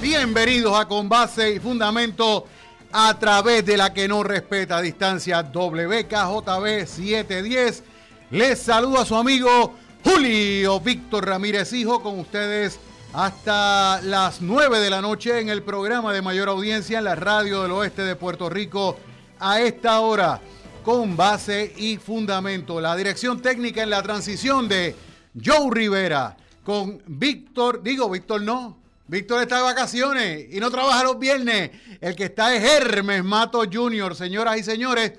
[0.00, 2.46] Bienvenidos a Con Base y Fundamento
[2.90, 7.82] a través de la que no respeta distancia WKJB 710.
[8.30, 12.80] Les saludo a su amigo Julio Víctor Ramírez Hijo con ustedes
[13.12, 17.62] hasta las 9 de la noche en el programa de mayor audiencia en la radio
[17.62, 18.96] del oeste de Puerto Rico
[19.38, 20.40] a esta hora
[20.82, 22.80] con base y fundamento.
[22.80, 24.96] La dirección técnica en la transición de
[25.44, 28.79] Joe Rivera con Víctor, digo Víctor no,
[29.10, 31.72] Víctor está de vacaciones y no trabaja los viernes.
[32.00, 35.14] El que está es Hermes Mato Jr., señoras y señores,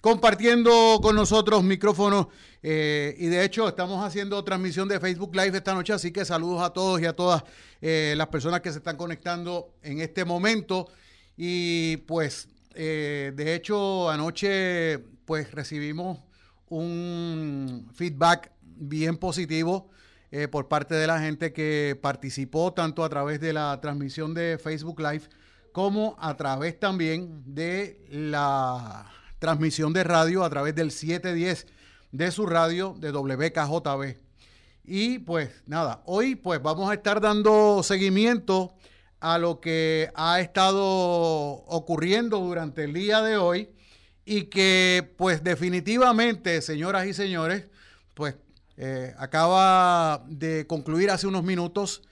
[0.00, 2.26] compartiendo con nosotros micrófonos.
[2.60, 6.60] Eh, y de hecho, estamos haciendo transmisión de Facebook Live esta noche, así que saludos
[6.60, 7.44] a todos y a todas
[7.80, 10.88] eh, las personas que se están conectando en este momento.
[11.36, 16.18] Y pues, eh, de hecho, anoche pues recibimos
[16.68, 19.88] un feedback bien positivo
[20.38, 24.58] eh, por parte de la gente que participó tanto a través de la transmisión de
[24.62, 25.22] Facebook Live
[25.72, 31.66] como a través también de la transmisión de radio a través del 710
[32.12, 34.18] de su radio de WKJB.
[34.84, 38.74] Y pues nada, hoy pues vamos a estar dando seguimiento
[39.20, 43.70] a lo que ha estado ocurriendo durante el día de hoy
[44.26, 47.70] y que pues definitivamente, señoras y señores,
[48.12, 48.34] pues
[48.78, 52.02] eh, acaba de concluir hace unos minutos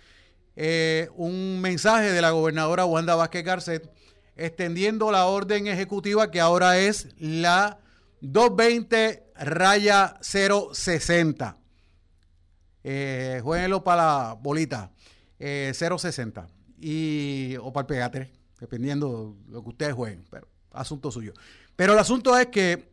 [0.57, 3.93] eh, un mensaje de la gobernadora Wanda Vázquez Garcet
[4.37, 7.79] extendiendo la orden ejecutiva que ahora es la
[8.23, 11.59] 220 raya 060.
[12.83, 14.91] Eh, jueguenlo para la bolita.
[15.39, 16.47] 060.
[16.79, 21.35] Y, o para el pegate, dependiendo de lo que ustedes jueguen, pero asunto suyo.
[21.77, 22.89] Pero el asunto es que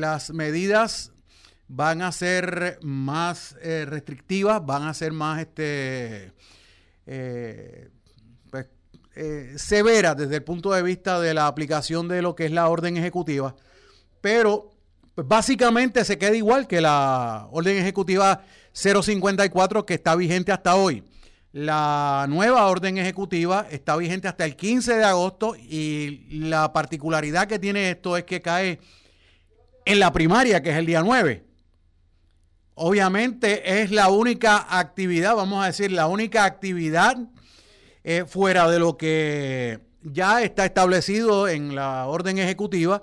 [0.00, 1.12] las medidas
[1.68, 6.32] van a ser más eh, restrictivas, van a ser más este,
[7.06, 7.88] eh,
[8.50, 8.66] pues,
[9.16, 12.68] eh, severas desde el punto de vista de la aplicación de lo que es la
[12.68, 13.56] orden ejecutiva,
[14.20, 14.70] pero
[15.14, 18.42] pues, básicamente se queda igual que la orden ejecutiva
[18.72, 21.02] 054 que está vigente hasta hoy.
[21.52, 27.58] La nueva orden ejecutiva está vigente hasta el 15 de agosto y la particularidad que
[27.58, 28.78] tiene esto es que cae
[29.86, 31.45] en la primaria, que es el día 9.
[32.78, 37.16] Obviamente es la única actividad, vamos a decir, la única actividad
[38.04, 43.02] eh, fuera de lo que ya está establecido en la orden ejecutiva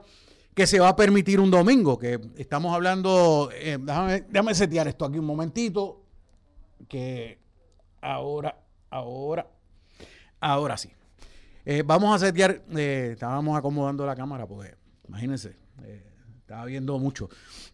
[0.54, 5.18] que se va a permitir un domingo, que estamos hablando, eh, déjame, setear esto aquí
[5.18, 6.04] un momentito,
[6.88, 7.40] que
[8.00, 8.56] ahora,
[8.92, 9.48] ahora,
[10.40, 10.92] ahora sí.
[11.66, 14.76] Eh, vamos a setear, estábamos acomodando la cámara, porque
[15.08, 15.58] imagínense,
[16.54, 17.30] estaba viendo mucho.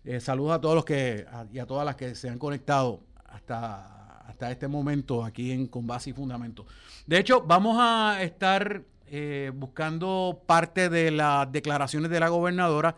[0.05, 4.19] Eh, saludos a todos los que y a todas las que se han conectado hasta,
[4.19, 6.65] hasta este momento aquí en Con Base y Fundamento.
[7.05, 12.95] De hecho, vamos a estar eh, buscando parte de las declaraciones de la gobernadora.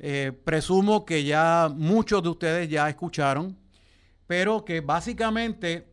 [0.00, 3.56] Eh, presumo que ya muchos de ustedes ya escucharon,
[4.26, 5.86] pero que básicamente,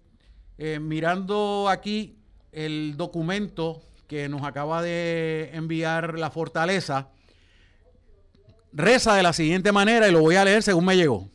[0.80, 2.18] mirando aquí
[2.52, 7.10] el documento que nos acaba de enviar la fortaleza,
[8.74, 11.30] reza de la siguiente manera y lo voy a leer según me llegó.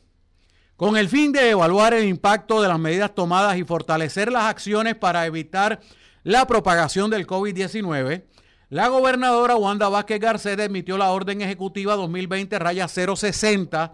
[0.77, 4.95] Con el fin de evaluar el impacto de las medidas tomadas y fortalecer las acciones
[4.95, 5.81] para evitar
[6.23, 8.25] la propagación del COVID-19,
[8.69, 13.93] la gobernadora Wanda Vázquez Garcés emitió la orden ejecutiva 2020-060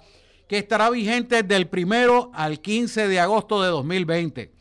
[0.48, 4.52] que estará vigente del primero al 15 de agosto de 2020.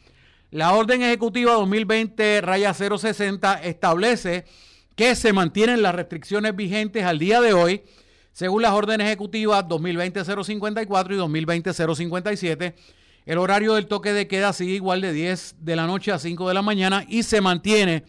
[0.51, 4.45] La orden ejecutiva 2020-060 establece
[4.95, 7.83] que se mantienen las restricciones vigentes al día de hoy
[8.33, 12.73] según las órdenes ejecutivas 2020-054 y 2020-057,
[13.25, 16.47] el horario del toque de queda sigue igual de 10 de la noche a 5
[16.47, 18.03] de la mañana y se mantiene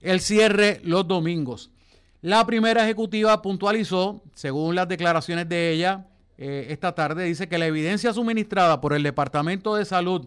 [0.00, 1.70] el cierre los domingos.
[2.22, 6.06] La primera ejecutiva puntualizó, según las declaraciones de ella
[6.38, 10.26] eh, esta tarde, dice que la evidencia suministrada por el Departamento de Salud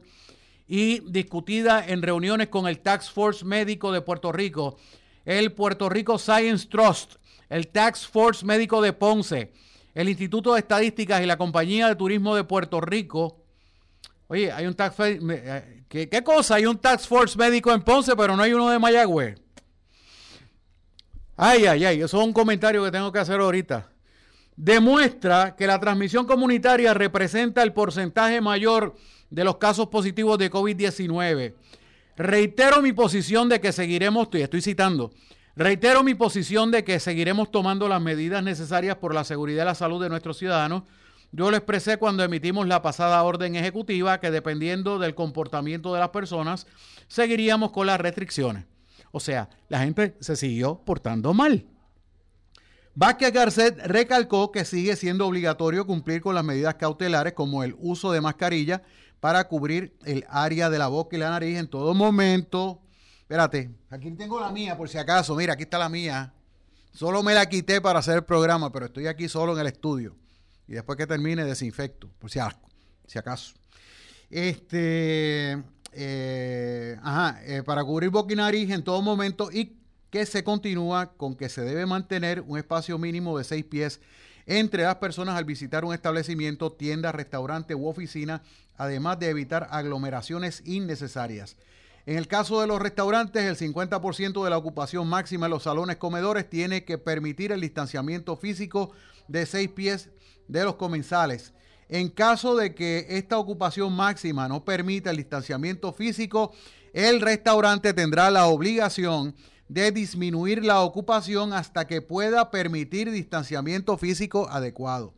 [0.67, 4.77] y discutida en reuniones con el Tax Force Médico de Puerto Rico,
[5.25, 7.15] el Puerto Rico Science Trust,
[7.49, 9.51] el Tax Force Médico de Ponce,
[9.93, 13.43] el Instituto de Estadísticas y la Compañía de Turismo de Puerto Rico.
[14.27, 16.55] Oye, hay un tax eh, ¿qué, ¿qué, cosa?
[16.55, 19.39] Hay un Tax Force Médico en Ponce, pero no hay uno de Mayagüez.
[21.37, 23.89] Ay, ay, ay, eso es un comentario que tengo que hacer ahorita.
[24.55, 28.95] Demuestra que la transmisión comunitaria representa el porcentaje mayor
[29.29, 31.53] de los casos positivos de COVID-19.
[32.17, 35.11] Reitero mi posición de que seguiremos, estoy, estoy citando,
[35.57, 39.73] Reitero mi posición de que seguiremos tomando las medidas necesarias por la seguridad y la
[39.73, 40.83] salud de nuestros ciudadanos.
[41.31, 46.09] Yo lo expresé cuando emitimos la pasada orden ejecutiva que dependiendo del comportamiento de las
[46.09, 46.67] personas,
[47.07, 48.65] seguiríamos con las restricciones.
[49.11, 51.65] O sea, la gente se siguió portando mal.
[52.93, 58.11] Vázquez Garcet recalcó que sigue siendo obligatorio cumplir con las medidas cautelares como el uso
[58.11, 58.83] de mascarilla
[59.19, 62.79] para cubrir el área de la boca y la nariz en todo momento.
[63.27, 65.35] Espérate, aquí tengo la mía por si acaso.
[65.35, 66.31] Mira, aquí está la mía.
[66.93, 70.15] Solo me la quité para hacer el programa, pero estoy aquí solo en el estudio.
[70.65, 72.39] Y después que termine, desinfecto, por si,
[73.05, 73.53] si acaso.
[74.29, 79.75] Este, eh, ajá, eh, para cubrir nariz en todo momento y
[80.09, 83.99] que se continúa con que se debe mantener un espacio mínimo de seis pies
[84.45, 88.41] entre las personas al visitar un establecimiento, tienda, restaurante u oficina,
[88.77, 91.57] además de evitar aglomeraciones innecesarias.
[92.07, 95.97] En el caso de los restaurantes, el 50% de la ocupación máxima en los salones
[95.97, 98.93] comedores tiene que permitir el distanciamiento físico
[99.27, 100.09] de seis pies
[100.47, 101.51] de los comensales.
[101.89, 106.53] En caso de que esta ocupación máxima no permita el distanciamiento físico,
[106.93, 109.35] el restaurante tendrá la obligación
[109.67, 115.13] de disminuir la ocupación hasta que pueda permitir distanciamiento físico adecuado.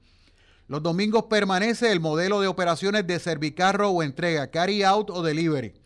[0.68, 5.79] Los domingos permanece el modelo de operaciones de servicarro o entrega, carry out o delivery.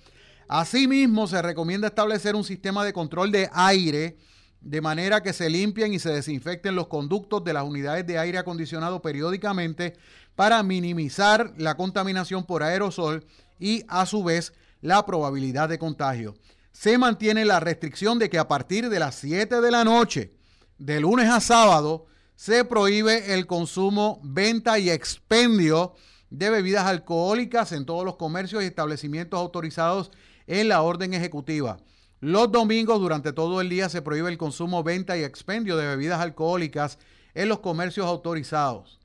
[0.47, 4.17] Asimismo, se recomienda establecer un sistema de control de aire
[4.63, 8.37] de manera que se limpien y se desinfecten los conductos de las unidades de aire
[8.37, 9.97] acondicionado periódicamente
[10.35, 13.25] para minimizar la contaminación por aerosol
[13.59, 16.35] y a su vez la probabilidad de contagio.
[16.71, 20.33] Se mantiene la restricción de que a partir de las 7 de la noche,
[20.77, 22.05] de lunes a sábado,
[22.35, 25.93] se prohíbe el consumo, venta y expendio
[26.29, 30.11] de bebidas alcohólicas en todos los comercios y establecimientos autorizados
[30.47, 31.77] en la orden ejecutiva.
[32.19, 36.21] Los domingos durante todo el día se prohíbe el consumo, venta y expendio de bebidas
[36.21, 36.97] alcohólicas
[37.33, 38.99] en los comercios autorizados.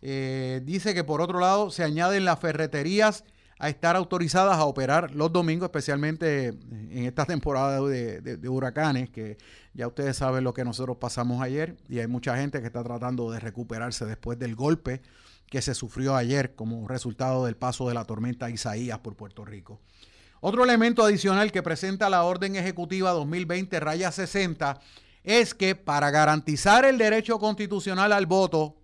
[0.00, 3.24] Eh, dice que por otro lado se añaden las ferreterías
[3.58, 9.38] a estar autorizadas a operar los domingos, especialmente en esta temporada de, huracanes, que
[9.72, 13.30] ya ustedes saben lo que nosotros pasamos ayer y hay mucha gente que está tratando
[13.30, 15.02] de recuperarse después del golpe
[15.48, 19.80] que se sufrió ayer como resultado del paso de la tormenta Isaías por Puerto Rico.
[20.46, 24.78] Otro elemento adicional que presenta la Orden Ejecutiva 2020 raya 60
[25.22, 28.76] es que para garantizar el derecho constitucional al voto,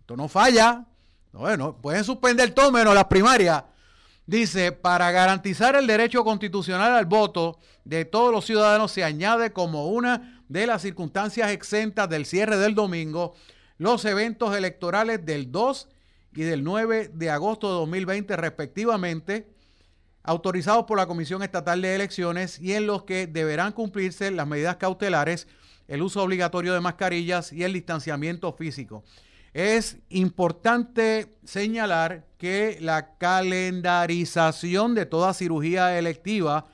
[0.00, 0.84] esto no falla,
[1.32, 3.64] bueno, pueden suspender todo menos las primarias,
[4.26, 9.86] Dice, para garantizar el derecho constitucional al voto de todos los ciudadanos se añade como
[9.86, 13.34] una de las circunstancias exentas del cierre del domingo
[13.78, 15.88] los eventos electorales del 2
[16.34, 19.57] y del 9 de agosto de 2020 respectivamente,
[20.28, 24.76] autorizados por la Comisión Estatal de Elecciones y en los que deberán cumplirse las medidas
[24.76, 25.48] cautelares,
[25.88, 29.04] el uso obligatorio de mascarillas y el distanciamiento físico.
[29.54, 36.66] Es importante señalar que la calendarización de toda cirugía electiva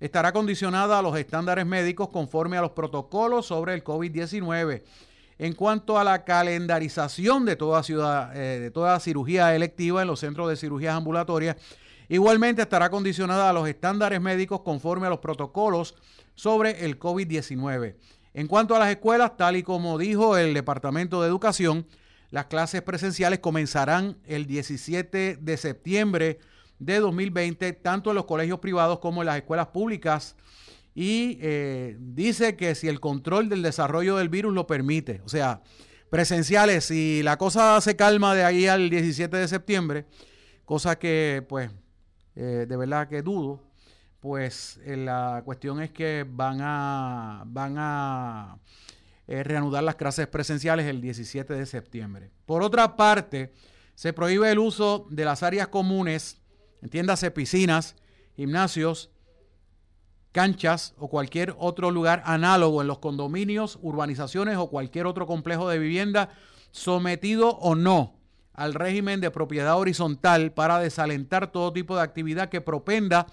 [0.00, 4.82] estará condicionada a los estándares médicos conforme a los protocolos sobre el COVID-19.
[5.38, 10.20] En cuanto a la calendarización de toda, ciudad, eh, de toda cirugía electiva en los
[10.20, 11.56] centros de cirugías ambulatorias,
[12.08, 15.94] igualmente estará condicionada a los estándares médicos conforme a los protocolos
[16.34, 17.96] sobre el COVID-19.
[18.34, 21.86] En cuanto a las escuelas, tal y como dijo el Departamento de Educación,
[22.30, 26.38] las clases presenciales comenzarán el 17 de septiembre
[26.78, 30.34] de 2020, tanto en los colegios privados como en las escuelas públicas.
[30.94, 35.62] Y eh, dice que si el control del desarrollo del virus lo permite, o sea,
[36.08, 40.06] presenciales, si la cosa se calma de ahí al 17 de septiembre,
[40.64, 41.70] cosa que pues
[42.34, 43.60] eh, de verdad que dudo,
[44.20, 48.58] pues eh, la cuestión es que van a, van a
[49.26, 52.30] eh, reanudar las clases presenciales el 17 de septiembre.
[52.46, 53.52] Por otra parte,
[53.94, 56.40] se prohíbe el uso de las áreas comunes,
[56.80, 57.96] entiéndase piscinas,
[58.36, 59.10] gimnasios,
[60.30, 65.78] canchas o cualquier otro lugar análogo en los condominios, urbanizaciones o cualquier otro complejo de
[65.78, 66.30] vivienda
[66.70, 68.21] sometido o no
[68.54, 73.26] al régimen de propiedad horizontal para desalentar todo tipo de actividad que propenda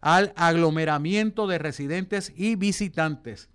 [0.00, 3.48] al aglomeramiento de residentes y visitantes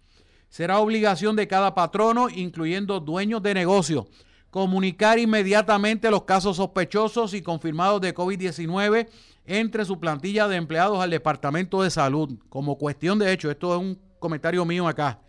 [0.52, 4.10] será obligación de cada patrono, incluyendo dueños de negocio,
[4.52, 9.08] comunicar inmediatamente los casos sospechosos y confirmados de COVID-19
[9.46, 12.38] entre su plantilla de empleados al Departamento de Salud.
[12.50, 15.22] Como cuestión de hecho, esto es un comentario mío acá.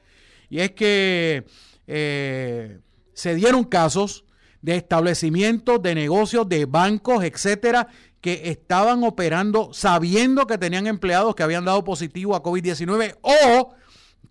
[0.50, 1.46] Y es que
[1.86, 2.80] eh,
[3.14, 4.24] se dieron casos
[4.62, 7.88] de establecimientos, de negocios, de bancos, etcétera,
[8.20, 13.74] que estaban operando sabiendo que tenían empleados que habían dado positivo a COVID-19 o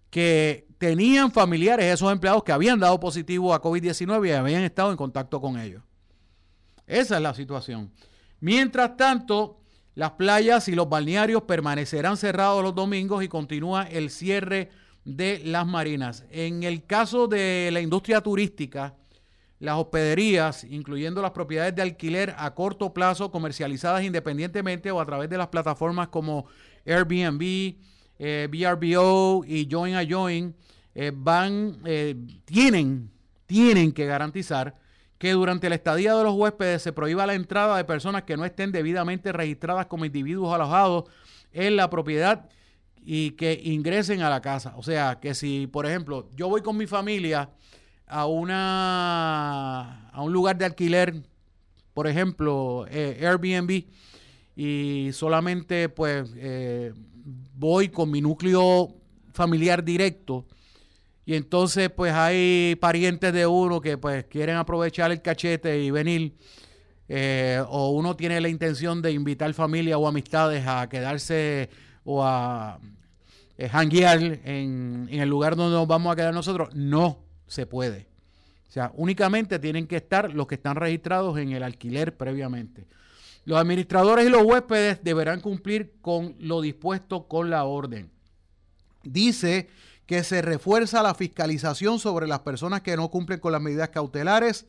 [0.10, 4.98] que tenían familiares esos empleados que habían dado positivo a COVID-19 y habían estado en
[4.98, 5.84] contacto con ellos.
[6.88, 7.92] Esa es la situación.
[8.40, 9.60] Mientras tanto,
[9.94, 14.72] las playas y los balnearios permanecerán cerrados los domingos y continúa el cierre
[15.04, 16.26] de las marinas.
[16.32, 18.96] En el caso de la industria turística,
[19.62, 25.30] las hospederías, incluyendo las propiedades de alquiler a corto plazo comercializadas independientemente o a través
[25.30, 26.48] de las plataformas como
[26.84, 27.75] Airbnb,
[28.18, 30.56] eh, VRBO y Join a Join,
[30.96, 33.12] eh, van, eh, tienen,
[33.46, 34.75] tienen que garantizar
[35.20, 38.46] que durante la estadía de los huéspedes se prohíba la entrada de personas que no
[38.46, 41.03] estén debidamente registradas como individuos alojados
[41.53, 42.50] en la propiedad
[42.96, 44.74] y que ingresen a la casa.
[44.75, 47.51] O sea, que si, por ejemplo, yo voy con mi familia
[48.12, 51.24] a una a un lugar de alquiler,
[51.94, 53.86] por ejemplo, eh, Airbnb,
[54.56, 56.94] y solamente pues eh,
[57.56, 58.94] voy con mi núcleo
[59.34, 60.46] familiar directo,
[61.25, 66.36] y entonces pues hay parientes de uno que pues quieren aprovechar el cachete y venir,
[67.08, 71.70] eh, o uno tiene la intención de invitar familia o amistades a quedarse
[72.03, 72.77] o a
[73.58, 78.08] eh, en, en el lugar donde nos vamos a quedar nosotros, no se puede.
[78.70, 82.88] O sea, únicamente tienen que estar los que están registrados en el alquiler previamente.
[83.43, 88.10] Los administradores y los huéspedes deberán cumplir con lo dispuesto con la orden.
[89.03, 89.67] Dice
[90.05, 94.65] que se refuerza la fiscalización sobre las personas que no cumplen con las medidas cautelares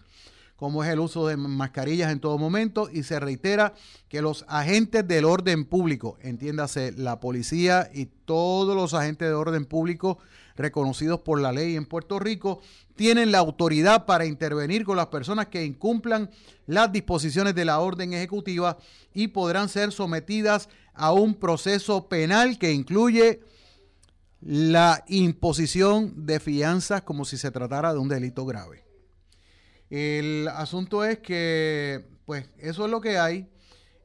[0.63, 3.75] como es el uso de mascarillas en todo momento, y se reitera
[4.09, 9.65] que los agentes del orden público, entiéndase la policía y todos los agentes de orden
[9.65, 10.19] público
[10.57, 12.61] reconocidos por la ley en Puerto Rico,
[12.95, 16.31] tienen la autoridad para intervenir con las personas que incumplan
[16.67, 18.79] las disposiciones de la orden ejecutiva
[19.15, 23.41] y podrán ser sometidas a un proceso penal que incluye
[24.41, 28.85] la imposición de fianzas como si se tratara de un delito grave.
[29.89, 33.49] El asunto es que, pues, eso es lo que hay.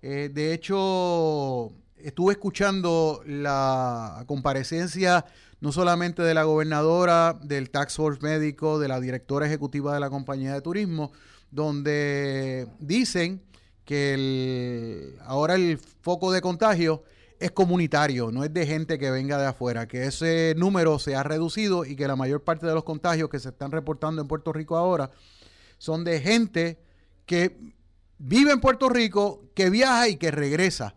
[0.01, 5.25] Eh, de hecho, estuve escuchando la comparecencia
[5.59, 10.09] no solamente de la gobernadora, del Tax Force médico, de la directora ejecutiva de la
[10.09, 11.11] compañía de turismo,
[11.51, 13.41] donde dicen
[13.85, 17.03] que ahora el foco de contagio
[17.39, 21.23] es comunitario, no es de gente que venga de afuera, que ese número se ha
[21.23, 24.51] reducido y que la mayor parte de los contagios que se están reportando en Puerto
[24.51, 25.11] Rico ahora
[25.77, 26.79] son de gente
[27.25, 27.57] que
[28.17, 30.96] vive en Puerto Rico, que viaja y que regresa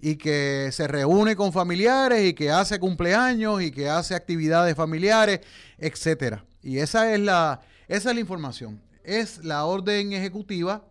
[0.00, 5.40] y que se reúne con familiares y que hace cumpleaños y que hace actividades familiares,
[5.76, 6.44] etcétera.
[6.62, 8.82] Y esa es la esa es la información.
[9.02, 10.84] Es la orden ejecutiva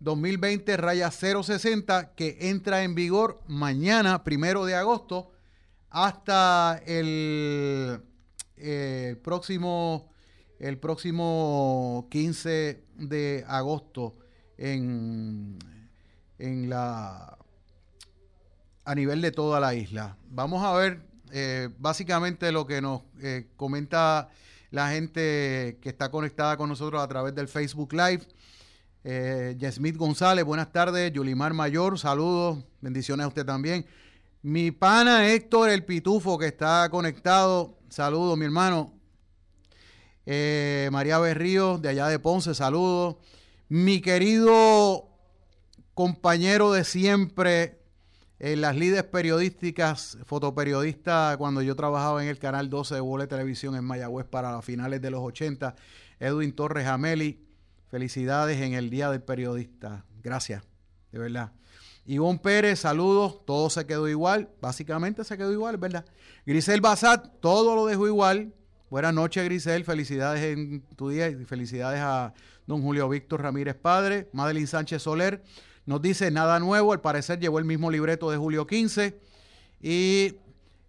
[0.00, 5.32] 2020 raya 060 que entra en vigor mañana, primero de agosto,
[5.88, 8.02] hasta el,
[9.22, 10.12] próximo
[10.58, 14.18] el próximo 15 de agosto
[14.58, 15.58] en,
[16.38, 17.37] en la
[18.88, 20.16] a nivel de toda la isla.
[20.30, 24.30] Vamos a ver eh, básicamente lo que nos eh, comenta
[24.70, 28.22] la gente que está conectada con nosotros a través del Facebook Live.
[29.04, 31.12] Eh, Yasmith González, buenas tardes.
[31.12, 32.64] Yulimar Mayor, saludos.
[32.80, 33.84] Bendiciones a usted también.
[34.40, 38.94] Mi pana Héctor el Pitufo que está conectado, saludos mi hermano.
[40.24, 43.16] Eh, María Berrío, de allá de Ponce, saludos.
[43.68, 45.10] Mi querido
[45.92, 47.77] compañero de siempre
[48.40, 53.74] en las líderes periodísticas, fotoperiodista, cuando yo trabajaba en el canal 12 de Bola Televisión
[53.74, 55.74] en Mayagüez para las finales de los 80,
[56.20, 57.44] Edwin Torres Ameli.
[57.88, 60.04] Felicidades en el Día del Periodista.
[60.22, 60.62] Gracias,
[61.10, 61.52] de verdad.
[62.04, 63.44] Ivonne Pérez, saludos.
[63.44, 64.50] Todo se quedó igual.
[64.60, 66.04] Básicamente se quedó igual, ¿verdad?
[66.46, 68.54] Grisel Basat, todo lo dejó igual.
[68.88, 69.84] Buenas noches, Grisel.
[69.84, 72.34] Felicidades en tu día y felicidades a
[72.66, 74.28] don Julio Víctor Ramírez Padre.
[74.32, 75.42] Madeline Sánchez Soler
[75.88, 76.92] nos dice nada nuevo.
[76.92, 79.18] Al parecer llevó el mismo libreto de Julio 15.
[79.80, 80.36] Y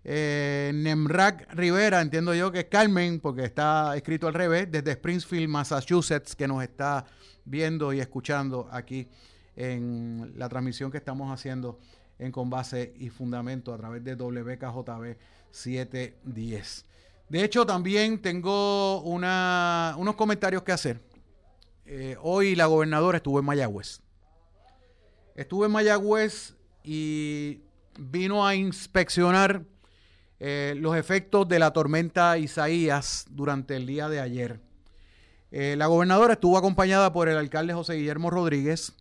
[0.03, 5.47] eh, Nemrak Rivera, entiendo yo que es Carmen, porque está escrito al revés, desde Springfield,
[5.47, 7.05] Massachusetts, que nos está
[7.45, 9.07] viendo y escuchando aquí
[9.55, 11.79] en la transmisión que estamos haciendo
[12.17, 15.15] en Con Base y Fundamento a través de WKJB
[15.49, 16.85] 710.
[17.29, 20.99] De hecho, también tengo unos comentarios que hacer.
[21.85, 24.01] Eh, hoy la gobernadora estuvo en Mayagüez.
[25.39, 26.53] Estuvo en Mayagüez
[26.83, 27.61] y
[27.97, 29.63] vino a inspeccionar
[30.37, 34.59] eh, los efectos de la tormenta Isaías durante el día de ayer.
[35.51, 38.91] Eh, la gobernadora estuvo acompañada por el alcalde José Guillermo Rodríguez,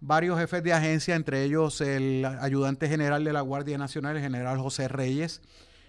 [0.00, 4.58] varios jefes de agencia, entre ellos el ayudante general de la Guardia Nacional, el general
[4.58, 5.40] José Reyes,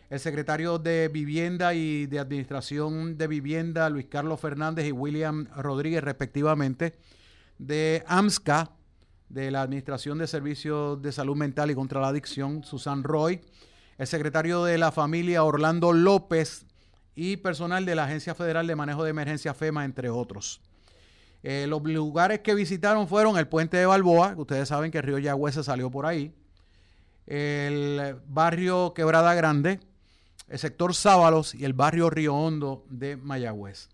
[0.10, 6.02] el secretario de Vivienda y de Administración de Vivienda, Luis Carlos Fernández y William Rodríguez,
[6.02, 6.94] respectivamente,
[7.58, 8.72] de AMSCA,
[9.34, 13.40] de la Administración de Servicios de Salud Mental y contra la Adicción, Susan Roy,
[13.98, 16.66] el secretario de la familia Orlando López
[17.16, 20.62] y personal de la Agencia Federal de Manejo de Emergencia FEMA, entre otros.
[21.44, 25.04] Eh, los lugares que visitaron fueron el puente de Balboa, que ustedes saben que el
[25.04, 26.34] río Yagüez se salió por ahí,
[27.26, 29.80] el barrio Quebrada Grande,
[30.50, 33.91] el sector Sábalos y el barrio Río Hondo de Mayagüez.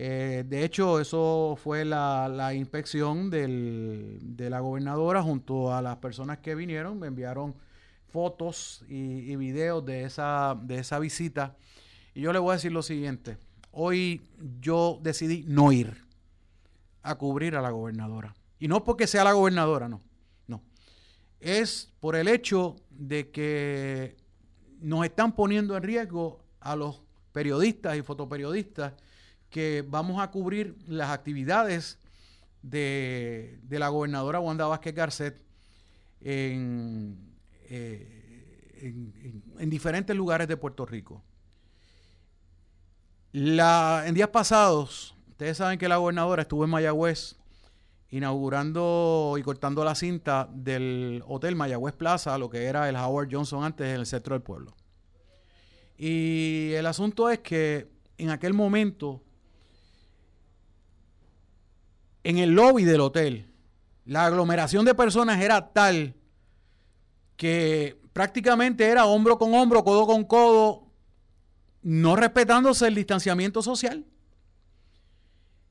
[0.00, 6.54] Eh, de hecho, eso fue la, inspección de la gobernadora junto a las personas que
[6.54, 7.00] vinieron.
[7.00, 7.56] Me enviaron
[8.06, 11.56] fotos y, videos de esa, de esa visita.
[12.14, 13.38] Y yo le voy a decir lo siguiente.
[13.72, 14.22] Hoy
[14.60, 16.04] yo decidí no ir
[17.02, 18.36] a cubrir a la gobernadora.
[18.60, 20.00] Y no porque sea la gobernadora, no.
[20.46, 20.62] No.
[21.40, 24.16] Es por el hecho de que
[24.78, 27.02] nos están poniendo en riesgo a los
[27.32, 28.92] periodistas y fotoperiodistas
[29.50, 31.98] que vamos a cubrir las actividades
[32.62, 35.42] de, la gobernadora Wanda Vázquez Garcet
[36.20, 37.18] en,
[37.70, 41.22] eh, en, diferentes lugares de Puerto Rico.
[43.32, 47.36] La, en días pasados, ustedes saben que la gobernadora estuvo en Mayagüez
[48.10, 53.64] inaugurando y cortando la cinta del Hotel Mayagüez Plaza, lo que era el Howard Johnson
[53.64, 54.74] antes en el centro del pueblo.
[55.98, 59.22] Y el asunto es que en aquel momento
[62.28, 63.46] en el lobby del hotel,
[64.04, 66.14] la aglomeración de personas era tal
[67.38, 70.92] que prácticamente era hombro con hombro, codo con codo,
[71.80, 74.04] no respetándose el distanciamiento social.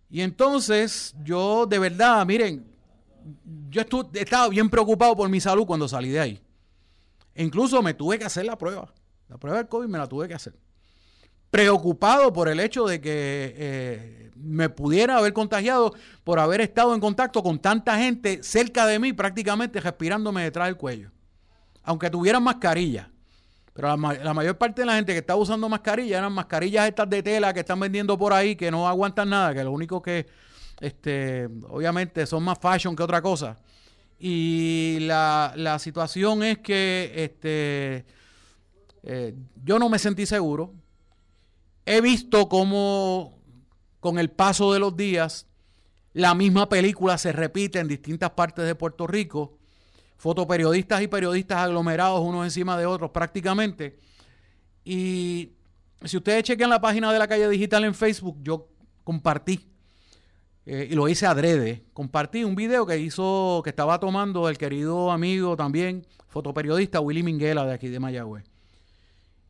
[0.10, 2.66] Y entonces yo de verdad, miren,
[3.70, 3.84] yo
[4.14, 6.42] estaba bien preocupado por mi salud cuando salí de ahí.
[7.36, 8.92] E incluso me tuve que hacer la prueba.
[9.30, 10.56] La prueba del COVID me la tuve que hacer
[11.50, 17.00] preocupado por el hecho de que eh, me pudiera haber contagiado por haber estado en
[17.00, 21.12] contacto con tanta gente cerca de mí, prácticamente respirándome detrás del cuello.
[21.84, 23.10] Aunque tuvieran mascarilla.
[23.74, 27.22] Pero la, mayor parte de la gente que estaba usando mascarilla eran mascarillas estas de
[27.22, 30.26] tela que están vendiendo por ahí, que no aguantan nada, que lo único que,
[30.80, 33.56] este, obviamente, son más fashion que otra cosa.
[34.20, 38.06] Y la, la situación es que este,
[39.04, 40.74] eh, yo no me sentí seguro
[41.88, 43.37] he visto cómo
[44.00, 45.48] con el paso de los días
[46.18, 49.60] la misma película se repite en distintas partes de Puerto Rico,
[50.18, 54.00] fotoperiodistas y periodistas aglomerados unos encima de otros prácticamente.
[54.84, 55.52] Y
[56.04, 58.68] si ustedes chequen la página de la calle digital en Facebook, yo
[59.04, 59.70] compartí,
[60.66, 65.12] eh, y lo hice adrede, compartí un video que hizo, que estaba tomando el querido
[65.12, 68.44] amigo también, fotoperiodista Willy Minguela de aquí de Mayagüez.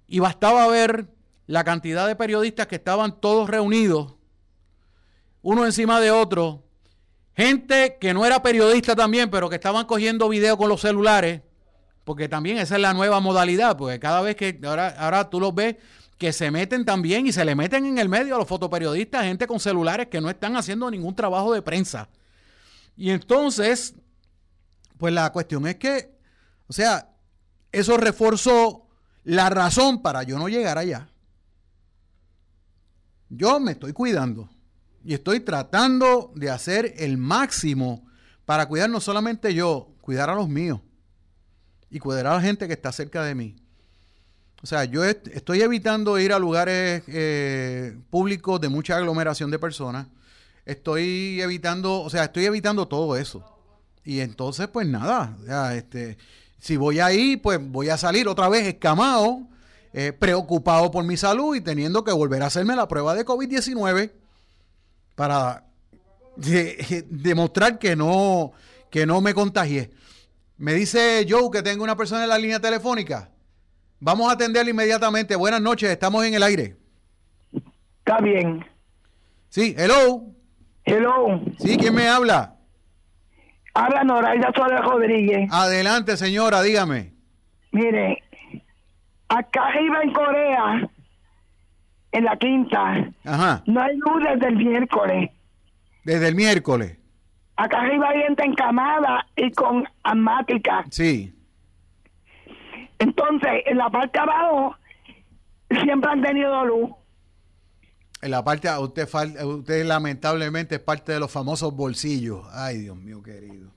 [0.06, 1.08] Y bastaba ver
[1.46, 4.17] la cantidad de periodistas que estaban todos reunidos,
[5.42, 6.64] uno encima de otro,
[7.36, 11.42] gente que no era periodista también, pero que estaban cogiendo video con los celulares,
[12.04, 15.54] porque también esa es la nueva modalidad, porque cada vez que ahora, ahora tú los
[15.54, 15.76] ves
[16.18, 19.46] que se meten también y se le meten en el medio a los fotoperiodistas, gente
[19.46, 22.10] con celulares que no están haciendo ningún trabajo de prensa.
[22.96, 23.94] Y entonces,
[24.98, 26.18] pues la cuestión es que,
[26.68, 27.12] o sea,
[27.72, 28.88] eso reforzó
[29.24, 31.10] la razón para yo no llegar allá.
[33.30, 34.50] Yo me estoy cuidando
[35.04, 38.06] y estoy tratando de hacer el máximo
[38.46, 40.80] para cuidar no solamente yo, cuidar a los míos
[41.90, 43.56] y cuidar a la gente que está cerca de mí.
[44.64, 50.08] O sea, yo estoy evitando ir a lugares eh, públicos de mucha aglomeración de personas.
[50.66, 53.44] Estoy evitando, o sea, estoy evitando todo eso.
[54.04, 55.38] Y entonces, pues nada,
[55.76, 56.18] este,
[56.60, 59.48] si voy ahí, pues voy a salir otra vez escamado
[59.94, 64.12] eh, preocupado por mi salud y teniendo que volver a hacerme la prueba de COVID-19
[65.18, 65.64] para
[67.10, 68.52] demostrar que no,
[68.92, 69.90] que no me contagié.
[70.58, 73.32] Me dice Joe que tengo una persona en la línea telefónica.
[74.00, 75.36] Vamos a atenderle inmediatamente.
[75.36, 76.78] Buenas noches, estamos en el aire.
[78.00, 78.64] Está bien.
[79.50, 80.24] Sí, hello.
[80.86, 81.42] Hello.
[81.58, 82.56] Sí, ¿quién me habla?
[83.74, 85.50] Habla Noraida Suárez Rodríguez.
[85.52, 87.14] Adelante, señora, dígame.
[87.72, 88.24] Mire,
[89.30, 90.90] Acá arriba en Corea,
[92.12, 93.12] en la quinta,
[93.66, 95.30] no hay luz desde el miércoles.
[96.04, 96.98] Desde el miércoles.
[97.58, 100.86] Acá arriba hay gente encamada y con asmática.
[100.90, 101.34] Sí.
[103.00, 104.76] Entonces, en la parte abajo
[105.84, 106.92] siempre han tenido luz.
[108.22, 109.08] En la parte, usted,
[109.44, 112.46] usted lamentablemente es parte de los famosos bolsillos.
[112.52, 113.77] Ay, Dios mío querido.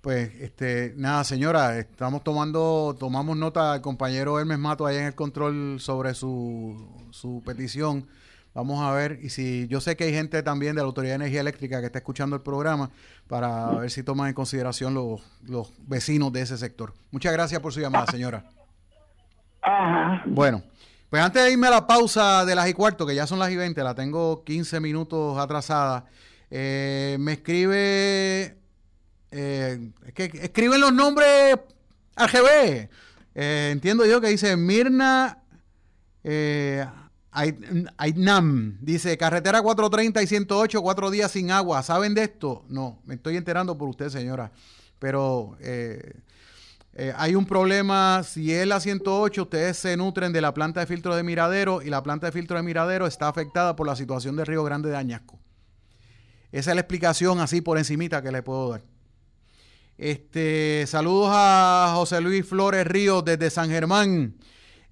[0.00, 5.14] Pues, este, nada, señora, estamos tomando, tomamos nota al compañero Hermes Mato ahí en el
[5.14, 8.06] control sobre su, su petición.
[8.54, 11.16] Vamos a ver, y si yo sé que hay gente también de la Autoridad de
[11.16, 12.90] Energía Eléctrica que está escuchando el programa
[13.28, 16.94] para ver si toman en consideración los, los vecinos de ese sector.
[17.10, 18.44] Muchas gracias por su llamada, señora.
[19.62, 20.22] Ajá.
[20.26, 20.62] Bueno,
[21.10, 23.50] pues antes de irme a la pausa de las y cuarto, que ya son las
[23.50, 26.06] y 20, la tengo 15 minutos atrasada,
[26.50, 28.57] eh, me escribe,
[29.30, 31.58] eh, es que escriben los nombres
[32.16, 32.88] AGB.
[33.34, 35.42] Eh, entiendo yo que dice Mirna
[36.24, 36.84] eh,
[37.96, 38.78] Ainam.
[38.80, 41.82] Dice, carretera 430 y 108, cuatro días sin agua.
[41.82, 42.64] ¿Saben de esto?
[42.68, 44.50] No, me estoy enterando por usted, señora.
[44.98, 46.14] Pero eh,
[46.94, 50.86] eh, hay un problema, si es la 108, ustedes se nutren de la planta de
[50.86, 54.34] filtro de Miradero y la planta de filtro de Miradero está afectada por la situación
[54.36, 55.38] de Río Grande de Añasco.
[56.50, 58.82] Esa es la explicación así por encimita que le puedo dar.
[59.98, 64.36] Este, saludos a José Luis Flores Ríos desde San Germán.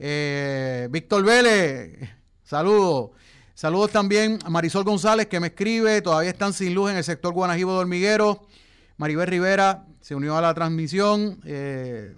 [0.01, 2.11] Eh, Víctor Vélez,
[2.43, 3.11] saludos.
[3.55, 7.33] Saludos también a Marisol González que me escribe, todavía están sin luz en el sector
[7.33, 8.47] Guanajibo de Hormiguero.
[8.97, 11.41] Maribel Rivera se unió a la transmisión.
[11.45, 12.15] Eh,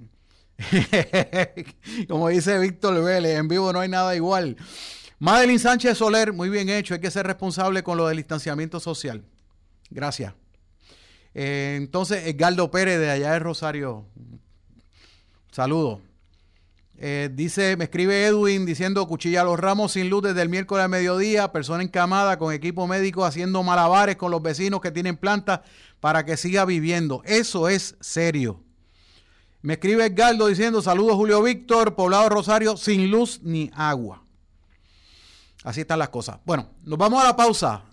[2.08, 4.56] como dice Víctor Vélez, en vivo no hay nada igual.
[5.18, 9.22] Madeline Sánchez Soler, muy bien hecho, hay que ser responsable con lo del distanciamiento social.
[9.90, 10.32] Gracias.
[11.40, 14.06] Eh, entonces, Edgardo Pérez de allá de Rosario.
[15.52, 16.00] Saludos.
[16.96, 20.90] Eh, dice, me escribe Edwin diciendo cuchilla los ramos sin luz desde el miércoles al
[20.90, 25.60] mediodía, persona encamada con equipo médico haciendo malabares con los vecinos que tienen plantas
[26.00, 27.22] para que siga viviendo.
[27.24, 28.64] Eso es serio.
[29.62, 34.24] Me escribe Edgardo diciendo saludos Julio Víctor, poblado Rosario, sin luz ni agua.
[35.62, 36.40] Así están las cosas.
[36.44, 37.84] Bueno, nos vamos a la pausa.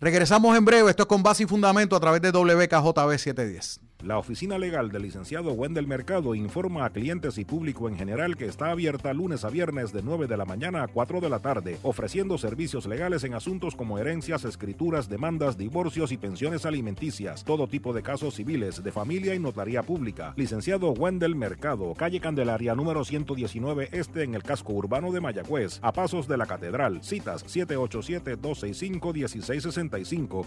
[0.00, 0.90] Regresamos en breve.
[0.90, 3.80] Esto es con base y fundamento a través de WKJB 710.
[4.02, 8.44] La oficina legal del licenciado Wendel Mercado informa a clientes y público en general que
[8.44, 11.78] está abierta lunes a viernes de 9 de la mañana a 4 de la tarde,
[11.82, 17.94] ofreciendo servicios legales en asuntos como herencias, escrituras, demandas, divorcios y pensiones alimenticias, todo tipo
[17.94, 20.34] de casos civiles, de familia y notaría pública.
[20.36, 25.92] Licenciado Wendel Mercado, calle Candelaria número 119 Este en el casco urbano de Mayagüez, a
[25.92, 27.02] pasos de la Catedral.
[27.02, 30.44] Citas 787-265-1665,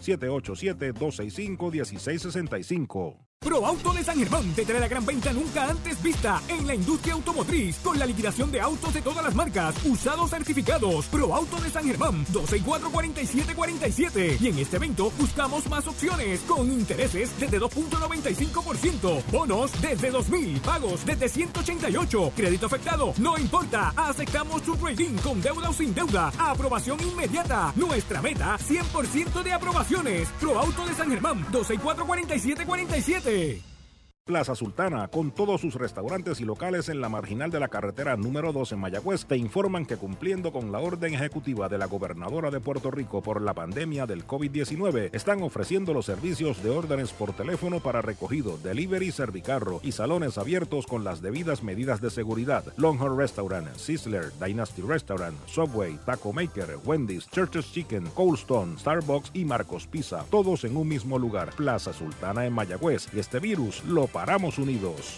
[0.94, 3.30] 787-265-1665.
[3.50, 6.76] Pro Auto de San Germán te trae la gran venta nunca antes vista en la
[6.76, 11.06] industria automotriz con la liquidación de autos de todas las marcas, usados certificados.
[11.06, 14.42] Pro Auto de San Germán, 264-4747.
[14.42, 21.06] Y en este evento buscamos más opciones con intereses desde 2.95%, bonos desde 2.000, pagos
[21.06, 27.00] desde 188, crédito afectado, no importa, aceptamos tu trading con deuda o sin deuda, aprobación
[27.00, 27.72] inmediata.
[27.78, 30.28] Nuestra meta, 100% de aprobaciones.
[30.42, 31.50] Pro Auto de San Germán,
[33.30, 33.79] 264-4747.
[34.30, 38.54] Plaza Sultana, con todos sus restaurantes y locales en la marginal de la carretera número
[38.54, 42.60] 2 en Mayagüez, te informan que cumpliendo con la orden ejecutiva de la gobernadora de
[42.60, 47.80] Puerto Rico por la pandemia del COVID-19, están ofreciendo los servicios de órdenes por teléfono
[47.80, 52.66] para recogido, delivery, servicarro y salones abiertos con las debidas medidas de seguridad.
[52.78, 59.44] Longhorn Restaurant, Sizzler, Dynasty Restaurant, Subway, Taco Maker, Wendy's, Church's Chicken, Cold Stone, Starbucks y
[59.44, 64.06] Marcos Pizza, todos en un mismo lugar, Plaza Sultana en Mayagüez, y este virus lo
[64.20, 65.18] paramos unidos.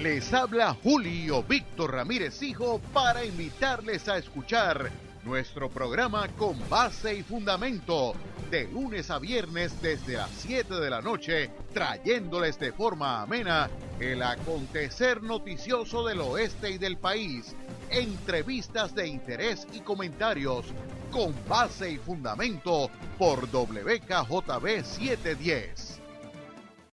[0.00, 4.92] Les habla Julio Víctor Ramírez Hijo para invitarles a escuchar
[5.24, 8.12] nuestro programa con base y fundamento
[8.48, 14.22] de lunes a viernes desde las 7 de la noche, trayéndoles de forma amena el
[14.22, 17.56] acontecer noticioso del oeste y del país,
[17.90, 20.66] entrevistas de interés y comentarios
[21.10, 25.93] con base y fundamento por WKJB 710.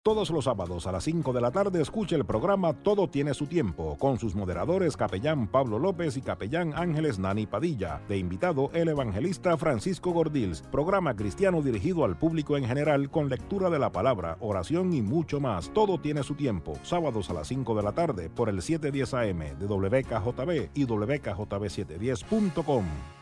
[0.08, 3.46] Todos los sábados a las 5 de la tarde escuche el programa Todo tiene su
[3.46, 8.00] tiempo, con sus moderadores Capellán Pablo López y Capellán Ángeles Nani Padilla.
[8.08, 13.70] De invitado el evangelista Francisco Gordils, programa cristiano dirigido al público en general con lectura
[13.70, 15.74] de la palabra, oración y mucho más.
[15.74, 19.60] Todo tiene su tiempo, sábados a las 5 de la tarde por el 710 AM
[19.60, 23.17] de WKJB y WKJB710.com.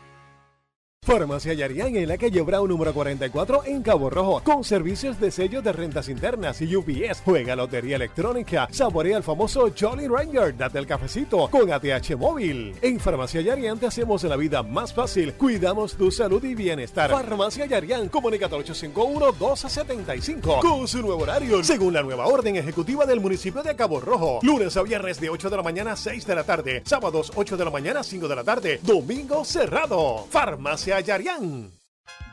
[1.06, 5.62] Farmacia Yarián en la calle Brown número 44 en Cabo Rojo, con servicios de sellos
[5.62, 7.22] de rentas internas y UPS.
[7.24, 12.74] Juega lotería electrónica, saborea el famoso Jolly Ranger, date el cafecito con ATH móvil.
[12.82, 17.08] En Farmacia Yarián te hacemos la vida más fácil, cuidamos tu salud y bienestar.
[17.08, 23.20] Farmacia Yarián, comunicate al 851-1275 con su nuevo horario, según la nueva orden ejecutiva del
[23.20, 24.40] municipio de Cabo Rojo.
[24.42, 27.56] Lunes a viernes de 8 de la mañana a 6 de la tarde, sábados 8
[27.56, 30.26] de la mañana a 5 de la tarde, domingo cerrado.
[30.30, 31.72] Farmacia Yarián.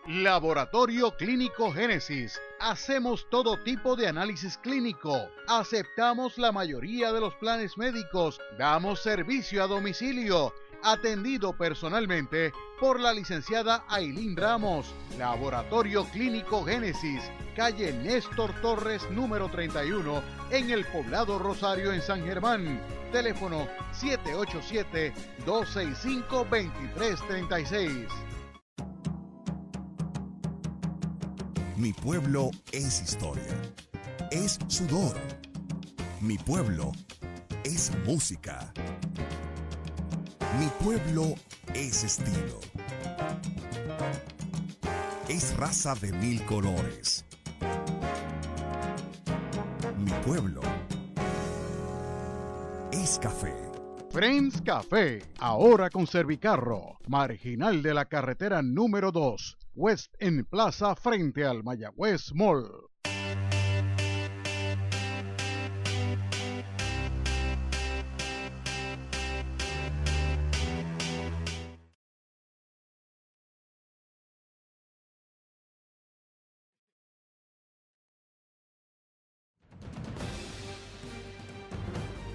[0.10, 2.42] Laboratorio Clínico Génesis.
[2.60, 5.30] Hacemos todo tipo de análisis clínico.
[5.48, 8.42] Aceptamos la mayoría de los planes médicos.
[8.58, 10.52] Damos servicio a domicilio.
[10.82, 14.92] Atendido personalmente por la licenciada Ailín Ramos.
[15.20, 17.22] Laboratorio Clínico Génesis.
[17.56, 22.82] Calle Néstor Torres número 31 en el poblado Rosario en San Germán.
[23.12, 23.68] Teléfono
[25.46, 28.29] 787-265-2336.
[31.80, 33.56] Mi pueblo es historia,
[34.32, 35.16] es sudor.
[36.20, 36.92] Mi pueblo
[37.64, 38.74] es música.
[40.60, 41.36] Mi pueblo
[41.74, 42.60] es estilo.
[45.30, 47.24] Es raza de mil colores.
[49.98, 50.60] Mi pueblo
[52.92, 53.69] es café.
[54.12, 61.46] Friends Café, ahora con Servicarro, marginal de la carretera número 2 West en Plaza frente
[61.46, 62.89] al Mayagüez Mall.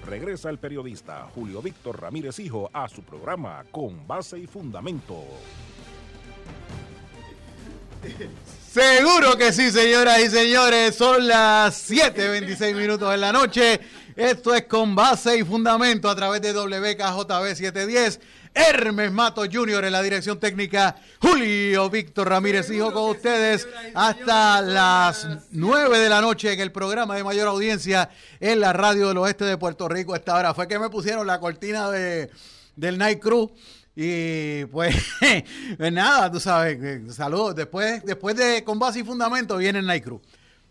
[0.05, 5.23] Regresa el periodista Julio Víctor Ramírez Hijo a su programa Con Base y Fundamento.
[8.71, 10.95] Seguro que sí, señoras y señores.
[10.95, 13.79] Son las 7:26 minutos de la noche.
[14.15, 18.21] Esto es con base y fundamento a través de WKJB 710.
[18.53, 19.83] Hermes Mato Jr.
[19.83, 20.95] en la dirección técnica.
[21.19, 27.17] Julio Víctor Ramírez, hijo con ustedes hasta las 9 de la noche en el programa
[27.17, 30.15] de mayor audiencia en la radio del oeste de Puerto Rico.
[30.15, 32.31] Esta hora fue que me pusieron la cortina de,
[32.77, 33.51] del Night Crew
[33.97, 34.95] y pues,
[35.77, 37.53] pues, nada, tú sabes, saludos.
[37.55, 40.21] Después, después de Con Base y Fundamento viene el Night Crew.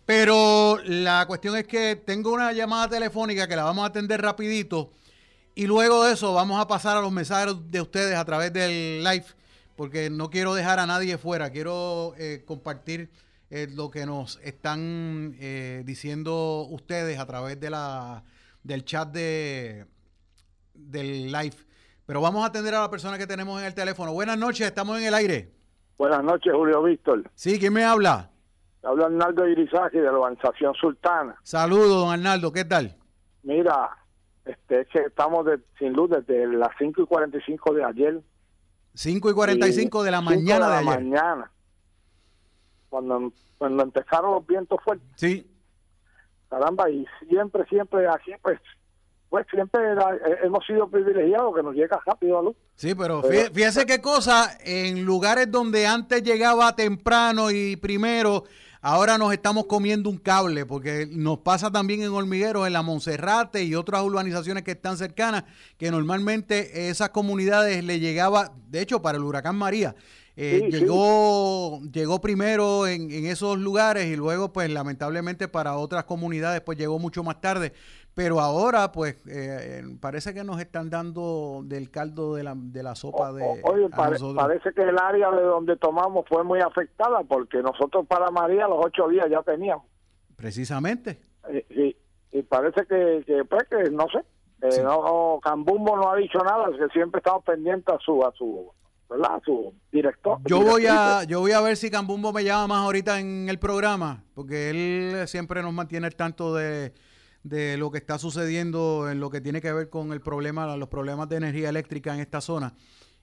[0.06, 4.90] Pero la cuestión es que tengo una llamada telefónica que la vamos a atender rapidito.
[5.54, 9.02] Y luego de eso vamos a pasar a los mensajes de ustedes a través del
[9.02, 9.24] live.
[9.76, 11.50] Porque no quiero dejar a nadie fuera.
[11.50, 13.10] Quiero eh, compartir
[13.50, 15.36] eh, lo que nos están
[15.84, 18.24] diciendo ustedes a través de la,
[18.62, 19.86] del chat de,
[20.74, 21.56] del live.
[22.06, 24.12] Pero vamos a atender a la persona que tenemos en el teléfono.
[24.12, 25.52] Buenas noches, estamos en el aire.
[25.96, 27.30] Buenas noches, Julio Víctor.
[27.34, 28.30] Sí, ¿quién me habla?
[28.84, 31.36] Habla Arnaldo Irizaje de la Organización Sultana.
[31.42, 32.96] Saludos, don Arnaldo, ¿qué tal?
[33.42, 33.90] Mira,
[34.44, 35.46] este, es que estamos
[35.78, 38.20] sin luz desde las 5 y 45 de ayer.
[38.94, 41.50] 5 y 45 de la mañana de, la mañana.
[42.90, 45.08] Cuando, cuando empezaron los vientos fuertes.
[45.16, 45.50] Sí.
[46.50, 48.60] Caramba, y siempre, siempre así, pues
[49.34, 52.56] pues siempre eh, hemos sido privilegiados que nos llega rápido a luz.
[52.76, 53.20] Sí, pero
[53.52, 58.44] fíjese qué cosa, en lugares donde antes llegaba temprano y primero,
[58.84, 63.64] ahora nos estamos comiendo un cable, porque nos pasa también en Hormigueros, en la Monserrate
[63.64, 65.44] y otras urbanizaciones que están cercanas,
[65.78, 69.96] que normalmente esas comunidades le llegaba, de hecho, para el huracán María,
[70.36, 76.60] eh, llegó, llegó primero en, en, esos lugares y luego, pues lamentablemente para otras comunidades,
[76.60, 77.72] pues llegó mucho más tarde.
[78.14, 82.94] Pero ahora, pues, eh, parece que nos están dando del caldo de la, de la
[82.94, 83.42] sopa de...
[83.64, 88.68] oye, parece que el área de donde tomamos fue muy afectada porque nosotros para María
[88.68, 89.86] los ocho días ya teníamos.
[90.36, 91.18] Precisamente.
[91.48, 91.96] Eh, sí,
[92.30, 94.18] y parece que, que, pues, que no sé,
[94.62, 98.24] eh, no, Cambumbo no ha dicho nada, que siempre estamos pendientes a su...
[98.24, 98.70] A su
[99.10, 99.42] ¿verdad?
[99.44, 100.38] su director.
[100.46, 103.58] Yo voy a yo voy a ver si Cambumbo me llama más ahorita en el
[103.58, 106.94] programa, porque él siempre nos mantiene al tanto de,
[107.44, 110.88] de lo que está sucediendo en lo que tiene que ver con el problema, los
[110.88, 112.74] problemas de energía eléctrica en esta zona.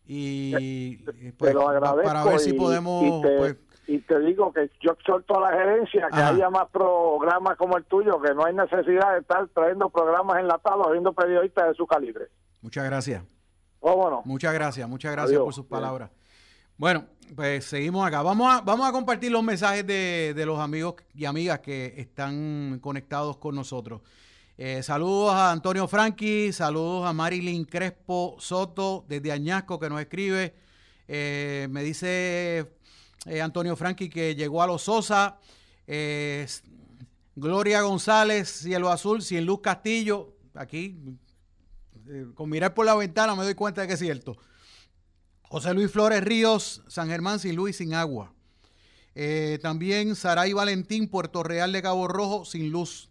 [0.06, 0.98] Y
[1.38, 1.56] pues,
[2.04, 3.04] para ver si podemos...
[3.04, 3.58] Y te, pues,
[3.88, 7.84] y te, digo que yo exhorto a la gerencia que haya más programas como el
[7.86, 12.28] tuyo, que no hay necesidad de estar trayendo programas enlatados, viendo periodistas de su calibre.
[12.62, 13.24] Muchas gracias.
[13.80, 16.12] ¿Cómo Muchas gracias, muchas gracias por sus palabras.
[16.82, 18.24] Bueno, pues seguimos acá.
[18.24, 23.38] Vamos a, vamos a compartir los mensajes de, los amigos y amigas que están conectados
[23.38, 24.02] con nosotros.
[24.58, 30.56] Eh, saludos a Antonio Franqui, saludos a Marilyn Crespo Soto desde Añasco que nos escribe.
[31.08, 32.74] Eh, me dice
[33.28, 35.38] eh, Antonio Franqui que llegó a los Sosa.
[37.36, 40.34] Gloria González, Cielo Azul, Cien Luz Castillo.
[40.56, 40.98] Aquí,
[42.34, 44.36] con mirar por la ventana me doy cuenta de que es cierto.
[45.52, 48.32] José Luis Flores Ríos, San Germán sin luz y sin agua.
[49.16, 53.10] Eh, también Saray Valentín, Puerto Real de Cabo Rojo, sin luz.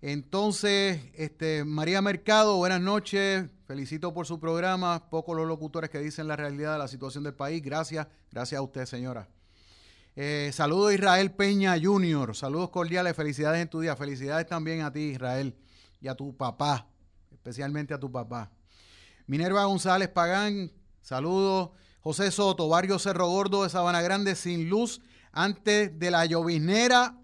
[0.00, 3.46] Entonces, este, María Mercado, buenas noches.
[3.66, 5.10] Felicito por su programa.
[5.10, 7.60] Pocos los locutores que dicen la realidad de la situación del país.
[7.60, 8.06] Gracias.
[8.30, 9.28] Gracias a usted, señora.
[10.14, 12.36] Eh, saludos Israel Peña Jr.
[12.36, 13.16] Saludos cordiales.
[13.16, 13.96] Felicidades en tu día.
[13.96, 15.56] Felicidades también a ti, Israel,
[16.00, 16.86] y a tu papá,
[17.32, 18.52] especialmente a tu papá.
[19.26, 20.70] Minerva González Pagán.
[21.06, 21.70] Saludos.
[22.00, 27.16] José Soto, Barrio Cerro Gordo de Sabana Grande sin luz antes de la llovinera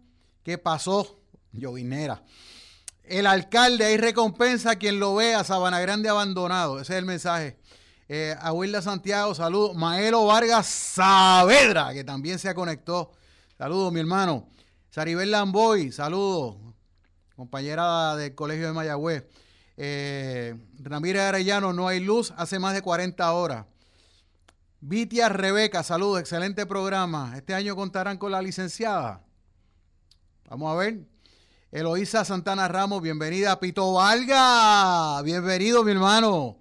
[0.45, 1.21] que pasó.
[1.51, 2.23] Llovinera.
[3.03, 6.79] El alcalde, hay recompensa a quien lo vea, Sabana Grande abandonado.
[6.79, 7.59] Ese es el mensaje.
[8.09, 9.75] Eh, Aguilda Santiago, saludos.
[9.75, 13.11] Maelo Vargas Saavedra, que también se conectó.
[13.59, 14.49] Saludos, mi hermano.
[14.91, 16.55] Saribel Lamboy, saludos.
[17.35, 19.25] Compañera del Colegio de Mayagüez.
[19.77, 23.67] Eh, Ramírez Arellano, no hay luz hace más de 40 horas.
[24.85, 27.35] Vitia Rebeca, saludos, excelente programa.
[27.37, 29.25] Este año contarán con la licenciada.
[30.51, 31.07] Vamos a ver.
[31.71, 33.61] Eloísa Santana Ramos, bienvenida.
[33.61, 36.59] Pito Valga, bienvenido, mi hermano.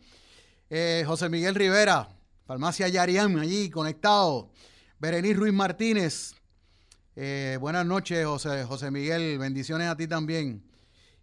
[0.70, 2.10] Eh, José Miguel Rivera,
[2.46, 4.52] Farmacia Yarián, allí conectado.
[5.00, 6.36] Berenice Ruiz Martínez,
[7.16, 9.40] eh, buenas noches, José, José Miguel.
[9.40, 10.64] Bendiciones a ti también.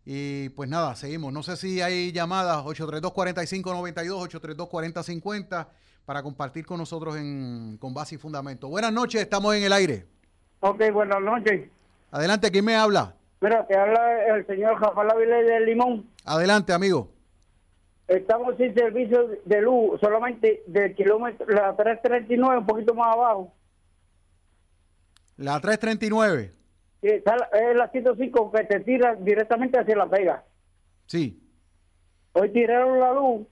[0.05, 1.33] Y pues nada, seguimos.
[1.33, 5.69] No sé si hay llamadas 832-4592, 832-4050
[6.09, 8.67] para compartir con nosotros en, con base y fundamento.
[8.67, 10.07] Buenas noches, estamos en el aire.
[10.61, 11.69] Ok, buenas noches.
[12.11, 13.15] Adelante, ¿quién me habla?
[13.43, 16.09] Mira, te habla el señor Rafael Avilés de Limón.
[16.25, 17.11] Adelante, amigo.
[18.07, 23.53] Estamos sin servicio de luz, solamente del kilómetro, la 339, un poquito más abajo.
[25.37, 26.55] La 339.
[27.03, 30.43] Sí, es la 105 que te tira directamente hacia La Vega.
[31.05, 31.39] Sí.
[32.33, 33.47] Hoy tiraron la luz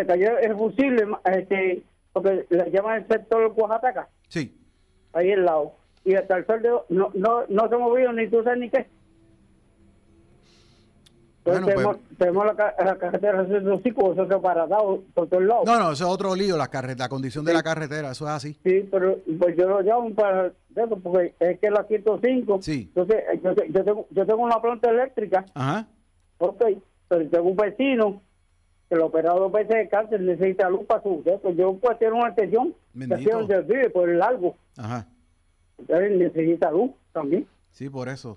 [0.00, 1.82] se cayó el fusible, este,
[2.12, 4.08] porque le llaman el sector Oaxaca.
[4.28, 4.56] Sí.
[5.12, 5.72] Ahí al lado.
[6.04, 8.86] Y hasta el sol de no, no, no se movió ni tú sabes ni qué.
[11.44, 15.64] Bueno, tenemos, pues, tenemos, la, la carretera de los chicos, eso parado por todos lados.
[15.66, 18.30] No, no, eso es otro lío, la, carretera, la condición de la carretera, eso es
[18.30, 18.58] así.
[18.62, 22.58] Sí, pero pues yo lo llamo para eso, porque es que la 105.
[22.60, 22.90] Sí.
[22.94, 25.46] Entonces, yo, yo, tengo, yo tengo una planta eléctrica.
[25.54, 25.88] Ajá.
[26.38, 26.62] Ok,
[27.08, 28.22] pero tengo un vecino
[28.90, 32.28] el operado dos veces de cáncer necesita luz para su pues yo puedo tener una
[32.28, 34.56] atención que donde vive por el largo.
[34.76, 35.06] Ajá.
[35.78, 37.46] entonces necesita luz también.
[37.70, 38.36] Sí por eso.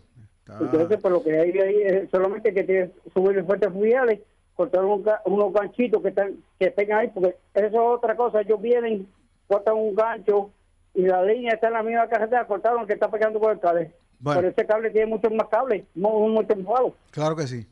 [0.59, 4.19] Entonces por lo que hay ahí es solamente que tiene subir fuertes fluviales
[4.55, 8.41] cortar unos ganchitos que están que tengan ahí porque eso es otra cosa.
[8.41, 9.07] Ellos vienen
[9.47, 10.51] cortan un gancho
[10.93, 13.91] y la línea está en la misma carretera cortaron que está pegando por el cable.
[14.23, 17.67] Pero ese cable tiene muchos más cables mucho más claro que sí.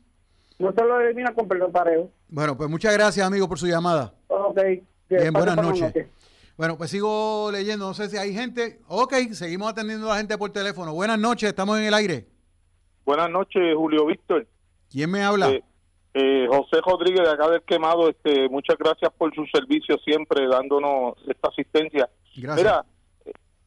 [0.59, 2.09] No se lo elimina con perdón pareo.
[2.31, 4.13] Bueno, pues muchas gracias, amigo, por su llamada.
[4.29, 4.57] Ok.
[5.09, 5.93] Bien, buenas noches.
[6.55, 7.87] Bueno, pues sigo leyendo.
[7.87, 8.79] No sé si hay gente.
[8.87, 10.93] Ok, seguimos atendiendo a la gente por teléfono.
[10.93, 12.27] Buenas noches, estamos en el aire.
[13.03, 14.47] Buenas noches, Julio Víctor.
[14.89, 15.49] ¿Quién me habla?
[15.49, 15.63] Eh,
[16.13, 18.07] eh, José Rodríguez de acá del Quemado.
[18.07, 22.09] Este, muchas gracias por su servicio siempre, dándonos esta asistencia.
[22.37, 22.57] Gracias.
[22.57, 22.85] Mira,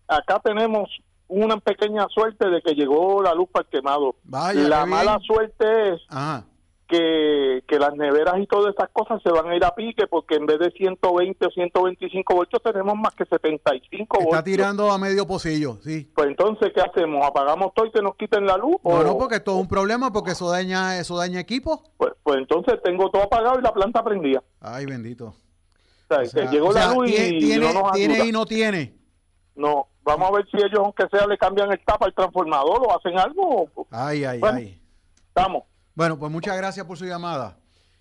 [0.08, 0.88] acá tenemos
[1.28, 4.16] una pequeña suerte de que llegó la luz para el Quemado.
[4.24, 6.46] Vaya, la mala suerte es Ajá
[6.88, 10.36] que, que las neveras y todas estas cosas se van a ir a pique porque
[10.36, 14.34] en vez de 120 o 125 voltios tenemos más que 75 voltios.
[14.34, 16.10] Está tirando a medio pocillo, sí.
[16.14, 17.26] Pues entonces, ¿qué hacemos?
[17.26, 18.76] ¿Apagamos todo y que nos quiten la luz?
[18.84, 21.82] No, no, porque esto es un problema porque eso daña, eso daña equipo.
[21.96, 24.42] Pues, pues entonces tengo todo apagado y la planta prendida.
[24.60, 25.34] Ay, bendito.
[26.10, 28.94] O sea, llegó la luz y, tiene, no nos tiene y no tiene.
[29.56, 32.96] No, vamos a ver si ellos, aunque sea, le cambian el tapa al transformador o
[32.96, 33.68] hacen algo.
[33.90, 34.80] Ay, ay, ay.
[35.28, 35.64] Estamos.
[35.94, 37.56] Bueno, pues muchas gracias por su llamada.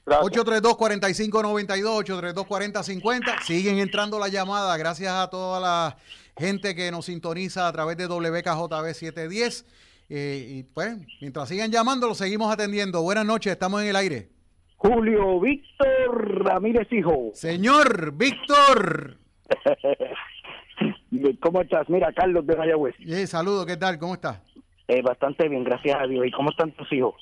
[0.05, 3.41] 832-4592, 832-4050.
[3.41, 4.77] Siguen entrando las llamadas.
[4.77, 5.95] Gracias a toda la
[6.37, 9.65] gente que nos sintoniza a través de WKJB 710.
[10.09, 13.01] Eh, y pues, mientras sigan llamando, lo seguimos atendiendo.
[13.01, 14.29] Buenas noches, estamos en el aire.
[14.75, 17.29] Julio Víctor Ramírez Hijo.
[17.33, 19.17] Señor Víctor.
[21.41, 21.87] ¿Cómo estás?
[21.89, 22.95] Mira, Carlos de Mayagüez.
[22.99, 23.97] Eh, saludos, ¿qué tal?
[23.97, 24.41] ¿Cómo estás?
[24.87, 26.25] Eh, bastante bien, gracias a Dios.
[26.27, 27.15] ¿Y cómo están tus hijos?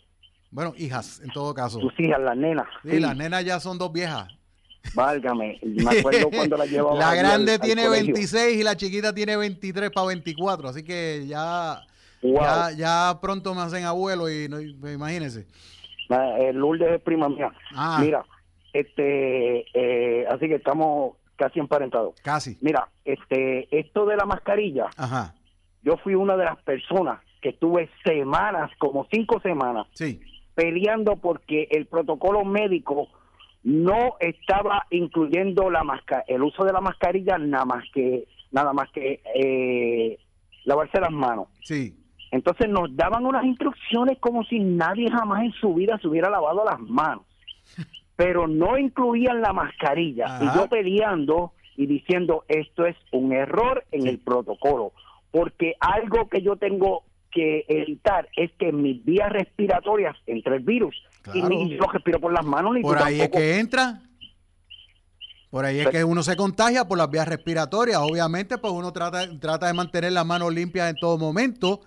[0.51, 1.79] Bueno, hijas, en todo caso.
[1.79, 2.67] Tus hijas, las nenas.
[2.83, 4.27] Sí, las nenas ya son dos viejas.
[4.93, 6.99] Válgame, me acuerdo cuando la llevaba.
[6.99, 11.81] La grande tiene 26 y la chiquita tiene 23 para 24, así que ya,
[12.21, 15.47] ya, ya, pronto me hacen abuelo y no, imagínense.
[16.39, 17.53] El Lourdes es prima mía.
[17.73, 17.99] Ah.
[18.01, 18.25] Mira,
[18.73, 22.15] este, eh, así que estamos casi emparentados.
[22.21, 22.57] Casi.
[22.59, 24.87] Mira, este, esto de la mascarilla.
[24.97, 25.33] Ajá.
[25.83, 30.19] Yo fui una de las personas que estuve semanas, como cinco semanas, sí
[30.55, 33.07] peleando porque el protocolo médico
[33.63, 38.89] no estaba incluyendo la masca el uso de la mascarilla nada más que nada más
[38.91, 40.19] que eh,
[40.65, 41.47] lavarse las manos.
[41.63, 41.95] Sí.
[42.31, 46.63] Entonces nos daban unas instrucciones como si nadie jamás en su vida se hubiera lavado
[46.65, 47.23] las manos.
[48.21, 50.39] pero no incluían la mascarilla.
[50.41, 54.91] Y yo peleando y diciendo esto es un error en el protocolo,
[55.31, 60.95] porque algo que yo tengo que evitar es que mis vías respiratorias entre el virus
[61.33, 62.73] y, yo yo respiro por las manos.
[62.73, 64.01] Ni por ahí es que entra.
[65.49, 67.99] Por ahí es que uno se contagia por las vías respiratorias.
[67.99, 71.81] Obviamente, pues uno trata, trata de mantener las manos limpias en todo momento.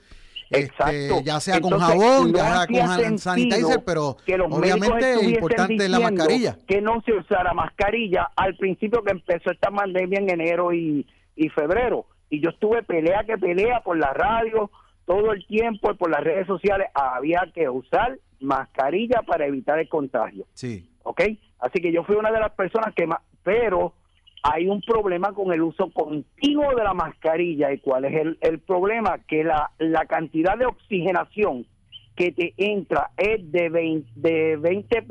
[0.50, 1.22] Este, Exacto.
[1.24, 4.18] ya sea con jabón, ya sea con sanitizer, pero
[4.50, 6.58] obviamente es importante la mascarilla.
[6.66, 11.48] Que no se usara mascarilla al principio que empezó esta pandemia en enero y, y
[11.48, 12.06] febrero.
[12.28, 14.70] Y yo estuve pelea que pelea por la radio,
[15.06, 20.46] todo el tiempo por las redes sociales había que usar mascarilla para evitar el contagio.
[20.54, 20.88] Sí.
[21.02, 21.22] ¿Ok?
[21.58, 23.94] Así que yo fui una de las personas que más, pero
[24.42, 27.72] hay un problema con el uso continuo de la mascarilla.
[27.72, 29.18] ¿Y cuál es el, el problema?
[29.26, 31.66] Que la, la cantidad de oxigenación
[32.14, 35.02] que te entra es de 20.5, de 20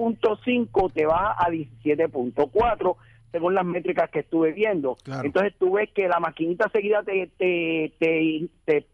[0.93, 2.95] te baja a 17.4
[3.31, 4.95] según las métricas que estuve viendo.
[5.23, 8.85] Entonces tú ves que la maquinita seguida te, te, te, te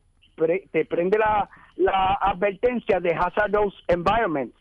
[0.71, 4.53] te prende la, la advertencia de hazardous environment.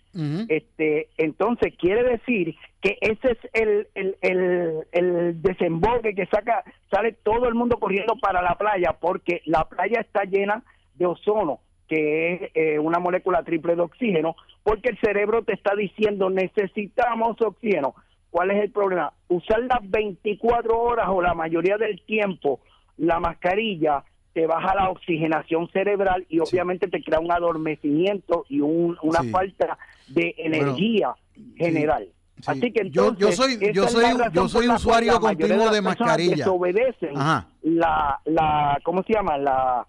[0.48, 7.12] este, entonces quiere decir que ese es el, el, el, el, desemboque que saca, sale
[7.22, 10.64] todo el mundo corriendo para la playa porque la playa está llena
[10.94, 15.74] de ozono, que es eh, una molécula triple de oxígeno, porque el cerebro te está
[15.76, 17.94] diciendo necesitamos oxígeno.
[18.30, 19.12] ¿Cuál es el problema?
[19.28, 22.60] Usar las 24 horas o la mayoría del tiempo
[22.98, 29.22] la mascarilla te baja la oxigenación cerebral y obviamente te crea un adormecimiento y una
[29.30, 31.14] falta de energía
[31.56, 32.08] general.
[32.46, 36.36] Así que yo, yo soy yo soy yo soy usuario continuo de, mascarilla.
[36.36, 37.14] Desobedecen
[37.62, 39.38] la la ¿cómo se llama?
[39.38, 39.86] la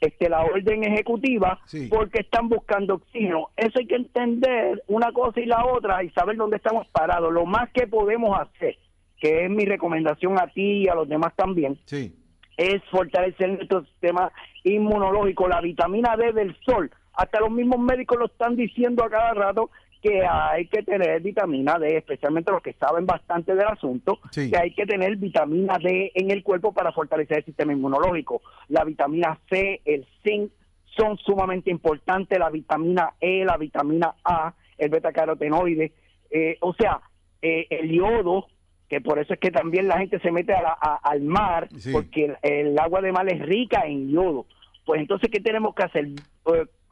[0.00, 3.50] este la orden ejecutiva porque están buscando oxígeno.
[3.56, 7.32] Eso hay que entender una cosa y la otra y saber dónde estamos parados.
[7.32, 8.76] Lo más que podemos hacer,
[9.20, 12.16] que es mi recomendación a ti y a los demás también, sí
[12.60, 14.30] es fortalecer nuestro sistema
[14.64, 16.90] inmunológico, la vitamina D del sol.
[17.14, 19.70] Hasta los mismos médicos lo están diciendo a cada rato
[20.02, 24.74] que hay que tener vitamina D, especialmente los que saben bastante del asunto, que hay
[24.74, 28.42] que tener vitamina D en el cuerpo para fortalecer el sistema inmunológico.
[28.68, 30.52] La vitamina C, el zinc
[30.98, 35.92] son sumamente importantes, la vitamina E, la vitamina A, el beta carotenoide,
[36.30, 37.00] eh, o sea,
[37.40, 38.48] eh, el yodo
[38.90, 43.00] que por eso es que también la gente se mete al mar, porque el, agua
[43.00, 44.46] de mar es rica en yodo.
[44.84, 46.08] Pues entonces, ¿qué tenemos que hacer?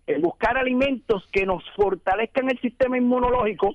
[0.07, 3.75] Eh, buscar alimentos que nos fortalezcan el sistema inmunológico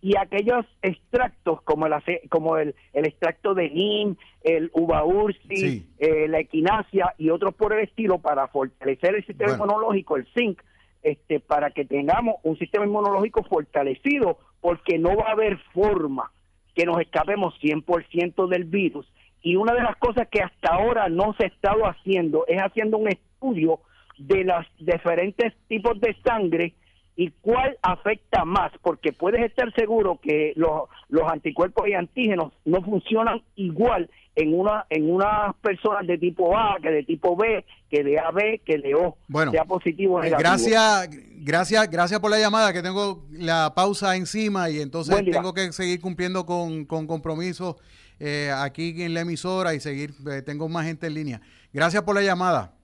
[0.00, 1.94] y aquellos extractos como el
[2.28, 7.80] como el, extracto de NIM, el uva ursi, eh, la equinacia y otros por el
[7.80, 10.62] estilo para fortalecer el sistema inmunológico, el zinc,
[11.02, 16.30] este, para que tengamos un sistema inmunológico fortalecido, porque no va a haber forma
[16.78, 19.04] que nos escapemos 100% del virus.
[19.42, 22.98] Y una de las cosas que hasta ahora no se ha estado haciendo es haciendo
[22.98, 23.80] un estudio
[24.16, 26.74] de los diferentes tipos de sangre
[27.16, 32.80] y cuál afecta más, porque puedes estar seguro que los, los anticuerpos y antígenos no
[32.80, 34.08] funcionan igual
[34.38, 38.60] en una en unas personas de tipo A que de tipo B, que de AB,
[38.64, 40.38] que de O, bueno, sea positivo o negativo.
[40.38, 41.10] Gracias,
[41.40, 46.00] gracias, gracias por la llamada, que tengo la pausa encima y entonces tengo que seguir
[46.00, 47.76] cumpliendo con, con compromisos
[48.20, 51.40] eh, aquí en la emisora y seguir, eh, tengo más gente en línea.
[51.72, 52.74] Gracias por la llamada.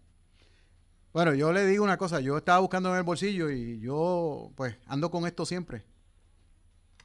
[1.13, 4.77] Bueno, yo le digo una cosa, yo estaba buscando en el bolsillo y yo pues
[4.87, 5.85] ando con esto siempre.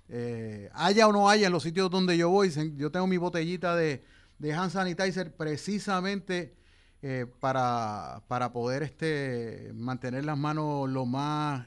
[0.08, 3.76] Eh, haya o no haya en los sitios donde yo voy, yo tengo mi botellita
[3.76, 4.04] de,
[4.40, 6.56] de hand sanitizer precisamente
[7.02, 11.66] eh, para, para, poder este, mantener las manos lo más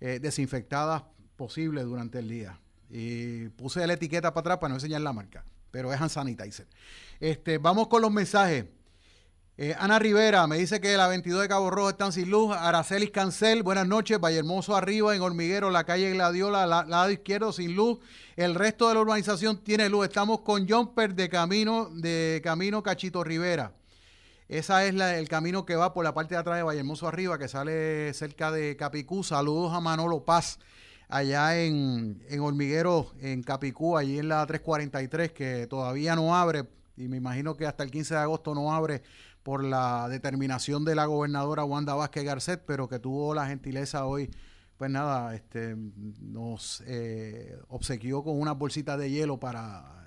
[0.00, 1.02] eh, desinfectadas
[1.36, 2.60] posible durante el día.
[2.88, 6.66] Y puse la etiqueta para atrás para no enseñar la marca, pero es hand sanitizer.
[7.18, 8.66] Este, vamos con los mensajes.
[9.62, 12.56] Eh, Ana Rivera me dice que la 22 de Cabo Rojo están sin luz.
[12.56, 14.18] Aracelis Cancel, buenas noches.
[14.18, 17.98] Valle Hermoso arriba, en Hormiguero, la calle Gladiola, la, lado izquierdo sin luz.
[18.36, 20.06] El resto de la urbanización tiene luz.
[20.06, 23.74] Estamos con Jumper de camino, de camino Cachito Rivera.
[24.48, 27.38] Esa es el camino que va por la parte de atrás de Valle Hermoso arriba,
[27.38, 29.22] que sale cerca de Capicú.
[29.22, 30.58] Saludos a Manolo Paz,
[31.06, 36.66] allá en, en Hormiguero, en Capicú, allí en la 343, que todavía no abre.
[36.96, 39.02] Y me imagino que hasta el 15 de agosto no abre
[39.42, 44.30] por la determinación de la gobernadora Wanda Vázquez Garcet, pero que tuvo la gentileza hoy,
[44.76, 45.76] pues nada, este,
[46.20, 50.00] nos eh, obsequió con unas bolsitas de hielo para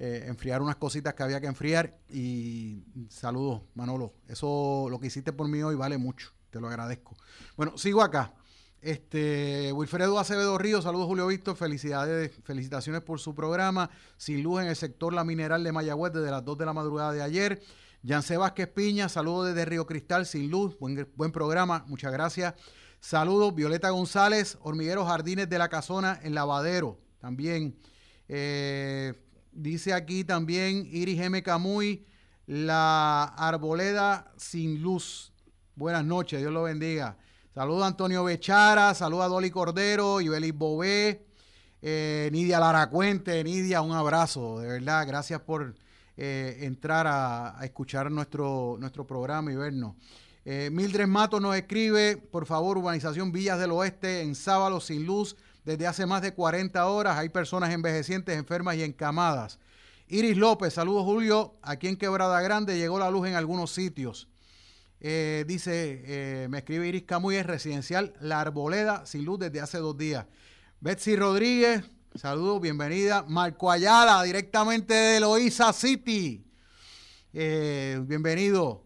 [0.00, 1.98] eh, enfriar unas cositas que había que enfriar.
[2.08, 4.14] Y saludos, Manolo.
[4.28, 6.32] Eso, lo que hiciste por mí hoy vale mucho.
[6.50, 7.16] Te lo agradezco.
[7.56, 8.32] Bueno, sigo acá.
[8.80, 13.90] Este, Wilfredo Acevedo Río, saludos Julio Víctor, felicidades, felicitaciones por su programa.
[14.16, 17.12] Sin luz en el sector La Mineral de Mayagüez desde las 2 de la madrugada
[17.12, 17.60] de ayer.
[18.02, 22.54] Yance Vázquez Piña, saludos desde Río Cristal, sin luz, buen, buen programa, muchas gracias.
[23.00, 27.76] Saludos, Violeta González, Hormigueros Jardines de la Casona en Lavadero, también.
[28.28, 29.14] Eh,
[29.52, 31.42] dice aquí también Iris M.
[31.42, 32.06] Camuy,
[32.46, 35.32] la Arboleda sin luz.
[35.74, 37.18] Buenas noches, Dios lo bendiga.
[37.52, 41.26] Saludos a Antonio Bechara, saludos a Dolly Cordero, Ibelis Bobé,
[41.82, 45.74] eh, Nidia Laracuente, Nidia, un abrazo, de verdad, gracias por
[46.20, 49.94] eh, entrar a, escuchar nuestro, nuestro programa y vernos.
[50.44, 55.36] Eh, Mildred Mato nos escribe, por favor, urbanización Villas del Oeste en Sábalo sin luz
[55.64, 57.16] desde hace más de 40 horas.
[57.18, 59.60] Hay personas envejecientes, enfermas y encamadas.
[60.08, 61.54] Iris López, saludos Julio.
[61.62, 64.26] Aquí en Quebrada Grande llegó la luz en algunos sitios.
[64.98, 69.96] Eh, dice, me escribe Iris Camuy, es residencial La Arboleda sin luz desde hace dos
[69.96, 70.26] días.
[70.80, 73.24] Betsy Rodríguez, Saludos, bienvenida.
[73.28, 76.44] Marco Ayala, directamente de Loíza City.
[77.32, 78.82] Eh, bienvenido.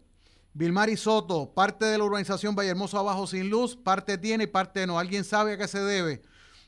[0.53, 4.99] Vilmari Soto, parte de la urbanización Vallehermoso Abajo sin luz, parte tiene y parte no.
[4.99, 6.21] ¿Alguien sabe a qué se debe?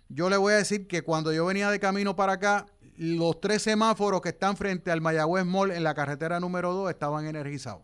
[0.09, 2.65] Yo le voy a decir que cuando yo venía de camino para acá,
[2.97, 7.27] los tres semáforos que están frente al Mayagüez Mall en la carretera número 2 estaban
[7.27, 7.83] energizados.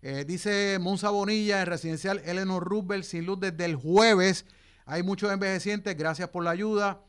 [0.00, 4.46] Eh, dice Monza Bonilla en residencial Eleanor Roosevelt sin luz desde el jueves.
[4.86, 7.02] Hay muchos envejecientes, gracias por la ayuda.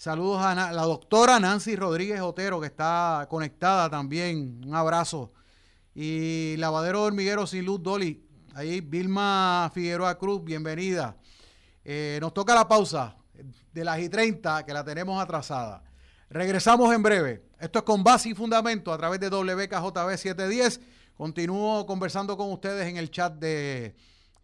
[0.00, 4.62] Saludos a la doctora Nancy Rodríguez Otero, que está conectada también.
[4.66, 5.30] Un abrazo.
[5.94, 8.26] Y Lavadero de Hormiguero sin luz, Dolly.
[8.54, 11.18] Ahí Vilma Figueroa Cruz, bienvenida.
[11.84, 13.14] Eh, nos toca la pausa
[13.74, 15.84] de las y 30, que la tenemos atrasada.
[16.30, 17.42] Regresamos en breve.
[17.60, 20.80] Esto es con base y fundamento a través de WKJB 710.
[21.14, 23.94] Continúo conversando con ustedes en el chat de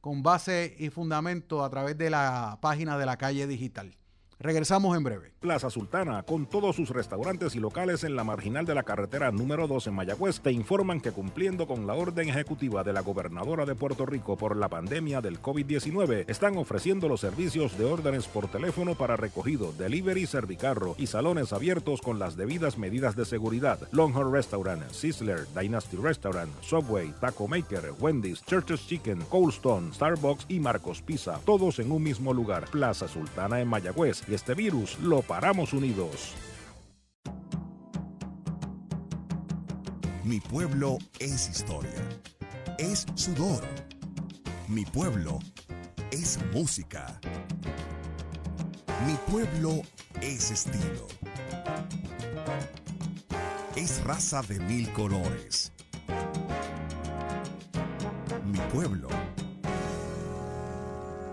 [0.03, 3.97] con base y fundamento a través de la página de la calle digital.
[4.39, 5.33] Regresamos en breve.
[5.41, 9.67] Plaza Sultana, con todos sus restaurantes y locales en la marginal de la carretera número
[9.67, 13.75] 2 en Mayagüez, te informan que cumpliendo con la orden ejecutiva de la gobernadora de
[13.75, 18.95] Puerto Rico por la pandemia del COVID-19, están ofreciendo los servicios de órdenes por teléfono
[18.95, 23.89] para recogido, delivery, servicarro y salones abiertos con las debidas medidas de seguridad.
[23.93, 30.61] Longhorn Restaurant, Sizzler, Dynasty Restaurant, Subway, Taco Maker, Wendy's, Church's Chicken, Cold Stone, Starbucks y
[30.61, 32.67] Marcos Pizza, todos en un mismo lugar.
[32.71, 36.35] Plaza Sultana en Mayagüez y este virus lo paramos unidos.
[40.25, 42.03] Mi pueblo es historia,
[42.79, 43.63] es sudor.
[44.69, 45.39] Mi pueblo
[46.11, 47.21] es música.
[49.07, 49.83] Mi pueblo
[50.21, 51.07] es estilo.
[53.77, 55.73] Es raza de mil colores.
[58.45, 59.09] Mi pueblo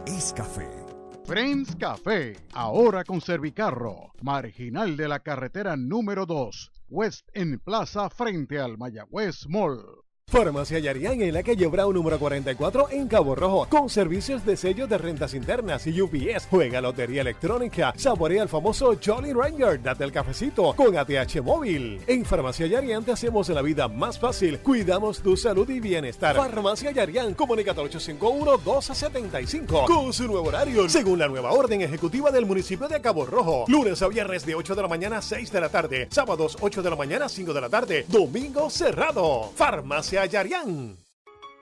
[0.05, 0.82] es café.
[1.25, 8.59] Friends Café, ahora con Servicarro, marginal de la carretera número 2, West en Plaza frente
[8.59, 10.02] al Mayagüez Mall.
[10.33, 14.89] Farmacia Yarián en la calle Brown número 44 en Cabo Rojo, con servicios de sellos
[14.89, 16.47] de rentas internas y UPS.
[16.49, 22.01] Juega lotería electrónica, saborea el famoso Jolly Ranger, date el cafecito con ATH móvil.
[22.07, 26.35] En Farmacia Yarián te hacemos la vida más fácil, cuidamos tu salud y bienestar.
[26.35, 32.47] Farmacia Yarián, comunica al 851-1275 con su nuevo horario, según la nueva orden ejecutiva del
[32.47, 33.65] municipio de Cabo Rojo.
[33.67, 36.81] Lunes a viernes de 8 de la mañana a 6 de la tarde, sábados 8
[36.81, 39.51] de la mañana a 5 de la tarde, domingo cerrado.
[39.55, 40.22] Farmacia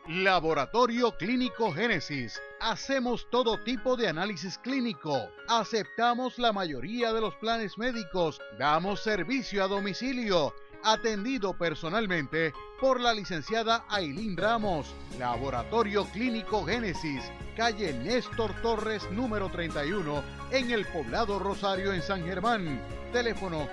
[0.07, 2.39] Laboratorio Clínico Génesis.
[2.59, 5.17] Hacemos todo tipo de análisis clínico.
[5.47, 8.39] Aceptamos la mayoría de los planes médicos.
[8.59, 10.53] Damos servicio a domicilio.
[10.83, 14.93] Atendido personalmente por la licenciada Ailín Ramos.
[15.17, 17.23] Laboratorio Clínico Génesis.
[17.57, 22.79] Calle Néstor Torres, número 31, en el poblado Rosario, en San Germán.
[23.11, 23.67] Teléfono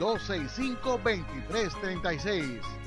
[0.00, 2.83] 787-265-2336.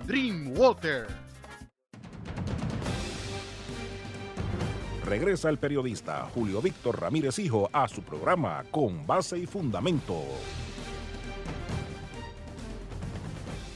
[0.07, 1.09] Dreamwater.
[5.13, 10.23] Regresa el periodista Julio Víctor Ramírez Hijo a su programa Con Base y Fundamento.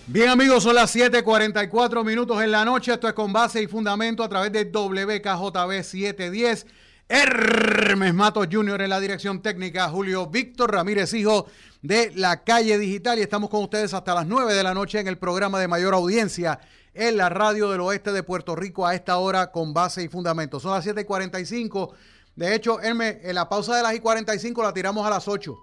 [0.06, 2.94] Bien amigos, son las 7:44 minutos en la noche.
[2.94, 6.66] Esto es con base y fundamento a través de WKJB 710.
[7.06, 8.80] Hermes Matos Jr.
[8.80, 11.48] en la dirección técnica, Julio Víctor Ramírez, hijo
[11.82, 13.18] de la calle digital.
[13.18, 15.92] Y estamos con ustedes hasta las 9 de la noche en el programa de mayor
[15.92, 16.60] audiencia
[16.96, 20.58] en la radio del oeste de Puerto Rico a esta hora con base y fundamento.
[20.58, 21.94] Son las 7 y 45.
[22.34, 25.56] De hecho, Hermes, en la pausa de las y 45 la tiramos a las 8.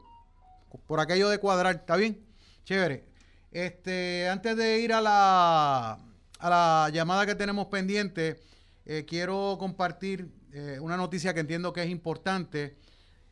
[0.86, 1.76] Por aquello de cuadrar.
[1.76, 2.24] ¿Está bien?
[2.66, 3.06] Chévere.
[3.52, 6.00] Este, antes de ir a la,
[6.40, 8.40] a la llamada que tenemos pendiente,
[8.86, 12.78] eh, quiero compartir eh, una noticia que entiendo que es importante.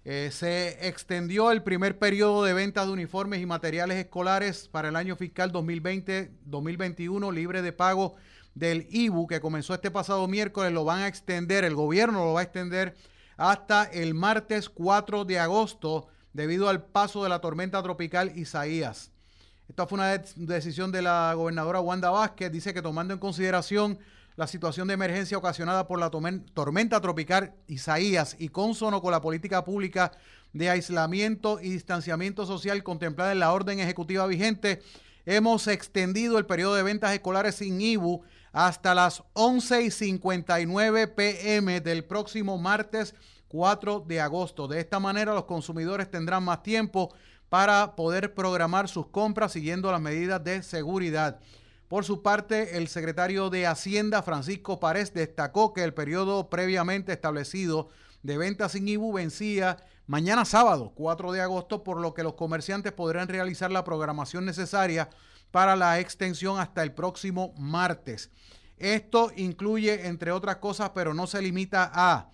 [0.04, 4.96] Eh, se extendió el primer periodo de venta de uniformes y materiales escolares para el
[4.96, 8.16] año fiscal 2020-2021 libre de pago
[8.56, 10.74] del IBU que comenzó este pasado miércoles.
[10.74, 12.96] Lo van a extender, el gobierno lo va a extender
[13.38, 19.12] hasta el martes 4 de agosto debido al paso de la tormenta tropical Isaías.
[19.70, 22.52] Esta fue una decisión de la gobernadora Wanda Vázquez.
[22.52, 24.00] Dice que tomando en consideración
[24.36, 29.64] la situación de emergencia ocasionada por la tormenta tropical Isaías y consono con la política
[29.64, 30.12] pública
[30.54, 34.82] de aislamiento y distanciamiento social contemplada en la orden ejecutiva vigente,
[35.26, 41.82] hemos extendido el periodo de ventas escolares sin IBU hasta las 11 y 59 pm
[41.82, 43.16] del próximo martes
[43.48, 44.68] 4 de agosto.
[44.68, 47.14] De esta manera los consumidores tendrán más tiempo
[47.50, 51.40] para poder programar sus compras siguiendo las medidas de seguridad.
[51.92, 57.90] Por su parte, el secretario de Hacienda, Francisco Párez, destacó que el periodo previamente establecido
[58.24, 59.76] de venta sin IBU vencía
[60.08, 65.10] mañana sábado, 4 de agosto, por lo que los comerciantes podrán realizar la programación necesaria
[65.52, 68.32] para la extensión hasta el próximo martes.
[68.78, 72.32] Esto incluye, entre otras cosas, pero no se limita a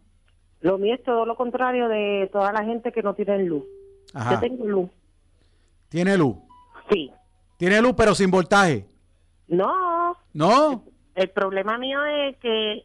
[0.61, 3.65] Lo mío es todo lo contrario de toda la gente que no tiene luz.
[4.15, 4.35] Ajá.
[4.35, 4.91] Yo tengo luz.
[5.89, 6.37] ¿Tiene luz?
[6.91, 7.11] Sí.
[7.57, 8.87] ¿Tiene luz pero sin voltaje?
[9.47, 10.17] No.
[10.33, 10.85] ¿No?
[11.15, 12.85] El, problema mío es que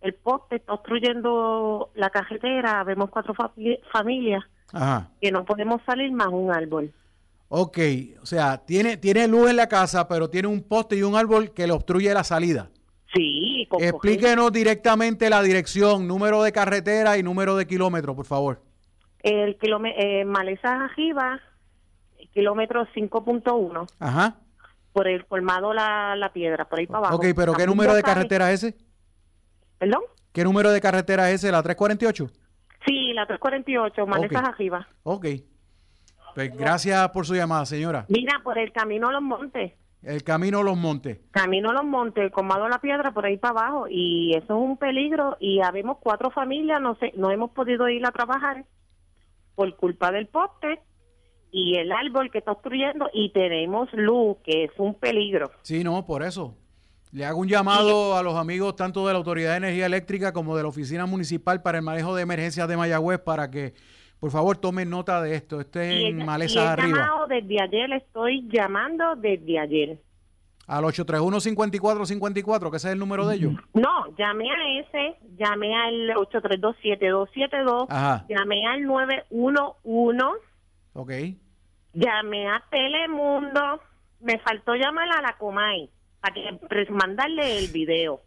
[0.00, 2.84] el poste está obstruyendo la carretera.
[2.84, 3.34] Vemos cuatro
[3.92, 5.10] familias Ajá.
[5.20, 6.92] que no podemos salir más un árbol.
[7.48, 7.78] Ok,
[8.20, 11.52] o sea, tiene, tiene luz en la casa, pero tiene un poste y un árbol
[11.54, 12.70] que le obstruye la salida.
[13.14, 13.66] Sí.
[13.80, 18.62] Explíquenos directamente la dirección, número de carretera y número de kilómetro, por favor.
[19.20, 21.40] El kilómetro, eh, Maleza Arriba,
[22.34, 23.86] kilómetro 5.1.
[23.98, 24.36] Ajá.
[24.92, 27.16] Por el colmado la, la Piedra, por ahí para abajo.
[27.16, 28.76] Ok, pero ¿qué número de carretera es ese?
[29.78, 30.02] ¿Perdón?
[30.32, 31.52] ¿Qué número de carretera es ese?
[31.52, 32.30] ¿La 348?
[32.86, 34.86] Sí, la 348, Maleza Arriba.
[35.02, 35.26] Ok.
[36.34, 38.06] Pues gracias por su llamada, señora.
[38.08, 39.72] Mira, por el camino a los montes.
[40.02, 41.18] El camino a los montes.
[41.32, 43.86] Camino a los montes, comado la piedra por ahí para abajo.
[43.90, 45.36] Y eso es un peligro.
[45.40, 48.64] Y habemos cuatro familias, no sé, no hemos podido ir a trabajar
[49.54, 50.80] por culpa del poste
[51.50, 53.10] y el árbol que está obstruyendo.
[53.12, 55.50] Y tenemos luz, que es un peligro.
[55.62, 56.54] Sí, no, por eso.
[57.10, 60.56] Le hago un llamado a los amigos tanto de la Autoridad de Energía Eléctrica como
[60.56, 63.72] de la Oficina Municipal para el manejo de emergencias de Mayagüez para que
[64.20, 65.60] por favor, tomen nota de esto.
[65.60, 66.98] Este es en Maleza arriba.
[66.98, 69.98] Llamado desde ayer, estoy llamando desde ayer.
[70.66, 73.54] Al 831-5454, que ese es el número de ellos.
[73.72, 80.26] No, llamé a ese, llamé al 832-7272, llamé al 911.
[80.92, 81.10] Ok.
[81.94, 83.80] Llamé a Telemundo,
[84.20, 85.88] me faltó llamar a la Comay
[86.20, 86.58] para que
[86.90, 88.20] mandarle el video.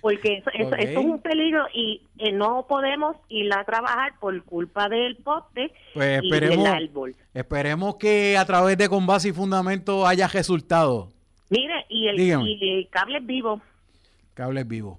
[0.00, 5.16] Porque eso, es un peligro y eh, no podemos ir a trabajar por culpa del
[5.16, 7.14] poste pues y del árbol.
[7.34, 11.08] Esperemos que a través de Con Base y Fundamento haya resultado.
[11.48, 13.60] Mire, y el, cable es vivo.
[14.34, 14.98] Cable es vivo.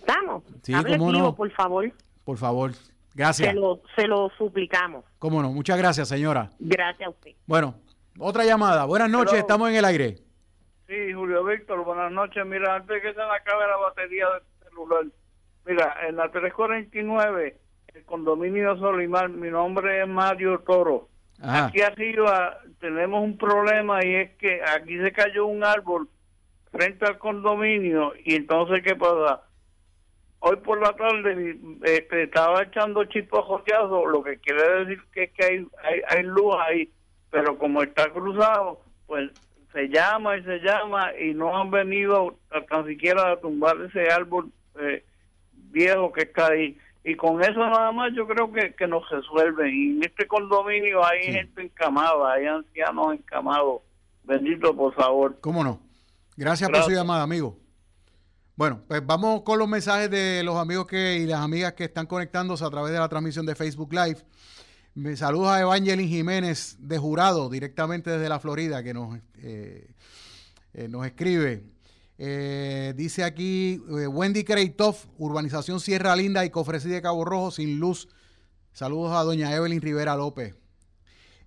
[0.00, 0.42] Estamos.
[0.62, 1.92] Sí, cable vivo, por favor.
[2.24, 2.72] Por favor.
[3.14, 3.48] Gracias.
[3.48, 5.04] Se lo, se lo suplicamos.
[5.18, 5.50] Cómo no.
[5.50, 6.50] Muchas gracias, señora.
[6.58, 7.32] Gracias a usted.
[7.46, 7.74] Bueno,
[8.18, 8.84] otra llamada.
[8.84, 10.25] Buenas noches, estamos en el aire.
[10.86, 12.46] Sí, Julio Víctor, buenas noches.
[12.46, 15.04] Mira, antes que se me acabe la batería del celular,
[15.64, 17.56] mira, en la 349,
[17.94, 21.08] el condominio Solimar, mi nombre es Mario Toro.
[21.42, 26.08] Aquí arriba tenemos un problema y es que aquí se cayó un árbol
[26.70, 29.42] frente al condominio y entonces, ¿qué pasa?
[30.38, 35.32] Hoy por la tarde este, estaba echando chispas joteados, lo que quiere decir que, es
[35.32, 36.92] que hay, hay, hay luz ahí,
[37.30, 39.30] pero como está cruzado, pues
[39.76, 44.10] se llama y se llama y no han venido a, tan siquiera a tumbar ese
[44.10, 44.50] árbol
[44.80, 45.04] eh,
[45.52, 46.78] viejo que está ahí.
[47.04, 49.68] Y con eso nada más yo creo que, que nos resuelven.
[49.68, 53.82] Y en este condominio hay gente encamada, hay ancianos encamados.
[54.24, 55.36] Bendito, por favor.
[55.42, 55.78] ¿Cómo no?
[56.36, 57.58] Gracias, por su llamada, amigo.
[58.56, 62.06] Bueno, pues vamos con los mensajes de los amigos que y las amigas que están
[62.06, 64.20] conectándose a través de la transmisión de Facebook Live.
[64.96, 69.90] Me saludos a Evangelin Jiménez de Jurado, directamente desde la Florida, que nos, eh,
[70.72, 71.64] eh, nos escribe.
[72.16, 78.08] Eh, dice aquí Wendy Kreitov, Urbanización Sierra Linda y Cofresí de Cabo Rojo sin luz.
[78.72, 80.54] Saludos a doña Evelyn Rivera López,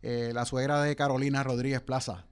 [0.04, 2.28] la suegra de Carolina Rodríguez Plaza.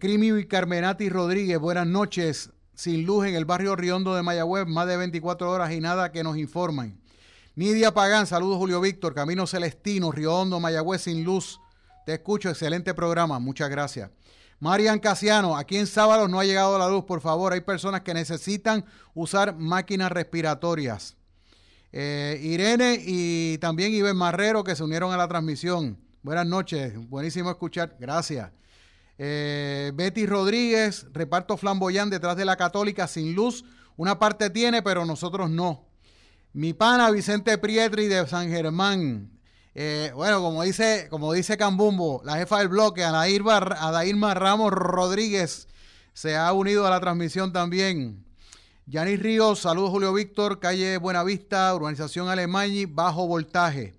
[0.00, 2.50] Crimi y Carmenati Rodríguez, buenas noches.
[2.74, 6.24] Sin luz en el barrio Riondo de Mayagüez, más de 24 horas y nada que
[6.24, 7.03] nos informan.
[7.56, 11.60] Nidia Pagán, saludos Julio Víctor, Camino Celestino, Río Hondo, Mayagüez sin luz.
[12.04, 14.10] Te escucho, excelente programa, muchas gracias.
[14.58, 18.12] Marian Casiano, aquí en Sábalos no ha llegado la luz, por favor, hay personas que
[18.12, 18.84] necesitan
[19.14, 21.16] usar máquinas respiratorias.
[21.92, 25.96] Eh, Irene y también Iben Marrero que se unieron a la transmisión.
[26.22, 28.50] Buenas noches, buenísimo escuchar, gracias.
[29.16, 33.64] Eh, Betty Rodríguez, reparto flamboyán detrás de la católica sin luz.
[33.96, 35.93] Una parte tiene, pero nosotros no.
[36.54, 39.28] Mi pana Vicente Prietri de San Germán.
[39.74, 45.66] Eh, bueno, como dice, como dice Cambumbo, la jefa del bloque, Adairma, Ramos Rodríguez,
[46.12, 48.24] se ha unido a la transmisión también.
[48.86, 53.92] Yanis Ríos, saludos Julio Víctor, calle Buenavista, urbanización Alemañi, bajo voltaje.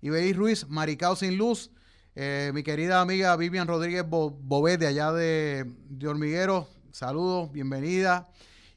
[0.00, 1.70] Iberis Ruiz, Maricao sin luz.
[2.16, 8.28] Eh, mi querida amiga Vivian Rodríguez Bobet de allá de, de Hormiguero, saludos, bienvenida.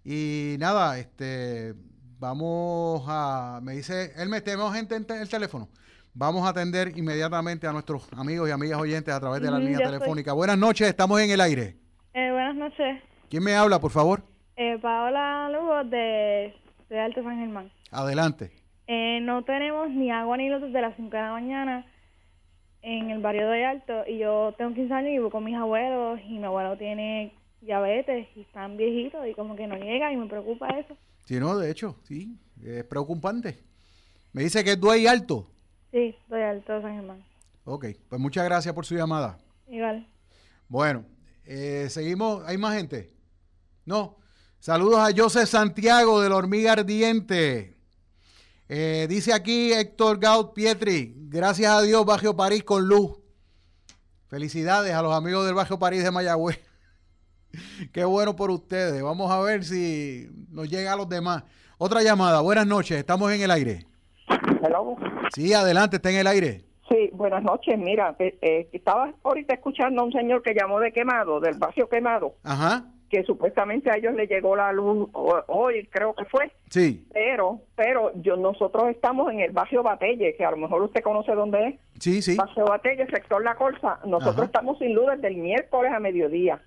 [0.04, 1.74] Y nada, este
[2.18, 5.68] Vamos a, me dice, él me tenemos gente en el teléfono.
[6.14, 9.80] Vamos a atender inmediatamente a nuestros amigos y amigas oyentes a través de la línea
[9.80, 10.32] telefónica.
[10.32, 11.76] Buenas noches, estamos en el aire.
[12.14, 13.02] Eh, buenas noches.
[13.30, 14.24] ¿Quién me habla, por favor?
[14.56, 16.54] Eh, Paola Lugo de,
[16.90, 17.70] de Alto San Germán.
[17.92, 18.52] Adelante.
[18.88, 21.86] Eh, no tenemos ni agua ni luz desde las 5 de la mañana
[22.82, 26.22] en el barrio de Alto y yo tengo 15 años y vivo con mis abuelos
[26.30, 30.28] y mi abuelo tiene diabetes y están viejitos y como que no llega y me
[30.28, 30.96] preocupa eso.
[31.26, 33.64] Sí, no, de hecho, sí, es preocupante.
[34.32, 35.48] Me dice que es Duey Alto.
[35.92, 37.26] Sí, Duey Alto, San Germán.
[37.64, 39.40] Ok, pues muchas gracias por su llamada.
[39.68, 40.08] Igual.
[40.68, 41.06] Bueno,
[41.46, 43.12] eh, seguimos, ¿hay más gente?
[43.86, 44.18] No.
[44.60, 47.78] Saludos a José Santiago de la Hormiga Ardiente.
[48.68, 53.20] Eh, dice aquí Héctor Gaut Pietri, gracias a Dios, Bajo París con luz.
[54.28, 56.60] Felicidades a los amigos del Bajo París de Mayagüez.
[57.92, 59.02] Qué bueno por ustedes.
[59.02, 61.44] Vamos a ver si nos llega a los demás.
[61.78, 62.42] Otra llamada.
[62.42, 62.98] Buenas noches.
[62.98, 63.86] Estamos en el aire.
[64.64, 64.96] Hello.
[65.34, 65.98] Sí, adelante.
[65.98, 66.66] Está en el aire.
[66.90, 67.78] Sí, buenas noches.
[67.78, 71.90] Mira, eh, eh, estaba ahorita escuchando a un señor que llamó de quemado, del vacío
[71.90, 72.36] quemado.
[72.44, 72.86] Ajá.
[73.10, 76.52] Que supuestamente a ellos le llegó la luz hoy, creo que fue.
[76.70, 77.08] Sí.
[77.14, 81.34] Pero, pero yo nosotros estamos en el barrio Batelle, que a lo mejor usted conoce
[81.34, 81.76] dónde es.
[82.00, 82.36] Sí, sí.
[82.36, 84.00] Barrio Batelle, sector La Colza.
[84.06, 86.62] Nosotros estamos sin luz desde el miércoles a mediodía.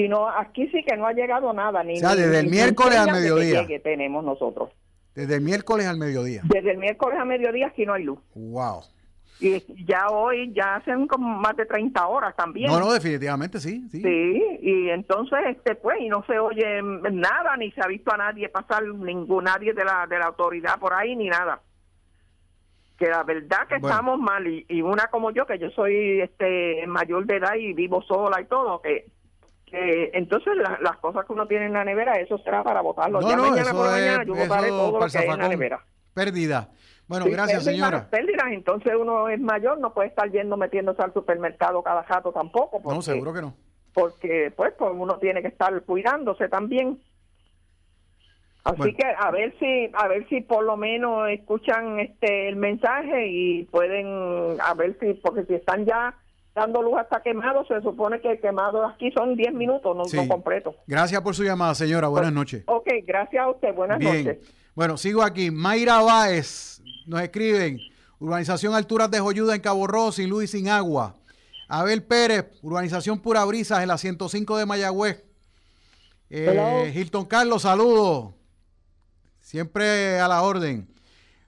[0.00, 1.84] Y no, aquí sí que no ha llegado nada.
[1.84, 3.66] Ni, o sea, desde el miércoles al mediodía.
[3.66, 4.70] Que tenemos nosotros.
[5.14, 6.40] Desde el miércoles al mediodía.
[6.44, 8.18] Desde el miércoles al mediodía aquí no hay luz.
[8.34, 8.82] Wow.
[9.40, 12.70] Y ya hoy, ya hacen como más de 30 horas también.
[12.70, 13.86] No, no, definitivamente sí.
[13.90, 18.12] Sí, sí y entonces, este pues, y no se oye nada, ni se ha visto
[18.12, 21.60] a nadie pasar, ningún nadie de la, de la autoridad por ahí, ni nada
[22.98, 26.86] que la verdad que estamos mal y, y, una como yo que yo soy este
[26.86, 29.06] mayor de edad y vivo sola y todo que
[29.72, 33.20] entonces las cosas que uno tiene en la nevera, eso será para votarlo.
[33.20, 35.84] ya mañana por la mañana yo votaré todo lo que hay en la nevera.
[36.14, 36.68] Pérdida.
[37.10, 38.08] Bueno, gracias, señora.
[38.08, 42.80] Pérdidas, entonces uno es mayor, no puede estar yendo metiéndose al supermercado cada jato tampoco.
[42.84, 43.54] no, seguro que no.
[43.92, 47.00] Porque, pues, pues, uno tiene que estar cuidándose también.
[48.62, 53.26] Así que a ver si a ver si por lo menos escuchan este el mensaje
[53.26, 56.14] y pueden a ver si porque si están ya
[56.60, 60.74] dando luz hasta quemado, se supone que quemado aquí son 10 minutos, no, son completo.
[60.86, 62.08] Gracias por su llamada, señora.
[62.08, 62.64] Buenas noches.
[62.66, 63.74] Ok, gracias a usted.
[63.74, 64.38] Buenas noches.
[64.74, 65.50] Bueno, sigo aquí.
[65.50, 67.78] Mayra Báez nos escriben.
[68.18, 71.16] Urbanización Alturas de Joyuda en Cabo Rojo, sin luz y sin agua.
[71.68, 75.24] Abel Pérez, Urbanización Pura Brisas en la 105 de Mayagüez.
[76.28, 78.34] Eh, Hilton Carlos, saludos.
[79.40, 80.88] Siempre a la orden.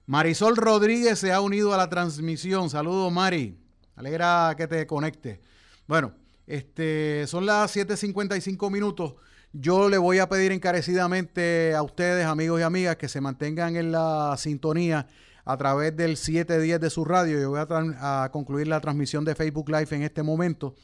[0.07, 2.69] Marisol Rodríguez se ha unido a la transmisión.
[2.71, 3.62] Saludos, Mari.
[3.95, 5.41] Alegra que te conecte.
[5.87, 6.13] Bueno,
[6.47, 9.15] este, son las 7.55 minutos.
[9.51, 13.91] Yo le voy a pedir encarecidamente a ustedes, amigos y amigas, que se mantengan en
[13.91, 15.07] la sintonía
[15.45, 17.39] a través del 710 de su radio.
[17.39, 20.75] Yo voy a, a, concluir la transmisión de Facebook Live en este momento.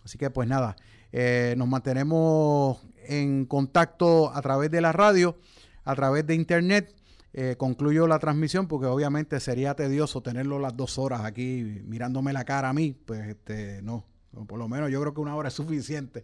[0.04, 0.76] Así que pues nada,
[1.12, 5.38] eh, nos mantenemos en contacto a través de la radio,
[5.84, 6.94] a través de internet.
[7.38, 12.46] Eh, concluyo la transmisión porque obviamente sería tedioso tenerlo las dos horas aquí mirándome la
[12.46, 12.94] cara a mí.
[12.94, 14.06] Pues este, no,
[14.48, 16.24] por lo menos yo creo que una hora es suficiente.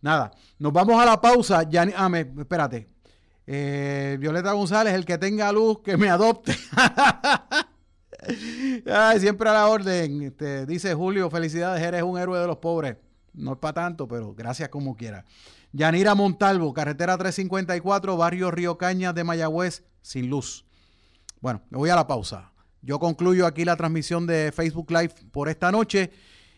[0.00, 1.62] Nada, nos vamos a la pausa.
[1.64, 2.88] Ya, ah, espérate.
[3.46, 6.56] Eh, Violeta González, el que tenga luz, que me adopte.
[8.86, 10.22] Ay, siempre a la orden.
[10.22, 12.96] Este, dice Julio, felicidades, eres un héroe de los pobres.
[13.32, 15.24] No es para tanto, pero gracias como quiera.
[15.72, 20.64] Yanira Montalvo, carretera 354, barrio Río Cañas de Mayagüez, sin luz.
[21.40, 22.52] Bueno, me voy a la pausa.
[22.80, 26.10] Yo concluyo aquí la transmisión de Facebook Live por esta noche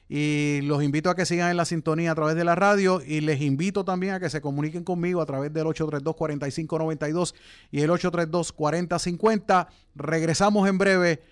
[0.08, 3.20] y los invito a que sigan en la sintonía a través de la radio y
[3.20, 7.34] les invito también a que se comuniquen conmigo a través del 832-4592
[7.70, 9.68] y el 832-4050.
[9.94, 11.22] Regresamos en breve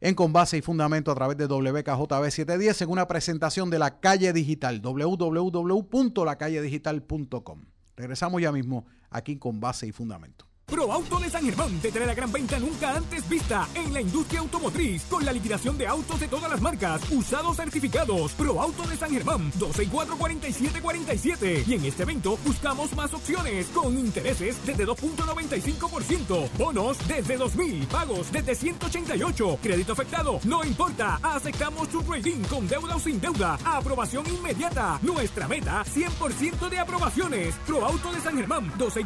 [0.00, 4.00] en Con Base y Fundamento a través de WKJB 710 en una presentación de la
[4.00, 7.64] calle digital, www.lacalledigital.com.
[7.96, 10.45] Regresamos ya mismo aquí con Base y Fundamento.
[10.68, 14.00] Pro Auto de San Germán te trae la gran venta nunca antes vista en la
[14.00, 18.32] industria automotriz con la liquidación de autos de todas las marcas, usados certificados.
[18.32, 21.64] Pro Auto de San Germán, 12 y 4 47 47.
[21.68, 28.32] Y en este evento buscamos más opciones con intereses desde 2.95%, bonos desde 2.000, pagos
[28.32, 34.26] desde 188, crédito afectado, no importa, aceptamos tu trading con deuda o sin deuda, aprobación
[34.26, 34.98] inmediata.
[35.02, 37.54] Nuestra meta, 100% de aprobaciones.
[37.66, 39.04] Pro Auto de San Germán, 12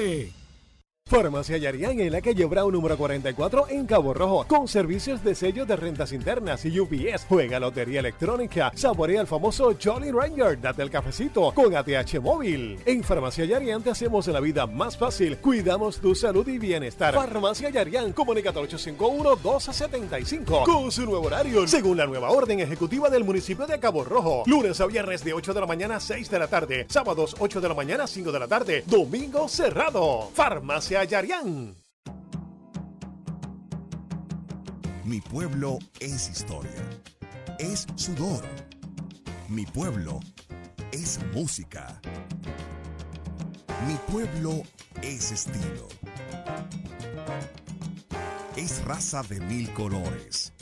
[0.00, 0.39] y 4 47 47.
[0.39, 0.39] Hey.
[1.10, 5.66] Farmacia Yarián en la calle Brown número 44 en Cabo Rojo, con servicios de sello
[5.66, 7.26] de rentas internas y UPS.
[7.28, 12.78] Juega lotería electrónica, saborea el famoso Jolly Ranger, date el cafecito con ATH móvil.
[12.86, 17.12] En Farmacia Yarián te hacemos la vida más fácil, cuidamos tu salud y bienestar.
[17.12, 23.24] Farmacia Yarián, comunicate al 851-1275 con su nuevo horario, según la nueva orden ejecutiva del
[23.24, 24.44] municipio de Cabo Rojo.
[24.46, 27.60] Lunes a viernes de 8 de la mañana a 6 de la tarde, sábados 8
[27.60, 30.30] de la mañana a 5 de la tarde, domingo cerrado.
[30.34, 30.99] Farmacia
[35.04, 36.84] mi pueblo es historia,
[37.58, 38.44] es sudor.
[39.48, 40.20] Mi pueblo
[40.92, 41.98] es música.
[43.86, 44.62] Mi pueblo
[45.00, 45.88] es estilo.
[48.56, 50.52] Es raza de mil colores.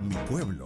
[0.00, 0.64] Mi pueblo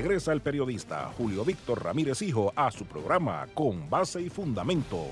[0.01, 5.05] Regresa el periodista Julio Víctor Ramírez Hijo a su programa Con Base y Fundamento.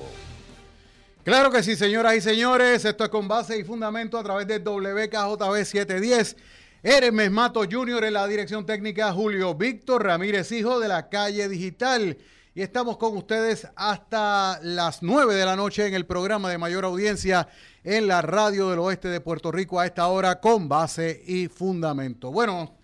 [1.25, 4.59] Claro que sí, señoras y señores, esto es Con Base y Fundamento a través de
[4.59, 6.37] WKJB 710.
[6.83, 8.05] Hermes Mato Jr.
[8.05, 12.17] en la dirección técnica, Julio Víctor Ramírez Hijo de la calle digital.
[12.55, 16.85] Y estamos con ustedes hasta las 9 de la noche en el programa de mayor
[16.85, 17.49] audiencia
[17.83, 22.31] en la radio del oeste de Puerto Rico a esta hora con base y fundamento.
[22.31, 22.76] Bueno,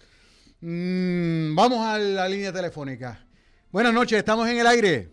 [0.64, 3.20] mmm, vamos a la línea telefónica.
[3.72, 5.10] Buenas noches, estamos en el aire.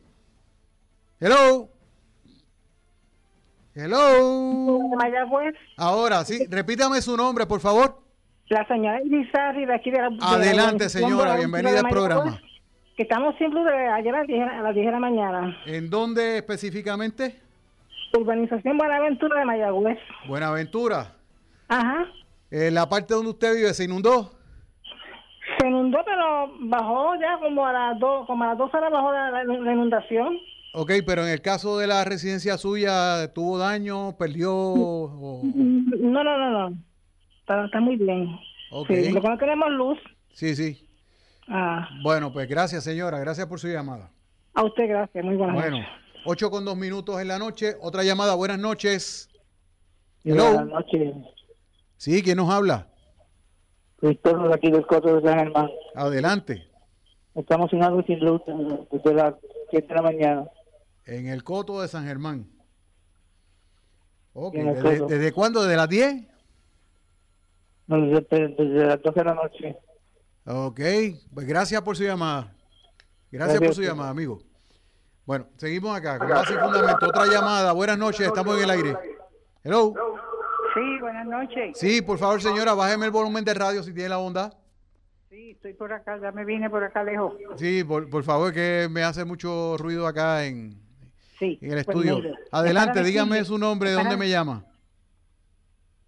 [1.18, 1.68] Hello.
[3.74, 4.78] Hello.
[5.76, 8.02] Ahora sí, repítame su nombre, por favor.
[8.48, 10.10] La señora Irizarri de aquí de la...
[10.20, 12.40] Adelante, señora, bienvenida al programa.
[12.96, 15.56] Que estamos siempre de ayer a las 10, a las 10 de la mañana.
[15.66, 17.40] ¿En dónde específicamente?
[18.12, 19.98] Urbanización Buenaventura de Mayagüez.
[20.26, 21.14] Buenaventura.
[21.68, 22.06] Ajá.
[22.50, 24.32] ¿En la parte donde usted vive se inundó?
[25.60, 29.12] Se inundó, pero bajó ya como a las dos, como a las dos horas bajó
[29.12, 29.42] la,
[29.72, 30.38] inundación.
[30.72, 34.16] Ok, pero en el caso de la residencia suya, ¿tuvo daño?
[34.16, 34.50] ¿Perdió?
[35.42, 36.76] No, no, no, no.
[37.40, 38.28] Está, muy bien.
[38.70, 38.88] Ok.
[38.88, 39.98] Sí, lo que no tenemos luz.
[40.32, 40.88] Sí, sí.
[41.48, 41.88] Ah.
[42.02, 43.18] Bueno, pues gracias, señora.
[43.18, 44.10] Gracias por su llamada.
[44.54, 45.24] A usted, gracias.
[45.24, 45.92] Muy buenas bueno, noches.
[46.24, 47.74] 8 con 2 minutos en la noche.
[47.82, 48.34] Otra llamada.
[48.34, 49.28] Buenas noches.
[50.24, 51.14] Buenas noches.
[51.96, 52.86] Sí, ¿quién nos habla?
[54.00, 55.68] Cristóbal de aquí del Coto de San Germán.
[55.94, 56.66] Adelante.
[57.34, 58.42] Estamos agua y sin luz
[58.90, 59.34] desde las
[59.70, 60.44] 7 de la mañana.
[61.06, 62.46] En el Coto de San Germán.
[64.32, 64.54] Ok.
[64.54, 65.62] ¿Desde, ¿Desde, cuándo?
[65.62, 66.26] ¿Desde las 10?
[67.86, 69.76] No, desde, desde, las 12 de la noche.
[70.46, 70.80] Ok.
[71.34, 72.54] Pues gracias por su llamada.
[73.30, 74.40] Gracias, gracias por su llamada, amigo.
[75.24, 77.06] Bueno, seguimos acá con base fundamento.
[77.06, 77.72] Otra llamada.
[77.72, 78.96] Buenas noches, estamos en el aire.
[79.62, 79.94] Hello.
[80.74, 81.78] Sí, buenas noches.
[81.78, 84.50] Sí, por favor, señora, bájeme el volumen de radio si tiene la onda.
[85.28, 87.34] Sí, estoy por acá, ya me vine por acá lejos.
[87.56, 90.74] Sí, por, favor, que me hace mucho ruido acá en,
[91.38, 92.36] sí, en el pues estudio.
[92.52, 94.64] Adelante, dígame su nombre, ¿de dónde me llama?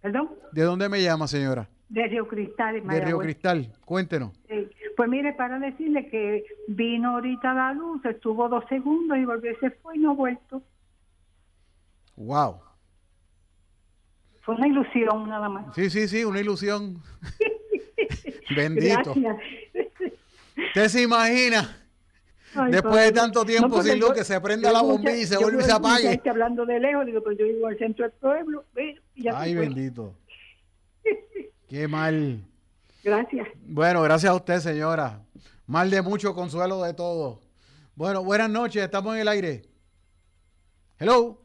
[0.01, 0.31] ¿Perdón?
[0.51, 1.69] ¿De dónde me llama, señora?
[1.89, 2.85] De Río Cristal.
[2.85, 4.33] De Río Cristal, cuéntenos.
[4.49, 4.69] Sí.
[4.95, 9.71] Pues mire, para decirle que vino ahorita la luz, estuvo dos segundos y volvió, se
[9.71, 10.61] fue y no ha vuelto.
[12.15, 12.59] Wow.
[14.43, 15.73] Fue una ilusión nada más.
[15.73, 17.01] Sí, sí, sí, una ilusión.
[18.55, 19.13] Bendito.
[19.15, 19.37] Gracias.
[20.67, 21.77] ¿Usted se imagina?
[22.69, 25.65] Después de tanto tiempo sin luz, que se prenda la bombilla y se vuelve y
[25.65, 26.21] se apague.
[26.29, 28.65] hablando de lejos, digo, pues yo vivo al centro del pueblo.
[29.33, 30.13] Ay, bendito.
[31.67, 32.43] Qué mal.
[33.03, 33.47] Gracias.
[33.65, 35.21] Bueno, gracias a usted, señora.
[35.65, 37.39] Mal de mucho, consuelo de todo.
[37.95, 39.63] Bueno, buenas noches, estamos en el aire.
[40.99, 41.41] Hello.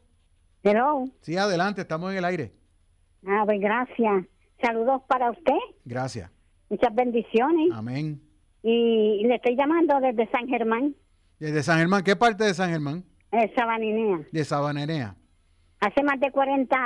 [0.63, 1.05] Hello.
[1.21, 2.58] Sí, adelante, estamos en el aire.
[3.25, 4.25] Ah, pues gracias.
[4.61, 5.57] Saludos para usted.
[5.85, 6.31] Gracias.
[6.69, 7.69] Muchas bendiciones.
[7.73, 8.21] Amén.
[8.61, 10.95] Y le estoy llamando desde San Germán.
[11.39, 12.03] ¿Desde San Germán?
[12.03, 13.03] ¿Qué parte de San Germán?
[13.31, 14.19] De Sabaninea.
[14.31, 15.15] De Sabaninea.
[15.79, 16.77] Hace más de 40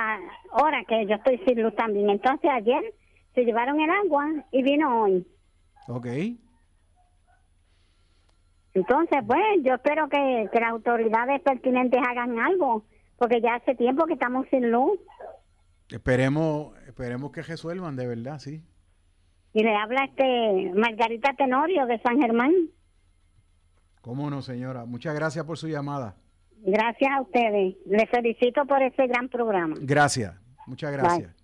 [0.51, 2.09] horas que yo estoy sin luz también.
[2.09, 2.93] Entonces ayer
[3.33, 5.25] se llevaron el agua y vino hoy.
[5.87, 6.07] Ok.
[8.73, 12.83] Entonces, pues, yo espero que, las autoridades pertinentes hagan algo,
[13.17, 14.99] porque ya hace tiempo que estamos sin luz.
[15.93, 18.63] Esperemos, esperemos que resuelvan, de verdad, sí.
[19.53, 22.51] Y le habla este Margarita Tenorio de San Germán.
[24.01, 24.85] ¿Cómo no, señora?
[24.85, 26.15] Muchas gracias por su llamada.
[26.65, 27.75] Gracias a ustedes.
[27.85, 29.75] Les felicito por este gran programa.
[29.79, 30.33] Gracias.
[30.65, 31.43] Muchas gracias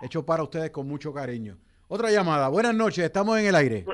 [0.00, 1.58] hecho para ustedes con mucho cariño.
[1.88, 2.48] Otra llamada.
[2.48, 3.84] Buenas noches, estamos en el aire.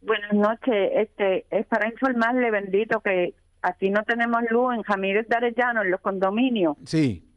[0.00, 0.90] buenas noches.
[0.94, 5.90] Este es para informarle, bendito, que aquí no tenemos luz en Jamírez de Arellano, en
[5.90, 6.76] los condominios.
[6.84, 7.30] Sí.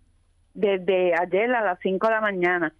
[0.57, 2.73] Desde ayer a las 5 de la mañana.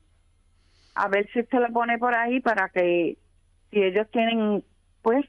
[0.96, 3.20] A ver si usted lo pone por ahí para que,
[3.70, 4.64] si ellos tienen,
[5.04, 5.24] pues,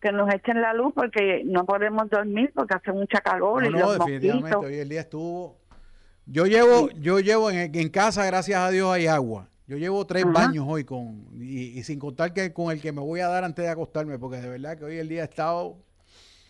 [0.00, 3.62] que nos echen la luz porque no podemos dormir porque hace mucha calor.
[3.62, 4.56] No, y no, definitivamente.
[4.56, 5.58] Hoy el día estuvo.
[6.24, 9.50] Yo llevo, yo llevo en, en, casa, gracias a Dios, hay agua.
[9.66, 13.20] Yo llevo tres baños hoy con y, sin contar que con el que me voy
[13.20, 15.76] a dar antes de acostarme, porque de verdad que hoy el día ha estado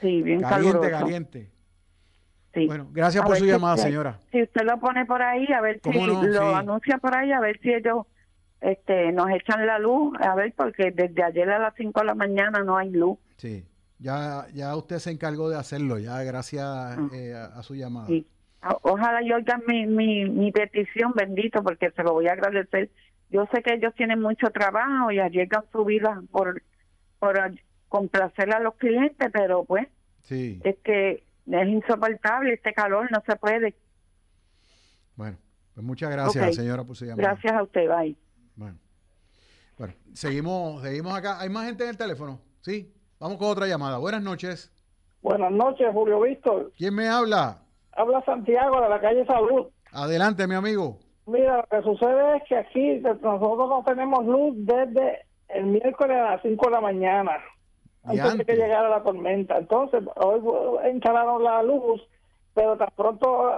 [0.01, 1.51] sí, bien caliente, caliente.
[2.55, 2.67] Sí.
[2.67, 4.19] Bueno, gracias por su llamada, señora.
[4.31, 7.59] Si usted lo pone por ahí, a ver si lo anuncia por ahí, a ver
[7.61, 8.07] si ellos
[8.61, 12.15] este, nos echan la luz, a ver, porque desde ayer a las 5 de la
[12.15, 13.19] mañana no hay luz.
[13.37, 13.65] Sí,
[13.99, 17.09] ya, ya usted se encargó de hacerlo, ya gracias mm.
[17.15, 18.09] eh, a, su llamada.
[18.83, 22.91] Ojalá yo oigan mi, mi, mi petición, bendito, porque se lo voy a agradecer
[23.33, 26.63] yo sé que ellos tienen mucho trabajo y llegan su vida por,
[27.19, 27.41] por
[27.89, 29.89] complacer a los clientes, pero pues
[30.21, 30.61] sí.
[30.65, 33.75] es que es insoportable este calor, no se puede.
[35.17, 35.37] Bueno,
[35.75, 37.31] pues muchas gracias, señora, por su llamada.
[37.31, 38.17] Gracias a usted, bye.
[38.57, 38.79] Bueno.
[39.79, 41.41] Bueno, seguimos, seguimos acá.
[41.41, 42.41] ¿Hay más gente en el teléfono?
[42.61, 42.93] Sí.
[43.19, 43.99] Vamos con otra llamada.
[43.99, 44.71] Buenas noches.
[45.23, 46.73] Buenas noches, Julio Víctor.
[46.77, 47.63] ¿Quién me habla?
[47.93, 49.69] Habla Santiago de la calle Salud.
[49.93, 50.99] Adelante, mi amigo.
[51.27, 56.33] Mira, lo que sucede es que aquí nosotros no tenemos luz desde el miércoles a
[56.33, 57.33] las 5 de la mañana,
[58.05, 59.59] antes de que llegara la tormenta.
[59.59, 60.41] Entonces, hoy
[60.93, 62.03] instalaron la luz,
[62.55, 63.49] pero tan pronto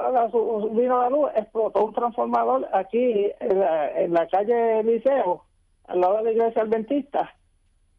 [0.72, 5.44] vino la luz, explotó un transformador aquí en la, en la calle Liceo,
[5.86, 7.34] al lado de la iglesia adventista.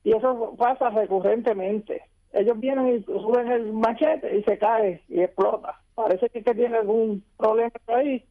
[0.03, 2.03] Y eso pasa recurrentemente.
[2.31, 5.79] Ellos vienen y suben el machete y se cae y explota.
[5.95, 8.25] Parece que, tiene algún problema ahí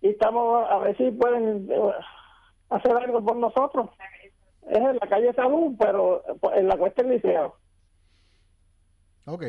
[0.00, 1.92] y estamos a ver si pueden eh,
[2.70, 3.90] hacer algo por nosotros.
[4.66, 6.22] Es en la calle Salud, pero
[6.54, 7.56] en la cuesta del liceo.
[9.26, 9.44] Ok.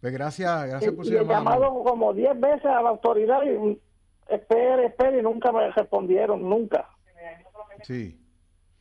[0.00, 1.40] Pues gracias, gracias por su llamada.
[1.40, 3.80] He llamado como 10 veces a la autoridad y
[4.28, 6.88] espere, espere y nunca me respondieron, nunca.
[7.82, 8.20] Sí.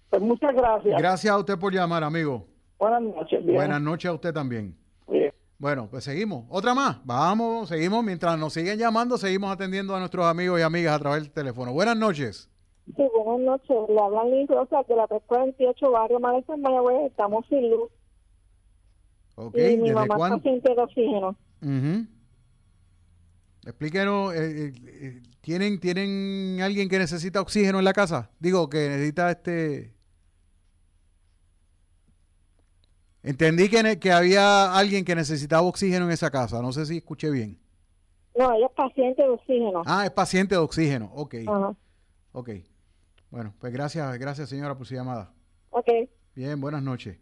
[0.10, 0.98] Pues muchas gracias.
[0.98, 2.46] Gracias a usted por llamar, amigo.
[2.78, 3.46] Buenas noches.
[3.46, 4.78] Buenas noches a usted también.
[5.58, 6.46] Bueno, pues seguimos.
[6.50, 6.98] Otra más.
[7.06, 8.04] Vamos, seguimos.
[8.04, 11.72] Mientras nos siguen llamando, seguimos atendiendo a nuestros amigos y amigas a través del teléfono.
[11.72, 12.50] Buenas noches.
[12.86, 13.90] Sí, buenas noches.
[13.90, 17.08] Le hablan Liz Rosa de la 348 Barrio Maleza en Mayagüez.
[17.08, 17.90] Estamos sin luz.
[19.36, 21.36] Ok, y mi mamá está sin oxígeno.
[23.66, 28.30] Explíquenos, eh, eh, eh, ¿tienen, ¿tienen alguien que necesita oxígeno en la casa?
[28.40, 29.96] Digo, que necesita este...
[33.24, 36.62] Entendí que, que había alguien que necesitaba oxígeno en esa casa.
[36.62, 37.58] No sé si escuché bien.
[38.38, 39.82] No, ella es paciente de oxígeno.
[39.88, 41.12] Ah, es paciente de oxígeno.
[41.16, 41.36] Ok.
[42.34, 42.50] Ok.
[43.36, 45.30] Bueno, pues gracias, gracias señora por su llamada.
[45.70, 45.90] Ok.
[46.36, 47.20] Bien, buenas noches.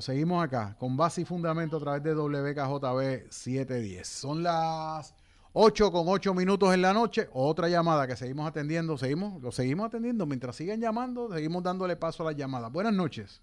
[0.00, 4.06] seguimos acá con base y fundamento a través de WKJB 710.
[4.06, 5.14] Son las
[5.54, 7.30] 8 con 8 minutos en la noche.
[7.32, 8.98] Otra llamada que seguimos atendiendo.
[8.98, 10.26] Seguimos, lo seguimos atendiendo.
[10.26, 12.70] Mientras siguen llamando, seguimos dándole paso a las llamadas.
[12.70, 13.42] Buenas noches.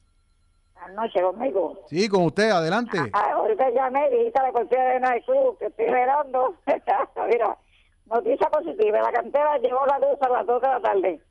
[0.76, 1.86] Anoche conmigo.
[1.88, 3.00] Sí, con usted, adelante.
[3.14, 6.56] Ah, ahorita llamé, dijiste la cuestión de Club, que estoy esperando.
[7.28, 7.58] Mira,
[8.06, 11.22] noticia positiva, la cantera llevó la luz a las 2 de la tarde.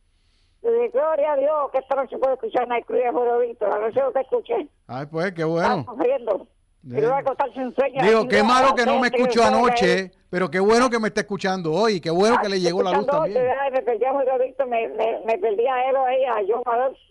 [0.64, 2.98] Dije, gloria a Dios, que esta noche puedo escuchar Night Club
[3.44, 4.68] y visto, la noche no te escuché.
[4.86, 5.84] Ay, pues, qué bueno.
[5.98, 6.46] Riendo.
[6.80, 11.72] Digo, qué malo que no me escuchó anoche, pero qué bueno que me está escuchando
[11.72, 13.42] hoy, qué bueno que le llegó la luz también.
[13.72, 16.62] Me perdí a me, me, me perdí a él ahí, a John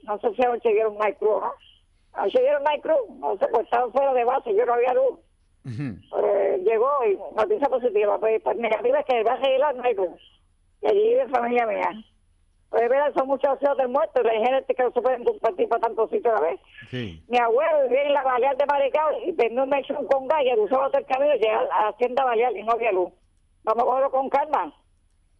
[0.03, 1.51] no sé si anoche vieron Night Club, ¿no?
[2.13, 5.19] Así dieron Night Cruz, no sé, pues estaban fuera de base, yo no había luz.
[5.65, 9.97] uh llegó y noticia positiva, pues, pues negativa es que va a seguir la Night
[9.97, 10.41] Cruz.
[10.81, 11.89] Y allí vive familia mía.
[12.73, 15.81] Pues ver, son muchos deseos del muerto, la gente que no se pueden compartir para
[15.81, 16.59] tantos sitios a la vez.
[16.89, 17.23] Sí.
[17.27, 20.87] Mi abuelo vivía en la Balear de Maricao y vendió un mechón con y usaba
[20.87, 23.13] todo el camino y llega a la hacienda Balear y no había luz.
[23.63, 24.73] Vamos a cogerlo con calma.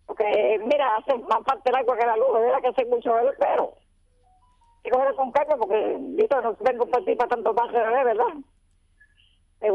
[0.06, 3.16] Porque, mira, hace más parte el agua que la luz, es verdad que hace mucho
[3.16, 3.74] ver, pero
[4.84, 8.34] que cogerlo con calma porque visto no vengo por ti para tanto más de verdad
[9.60, 9.70] te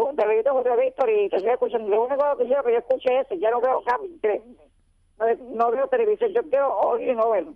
[0.45, 3.41] lo José Víctor y te estoy escuchando lo único que quiero que yo escuche es
[3.41, 4.68] ya no veo no,
[5.55, 7.47] no veo televisión yo quiero oír y no ver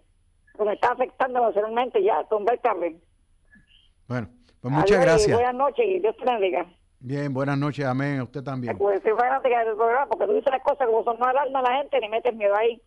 [0.52, 3.00] porque me está afectando emocionalmente ya tumbar el
[4.08, 4.28] bueno
[4.60, 6.66] pues muchas gracias buenas noches y Dios te bendiga
[7.04, 8.20] Bien, buenas noches, amén.
[8.20, 8.78] A usted también.
[8.78, 11.62] Pues soy fanática del programa porque tú dices las cosas como son, no alarma a
[11.62, 12.80] la gente ni metes miedo ahí.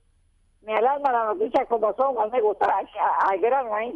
[0.62, 2.66] Me alarma las noticias como son, a mí me gusta,
[3.30, 3.94] al grano ahí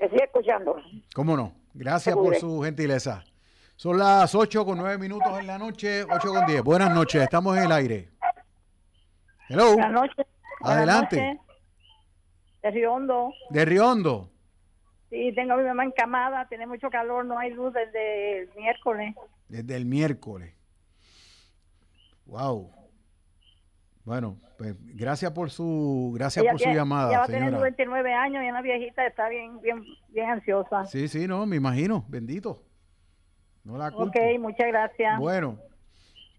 [0.00, 0.76] que sigue escuchando.
[1.14, 1.52] ¿Cómo no?
[1.74, 3.22] Gracias por su gentileza.
[3.76, 6.62] Son las 8 con 9 minutos en la noche, 8 con 10.
[6.64, 8.08] Buenas noches, estamos en el aire.
[9.50, 9.72] Hello.
[9.72, 10.26] Buenas noches.
[10.60, 11.40] Adelante.
[12.62, 13.32] De Riondo.
[13.50, 14.30] De Riondo.
[15.10, 19.16] Sí, tengo a mi mamá encamada, tiene mucho calor, no hay luz desde el miércoles.
[19.48, 20.54] Desde el miércoles.
[22.26, 22.70] Wow.
[24.04, 28.44] Bueno, pues gracias por su gracias por su llamada, ya va a tener 99 años
[28.44, 30.84] y una viejita está bien bien bien ansiosa.
[30.84, 32.62] Sí, sí, no, me imagino, bendito.
[33.64, 34.16] No la culpo.
[34.16, 35.18] Ok, muchas gracias.
[35.18, 35.58] Bueno,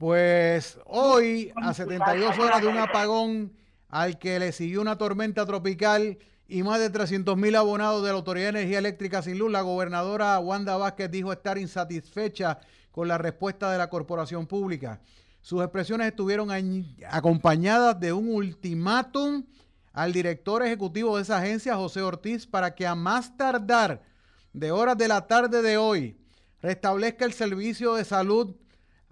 [0.01, 3.53] pues hoy a 72 horas de un apagón
[3.87, 6.17] al que le siguió una tormenta tropical
[6.47, 9.61] y más de 300 mil abonados de la Autoridad de Energía Eléctrica sin luz, la
[9.61, 12.57] gobernadora Wanda Vázquez dijo estar insatisfecha
[12.91, 14.99] con la respuesta de la corporación pública.
[15.39, 16.49] Sus expresiones estuvieron
[17.07, 19.43] acompañadas de un ultimátum
[19.93, 24.01] al director ejecutivo de esa agencia, José Ortiz, para que a más tardar
[24.51, 26.17] de horas de la tarde de hoy
[26.59, 28.55] restablezca el servicio de salud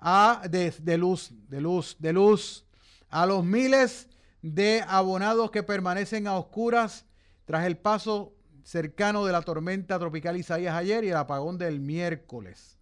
[0.01, 2.65] a, de, de luz, de luz, de luz
[3.09, 4.07] a los miles
[4.41, 7.05] de abonados que permanecen a oscuras
[7.45, 12.77] tras el paso cercano de la tormenta tropical Isaías ayer y el apagón del miércoles.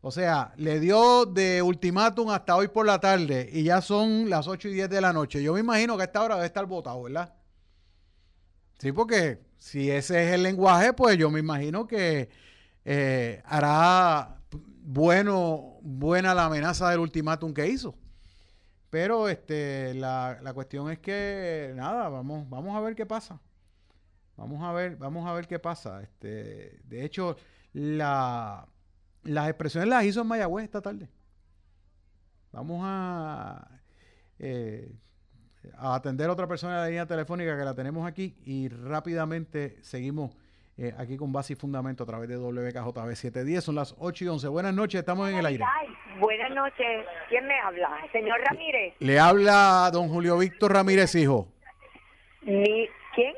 [0.00, 4.46] O sea, le dio de ultimátum hasta hoy por la tarde y ya son las
[4.46, 5.42] 8 y 10 de la noche.
[5.42, 7.34] Yo me imagino que a esta hora debe estar votado, ¿verdad?
[8.78, 12.28] Sí, porque si ese es el lenguaje, pues yo me imagino que
[12.84, 14.40] eh, hará
[14.88, 17.94] bueno, buena la amenaza del ultimátum que hizo.
[18.90, 23.40] Pero este, la, la cuestión es que, nada, vamos, vamos a ver qué pasa.
[24.36, 26.02] Vamos a ver, vamos a ver qué pasa.
[26.02, 27.36] Este, de hecho,
[27.72, 28.66] la,
[29.22, 31.08] las expresiones las hizo en Mayagüez esta tarde.
[32.52, 33.80] Vamos a,
[34.38, 34.94] eh,
[35.76, 39.78] a atender a otra persona de la línea telefónica que la tenemos aquí y rápidamente
[39.82, 40.36] seguimos
[40.78, 43.64] eh, aquí con base y fundamento a través de WKJB 710.
[43.64, 44.48] Son las 8 y 11.
[44.48, 45.64] Buenas noches, estamos en el aire.
[46.18, 47.06] Buenas noches.
[47.28, 47.90] ¿Quién me habla?
[48.12, 48.94] Señor Ramírez.
[48.98, 51.48] Le habla don Julio Víctor Ramírez, hijo.
[52.42, 53.34] Ni- ¿Quién?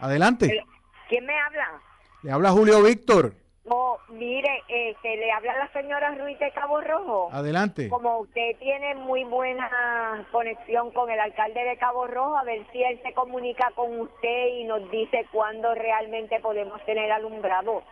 [0.00, 0.64] Adelante.
[1.08, 1.80] ¿Quién me habla?
[2.22, 3.34] Le habla Julio Víctor.
[3.70, 7.28] Oh, mire, este, le habla la señora Ruiz de Cabo Rojo.
[7.32, 7.88] Adelante.
[7.88, 12.82] Como usted tiene muy buena conexión con el alcalde de Cabo Rojo, a ver si
[12.82, 17.82] él se comunica con usted y nos dice cuándo realmente podemos tener alumbrado.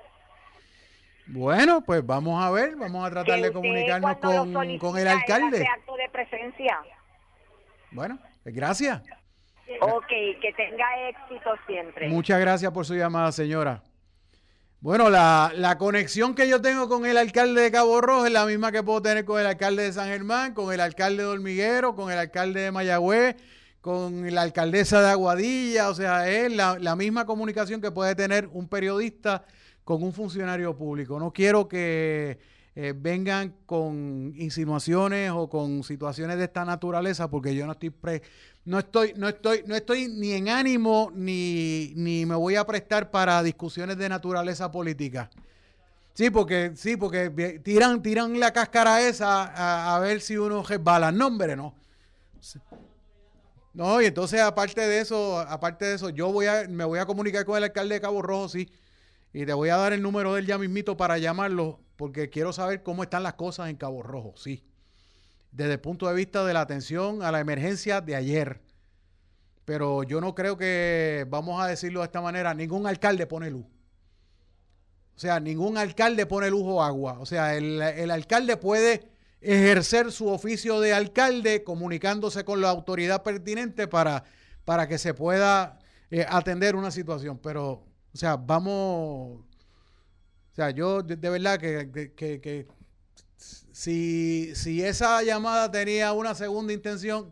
[1.27, 5.59] Bueno, pues vamos a ver, vamos a tratar de comunicarnos con, el alcalde.
[5.59, 6.78] hace acto de presencia.
[7.90, 9.03] Bueno, pues gracias.
[9.81, 12.09] Ok, que tenga éxito siempre.
[12.09, 13.82] Muchas gracias por su llamada, señora.
[14.86, 18.46] Bueno, la, la conexión que yo tengo con el alcalde de Cabo Rojo es la
[18.46, 21.96] misma que puedo tener con el alcalde de San Germán, con el alcalde de Hormiguero,
[21.96, 23.34] con el alcalde de Mayagüez,
[23.80, 25.88] con la alcaldesa de Aguadilla.
[25.88, 29.44] O sea, es la, la misma comunicación que puede tener un periodista
[29.82, 31.18] con un funcionario público.
[31.18, 32.38] No quiero que
[32.76, 38.22] eh, vengan con insinuaciones o con situaciones de esta naturaleza, porque yo no estoy pre-
[38.66, 43.10] no estoy, no estoy, no estoy ni en ánimo ni, ni me voy a prestar
[43.10, 45.30] para discusiones de naturaleza política.
[46.12, 51.12] Sí, porque, sí, porque tiran, tiran la cáscara esa a, a ver si uno resbala.
[51.12, 51.74] No, hombre, no.
[53.72, 57.06] No, y entonces aparte de eso, aparte de eso, yo voy a, me voy a
[57.06, 58.70] comunicar con el alcalde de Cabo Rojo, sí,
[59.34, 62.55] y te voy a dar el número de él ya mismito para llamarlo, porque quiero
[62.55, 64.64] saber cómo están las cosas en Cabo Rojo, sí.
[65.57, 68.61] Desde el punto de vista de la atención a la emergencia de ayer.
[69.65, 73.65] Pero yo no creo que, vamos a decirlo de esta manera, ningún alcalde pone luz.
[75.15, 77.19] O sea, ningún alcalde pone luz o agua.
[77.20, 79.09] O sea, el, alcalde puede
[79.41, 84.24] ejercer su oficio de alcalde comunicándose con la autoridad pertinente para,
[84.66, 85.78] para que se pueda
[86.11, 87.39] eh, atender una situación.
[87.39, 89.41] Pero, o sea, vamos...
[89.41, 92.66] O sea, yo de, verdad que- que
[93.77, 97.31] si, si esa llamada tenía una segunda intención,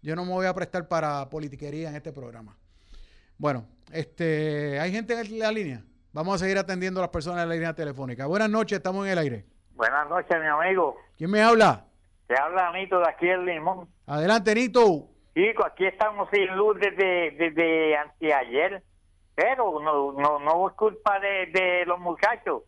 [0.00, 2.56] yo no me voy a prestar para politiquería en este programa.
[3.36, 5.82] Bueno, este, hay gente en la línea.
[6.10, 8.24] Vamos a seguir atendiendo a las personas en la línea telefónica.
[8.24, 9.44] Buenas noches, estamos en el aire.
[9.74, 10.96] Buenas noches, mi amigo.
[11.18, 11.84] ¿Quién me habla?
[12.28, 13.86] Te habla Anito de aquí el Limón.
[14.06, 15.10] Adelante, Nito.
[15.34, 18.82] Chico, aquí estamos sin luz desde, desde anteayer.
[19.34, 22.62] Pero no, no, no es culpa de, de los muchachos.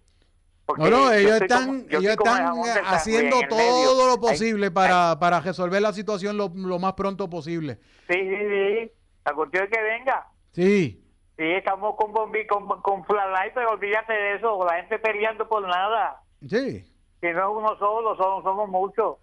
[0.67, 2.55] Porque No, no, ellos están, como- ellos están
[2.87, 7.79] haciendo todo lo posible para, para resolver la situación lo, lo más pronto posible.
[8.09, 8.93] Sí, sí, sí.
[9.25, 10.27] La cuestión es que venga.
[10.53, 11.03] Sí.
[11.39, 14.59] Sí, estamos con bombi, con, con flashlight, pero olvídate de eso.
[14.65, 16.21] La gente peleando por nada.
[16.49, 16.85] Sí.
[17.21, 19.17] Que no es uno solo, somos, somos muchos.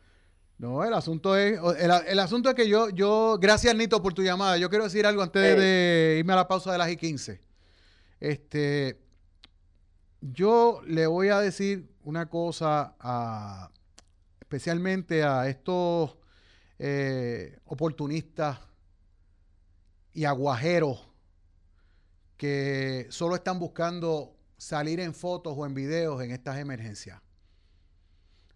[0.59, 4.21] No, el asunto es, el, el asunto es que yo, yo, gracias Nito por tu
[4.21, 4.57] llamada.
[4.57, 7.41] Yo quiero decir algo antes de irme a la pausa de las y 15.
[8.19, 8.97] Este,
[10.31, 13.69] yo le voy a decir una cosa
[14.39, 16.15] especialmente a estos
[16.79, 18.59] eh, oportunistas
[20.13, 21.09] y aguajeros
[22.37, 27.21] que solo están buscando salir en fotos o en videos en estas emergencias.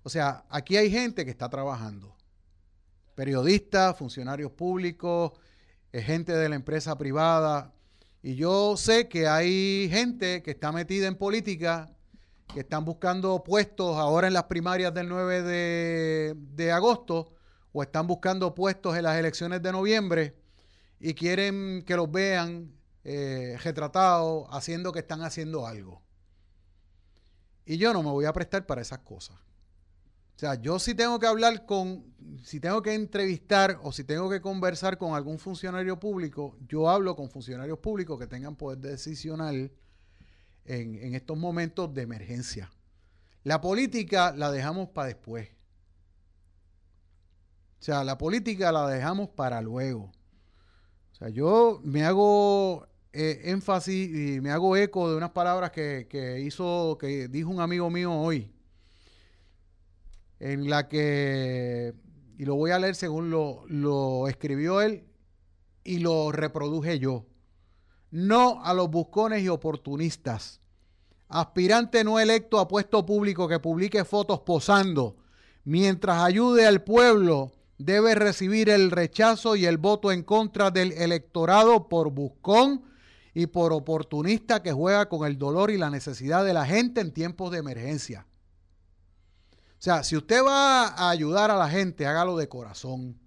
[0.04, 2.16] O sea, aquí hay gente que está trabajando.
[3.16, 5.34] Periodistas, funcionarios públicos,
[5.92, 7.74] eh, gente de la empresa privada.
[8.22, 11.90] Y yo sé que hay gente que está metida en política,
[12.54, 17.34] que están buscando puestos ahora en las primarias del 9 de, de agosto,
[17.72, 20.36] o están buscando puestos en las elecciones de noviembre
[21.00, 22.74] y quieren que los vean
[23.04, 26.02] eh, retratados haciendo que están haciendo algo.
[27.66, 29.36] Y yo no me voy a prestar para esas cosas.
[30.36, 32.07] O sea, yo si tengo que hablar con,
[32.48, 37.14] si tengo que entrevistar o si tengo que conversar con algún funcionario público, yo hablo
[37.14, 39.70] con funcionarios públicos que tengan poder decisional
[40.64, 42.72] en, en estos momentos de emergencia.
[43.44, 45.50] La política la dejamos para después.
[47.82, 50.14] O sea, la política la dejamos para luego.
[51.12, 56.08] O sea, yo me hago eh, énfasis y me hago eco de unas palabras que,
[56.10, 58.54] que hizo, que dijo un amigo mío hoy
[60.40, 61.94] en la que,
[62.38, 65.04] y lo voy a leer según lo, escribió él
[65.84, 67.26] y lo reproduje yo.
[68.12, 70.62] No a los buscones y oportunistas,
[71.28, 75.18] aspirante no electo a puesto público que publique fotos posando
[75.64, 81.90] mientras ayude al pueblo debe recibir el rechazo y el voto en contra del electorado
[81.90, 82.84] por buscón
[83.34, 87.12] y por oportunista que juega con el dolor y la necesidad de la gente en
[87.12, 88.26] tiempos de emergencia.
[89.78, 93.20] O sea, si usted va a ayudar a la gente, hágalo de corazón.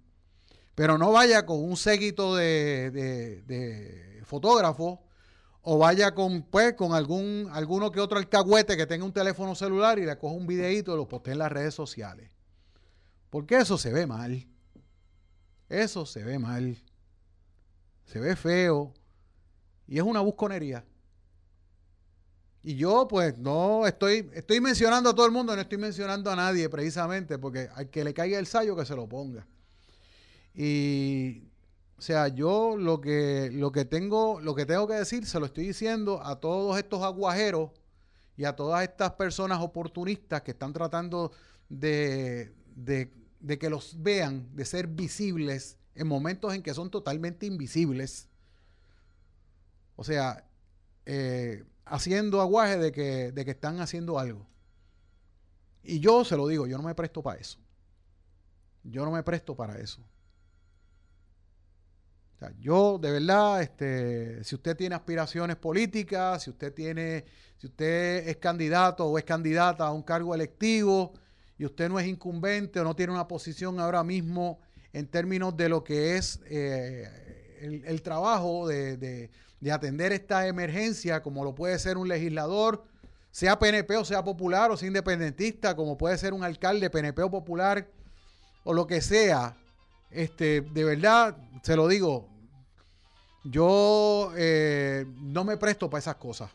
[0.75, 4.99] Pero no vaya con un séquito de, de, fotógrafos
[5.61, 9.99] o vaya con, pues, con algún, alguno que otro alcahuete que tenga un teléfono celular
[9.99, 12.29] y le coja un videito y lo postee en las redes sociales.
[13.29, 14.45] Porque eso se ve mal.
[15.69, 16.77] Eso se ve mal.
[18.05, 18.93] Se ve feo.
[19.87, 20.83] Y es una busconería.
[22.63, 26.35] Y yo pues no estoy, estoy mencionando a todo el mundo, no estoy mencionando a
[26.35, 29.47] nadie precisamente, porque al que le caiga el sallo que se lo ponga.
[30.53, 31.43] Y
[32.01, 35.45] o sea, yo lo que, lo que tengo, lo que tengo que decir, se lo
[35.45, 37.69] estoy diciendo a todos estos aguajeros
[38.35, 41.31] y a todas estas personas oportunistas que están tratando
[41.69, 47.45] de, de, de que los vean, de ser visibles en momentos en que son totalmente
[47.45, 48.27] invisibles.
[49.95, 50.43] O sea,
[51.05, 54.47] eh, haciendo aguaje de que, de que están haciendo algo.
[55.83, 57.59] Y yo se lo digo, yo no me presto para eso.
[58.83, 60.01] Yo no me presto para eso.
[62.59, 67.25] Yo de verdad, este, si usted tiene aspiraciones políticas, si usted tiene,
[67.57, 71.13] si usted es candidato o es candidata a un cargo electivo
[71.59, 74.59] y usted no es incumbente o no tiene una posición ahora mismo
[74.91, 79.29] en términos de lo que es eh, el, trabajo de
[79.69, 82.83] atender esta emergencia, como lo puede ser un legislador,
[83.29, 87.29] sea PNP o sea popular o sea independentista, como puede ser un alcalde PNP o
[87.29, 87.87] popular
[88.63, 89.55] o lo que sea.
[90.09, 92.27] Este, de verdad, se lo digo,
[93.43, 96.49] yo eh, no me presto para esas cosas.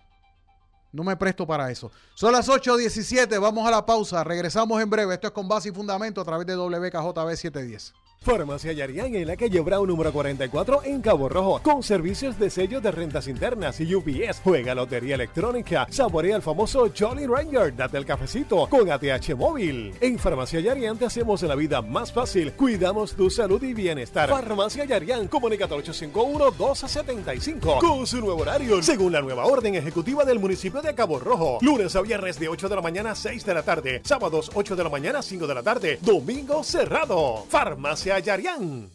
[0.92, 1.90] No me presto para eso.
[2.14, 4.24] Son las 8.17, vamos a la pausa.
[4.24, 5.14] Regresamos en breve.
[5.14, 7.92] Esto es con base y fundamento a través de WKJB 710.
[8.20, 12.82] Farmacia Yarián en la calle Brown número 44 en Cabo Rojo, con servicios de sellos
[12.82, 14.40] de rentas internas y UPS.
[14.42, 19.94] Juega lotería electrónica, saborea el famoso Jolly Ranger, date el cafecito con ATH móvil.
[20.00, 24.28] En Farmacia Yarián te hacemos la vida más fácil, cuidamos tu salud y bienestar.
[24.28, 30.82] Farmacia Yarián, comunica 851-1275 con su nuevo horario, según la nueva orden ejecutiva del municipio
[30.82, 31.58] de Cabo Rojo.
[31.60, 34.74] Lunes a viernes de 8 de la mañana a 6 de la tarde, sábados 8
[34.74, 37.44] de la mañana a 5 de la tarde, domingo cerrado.
[37.48, 38.88] Farmacia Yarián.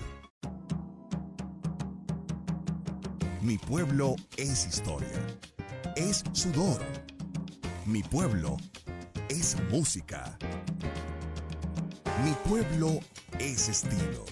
[3.50, 5.26] Mi pueblo es historia,
[5.96, 6.80] es sudor.
[7.84, 8.56] Mi pueblo
[9.28, 10.38] es música.
[12.24, 13.00] Mi pueblo
[13.40, 14.24] es estilo.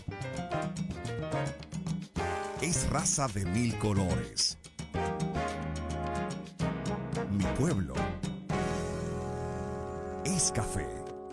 [2.62, 4.56] Es raza de mil colores.
[7.32, 7.94] Mi pueblo
[10.24, 10.86] es café.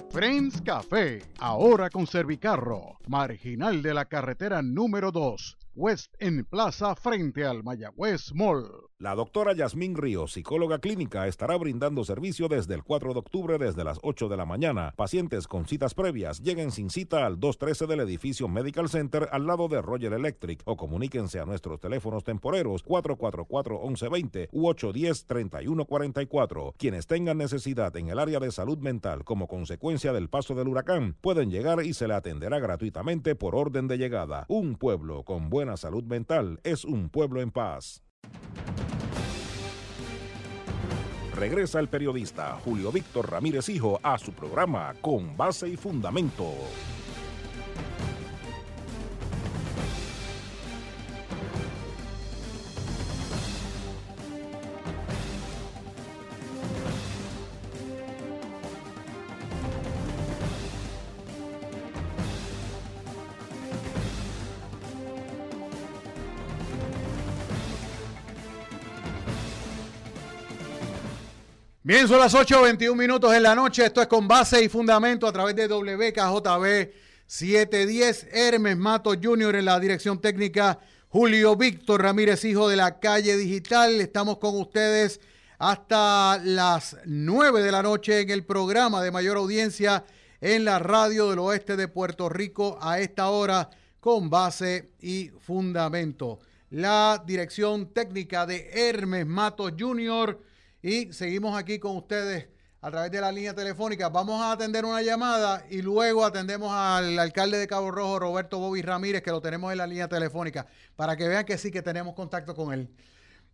[0.10, 7.46] Friends Café, ahora con Servicarro, marginal de la carretera número 2 West en Plaza frente
[7.46, 8.66] al Mayagüez Mall.
[8.98, 13.84] La doctora Yasmín Ríos, psicóloga clínica, estará brindando servicio desde el 4 de octubre desde
[13.84, 14.94] las 8 de la mañana.
[14.96, 19.68] Pacientes con citas previas lleguen sin cita al 213 del edificio Medical Center al lado
[19.68, 26.76] de Roger Electric o comuníquense a nuestros teléfonos temporeros 444-1120 u 810-3144.
[26.78, 31.18] Quienes tengan necesidad en el área de salud mental como consecuencia del paso del huracán
[31.20, 34.46] pueden llegar y se le atenderá gratuitamente por orden de llegada.
[34.48, 38.04] Un pueblo con buena salud mental es un pueblo en paz.
[41.36, 46.54] Regresa el periodista Julio Víctor Ramírez Hijo a su programa Con Base y Fundamento.
[71.88, 73.86] Bien, son las 8.21 minutos en la noche.
[73.86, 76.92] Esto es con base y fundamento a través de WKJB
[77.28, 78.28] 710.
[78.32, 79.58] Hermes Mato Jr.
[79.58, 80.80] en la dirección técnica.
[81.10, 84.02] Julio Víctor Ramírez, hijo de la calle digital.
[84.02, 85.22] Estamos con ustedes
[85.60, 90.06] hasta las 9 de la noche en el programa de mayor audiencia
[90.42, 96.40] en la radio del oeste de Puerto Rico a esta hora con base y fundamento.
[96.72, 100.55] La dirección técnica de Hermes Mato Jr.
[100.86, 102.48] Y seguimos aquí con ustedes
[102.80, 104.08] a través de la línea telefónica.
[104.10, 108.84] Vamos a atender una llamada y luego atendemos al alcalde de Cabo Rojo, Roberto Bobby
[108.84, 112.14] Ramírez, que lo tenemos en la línea telefónica, para que vean que sí que tenemos
[112.14, 112.88] contacto con él.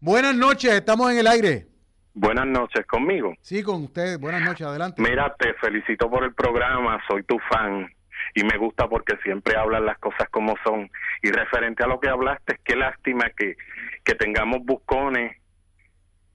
[0.02, 1.68] Buenas noches, estamos en el aire.
[2.14, 3.34] Buenas noches, ¿conmigo?
[3.40, 4.20] Sí, con usted.
[4.20, 5.02] Buenas noches, adelante.
[5.02, 7.90] Mira, te felicito por el programa, soy tu fan
[8.36, 10.92] y me gusta porque siempre hablan las cosas como son.
[11.24, 13.56] Y referente a lo que hablaste, qué lástima que,
[14.04, 15.41] que tengamos buscones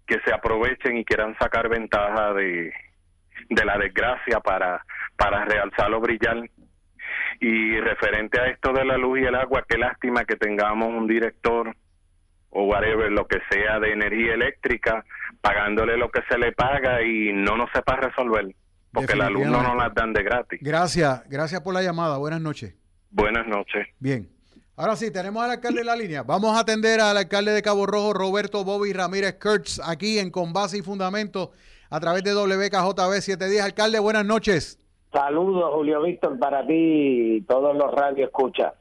[0.07, 2.73] que se aprovechen y quieran sacar ventaja de,
[3.49, 4.85] de la desgracia para,
[5.17, 6.49] para realzar o brillar.
[7.41, 11.07] Y referente a esto de la luz y el agua, qué lástima que tengamos un
[11.07, 11.75] director
[12.51, 15.05] o whatever, lo que sea de energía eléctrica,
[15.43, 18.55] pagándole lo que se le paga y no nos sepa resolver,
[18.93, 20.61] porque la luz no nos la dan de gratis.
[20.63, 22.17] Gracias, gracias por la llamada.
[22.17, 22.75] Buenas noches.
[23.11, 23.87] Buenas noches.
[23.99, 24.36] Bien.
[24.79, 26.23] Ahora sí, tenemos al alcalde en la línea.
[26.23, 30.53] Vamos a atender al alcalde de Cabo Rojo, Roberto Bobby Ramírez Kurtz, aquí en Con
[30.53, 31.53] Base y Fundamento,
[31.89, 33.65] a través de WKJB 710.
[33.65, 34.79] Alcalde, buenas noches.
[35.11, 38.75] Saludos, Julio Víctor, para ti y todos los radios escucha.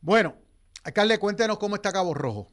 [0.00, 0.34] Bueno,
[0.82, 2.48] alcalde, cuéntenos cómo está Cabo Rojo.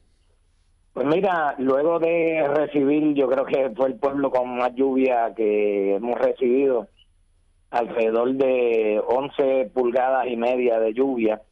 [0.92, 5.96] Pues mira, luego de recibir, yo creo que fue el pueblo con más lluvia que
[5.96, 6.86] hemos recibido,
[7.68, 11.42] alrededor de 11 pulgadas y media de lluvia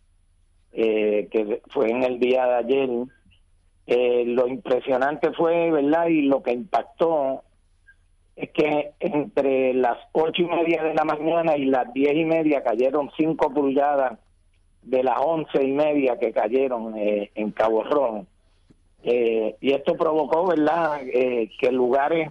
[0.77, 2.91] eh, que fue en el día de ayer.
[3.87, 6.09] Eh, lo impresionante fue, ¿verdad?
[6.09, 7.43] Y lo que impactó
[8.35, 12.65] es que entre las ocho y media de la mañana y las diez y media
[12.65, 14.19] cayeron cinco pulgadas
[14.83, 18.27] de las once y media que cayeron eh, en Cabo Rojo.
[19.05, 22.31] y esto provocó, ¿verdad?, que lugares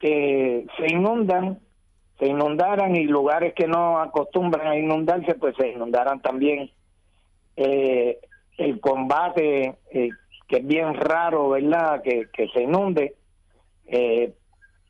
[0.00, 1.60] que se inundan,
[2.18, 6.70] se inundaran y lugares que no acostumbran a inundarse, pues se inundaran también
[7.62, 8.18] eh,
[8.56, 10.10] el combate, eh,
[10.48, 13.14] que es bien raro, ¿verdad?, que, se inunde,
[13.86, 14.34] eh,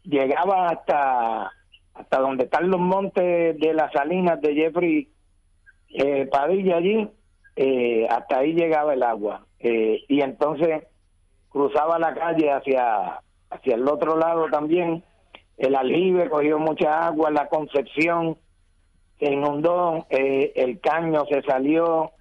[0.04, 1.52] llegaba hasta,
[1.94, 5.08] hasta donde están los montes de las salinas de Jeffrey
[5.90, 7.08] eh, Padilla allí,
[8.08, 9.46] hasta ahí llegaba el agua.
[9.58, 10.84] y entonces
[11.50, 13.20] cruzaba la calle hacia,
[13.50, 15.04] hacia el otro lado también.
[15.58, 18.38] El aljibe cogió mucha agua, la Concepción
[19.18, 22.12] se inundó, el caño se salió,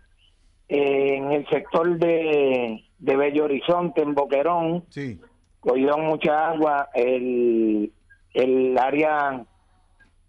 [0.70, 5.20] en el sector de, de Bello Horizonte, en Boquerón, sí.
[5.60, 7.92] cogió mucha agua, el,
[8.36, 9.44] el área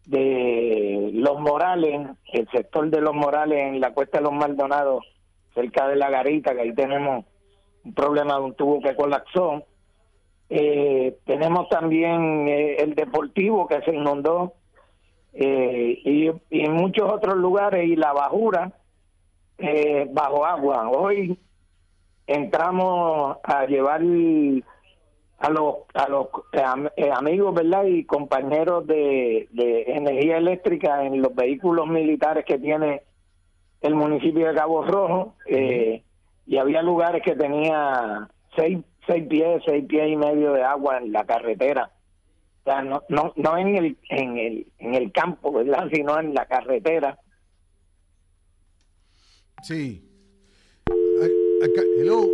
[0.06, 5.04] de Los Morales, el sector de Los Morales en la cuesta de los Maldonados,
[5.54, 7.26] cerca de la garita, que ahí tenemos
[7.84, 9.64] un problema de un tubo que colapsó.
[10.48, 14.54] Eh, tenemos también eh, el deportivo que se inundó
[15.34, 18.72] eh, y, y muchos otros lugares y la bajura
[19.60, 20.88] eh, bajo agua.
[20.88, 21.38] Hoy
[22.26, 24.00] entramos a llevar
[25.38, 26.62] a los a los eh,
[26.96, 29.48] eh, amigos verdad y compañeros de,
[29.86, 33.02] energía eléctrica en los vehículos militares que tiene
[33.82, 40.08] el municipio de Cabo Rojo y había lugares que tenía seis seis pies seis pies
[40.08, 41.90] y medio de agua en la carretera.
[42.60, 46.34] O sea no no no en el en el en el campo verdad sino en
[46.34, 47.18] la carretera
[49.62, 50.04] Sí.
[51.98, 52.28] Hello.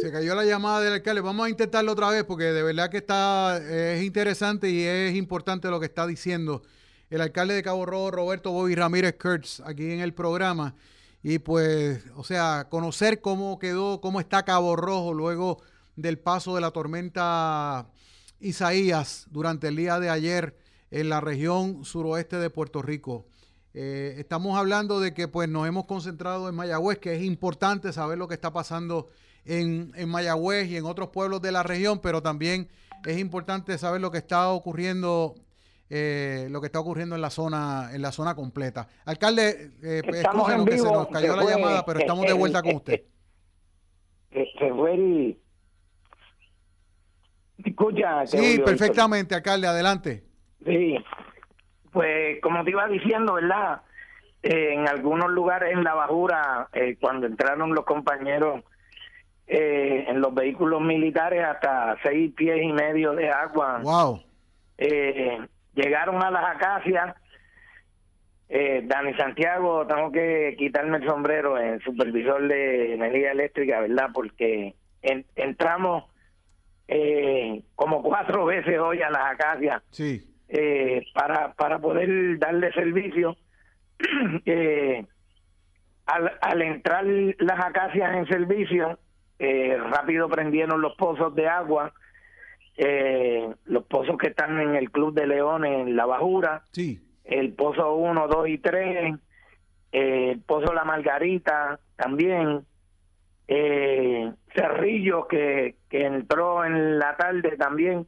[0.00, 1.20] Se cayó la llamada del alcalde.
[1.20, 5.68] Vamos a intentarlo otra vez porque de verdad que está es interesante y es importante
[5.68, 6.62] lo que está diciendo
[7.10, 10.76] el alcalde de Cabo Rojo, Roberto Bobby Ramírez Kurtz, aquí en el programa.
[11.22, 15.60] Y pues, o sea, conocer cómo quedó, cómo está Cabo Rojo luego
[15.96, 17.90] del paso de la tormenta
[18.38, 20.56] Isaías durante el día de ayer
[20.90, 23.26] en la región suroeste de Puerto Rico.
[23.72, 28.18] Eh, estamos hablando de que pues nos hemos concentrado en Mayagüez, que es importante saber
[28.18, 29.08] lo que está pasando
[29.44, 32.68] en, en Mayagüez y en otros pueblos de la región, pero también
[33.06, 35.34] es importante saber lo que está ocurriendo
[35.88, 38.88] eh, lo que está ocurriendo en la zona en la zona completa.
[39.04, 40.12] Alcalde, eh, que
[40.78, 43.02] se nos cayó la llamada, pero estamos de vuelta con usted.
[44.30, 45.40] Se fue el...
[47.64, 50.24] Escucha, sí, perfectamente, alcalde, adelante.
[50.64, 50.94] Sí,
[51.92, 53.82] pues como te iba diciendo, ¿verdad?
[54.42, 58.64] Eh, en algunos lugares en la bajura, eh, cuando entraron los compañeros
[59.46, 63.80] eh, en los vehículos militares, hasta seis pies y medio de agua.
[63.82, 64.22] Wow.
[65.74, 67.14] llegaron a las acacias.
[68.48, 74.08] Eh, Dani Santiago, tengo que quitarme el sombrero en supervisor de energía eléctrica, ¿verdad?
[74.12, 76.04] Porque en- entramos
[76.88, 80.26] eh, como cuatro veces hoy a las acacias Sí.
[80.52, 83.36] Eh, para, para poder darle servicio.
[84.46, 85.04] Eh,
[86.06, 88.98] al, al entrar las acacias en servicio,
[89.38, 91.92] eh, rápido prendieron los pozos de agua,
[92.76, 97.00] eh, los pozos que están en el Club de Leones, en La Bajura, Sí.
[97.24, 99.14] el pozo 1, 2 y 3,
[99.92, 102.64] eh, el pozo La Margarita también,
[103.48, 108.06] eh, Cerrillo que, que entró en la tarde también.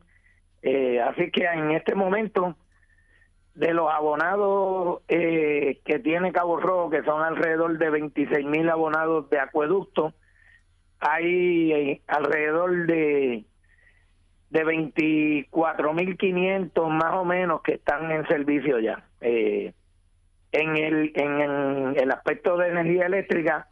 [0.63, 2.57] Eh, así que en este momento,
[3.55, 9.29] de los abonados eh, que tiene Cabo Rojo, que son alrededor de 26 mil abonados
[9.31, 10.15] de acueducto,
[11.01, 13.45] hay eh, alrededor de
[14.53, 19.03] de 24.500 más o menos que están en servicio ya.
[19.23, 19.73] Eh,
[20.53, 23.67] en, el, en, el aspecto de energía eléctrica,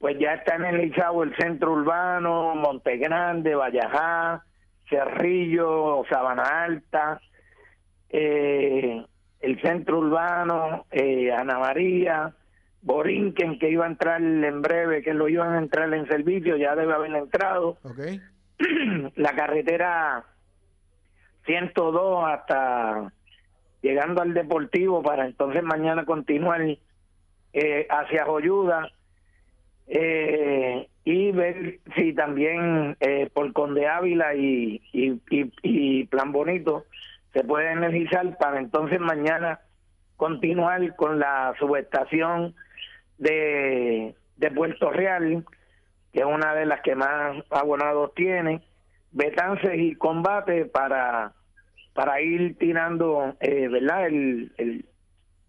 [0.00, 4.44] pues ya está analizado el centro urbano, Monte Grande, Vallajá,
[4.90, 7.20] Cerrillo, Sabana Alta,
[8.10, 9.02] eh,
[9.40, 12.34] el centro urbano, eh, Ana María,
[12.82, 16.74] Borinquen, que iba a entrar en breve, que lo iban a entrar en servicio, ya
[16.74, 18.00] debe haber entrado Ok.
[19.16, 20.24] la carretera
[21.46, 23.12] 102 hasta
[23.80, 26.60] llegando al Deportivo para entonces mañana continuar
[27.52, 28.90] eh, hacia Joyuda
[29.86, 35.20] eh, y ver si también eh, por Conde Ávila y, y,
[35.62, 36.84] y, Plan Bonito
[37.32, 39.60] se puede energizar para entonces mañana
[40.16, 42.54] continuar con la subestación
[43.18, 45.44] de, de Puerto Real
[46.12, 48.60] que es una de las que más abonados tiene,
[49.12, 51.32] Betances y Combate para
[51.92, 54.06] para ir tirando, eh, ¿verdad?
[54.06, 54.84] El, el,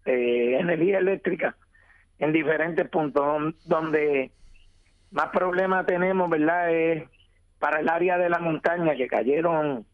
[0.04, 1.56] eh, energía eléctrica
[2.18, 4.30] en diferentes puntos don- donde
[5.12, 6.72] más problemas tenemos, ¿verdad?
[6.72, 7.04] Es
[7.58, 9.86] para el área de la montaña que cayeron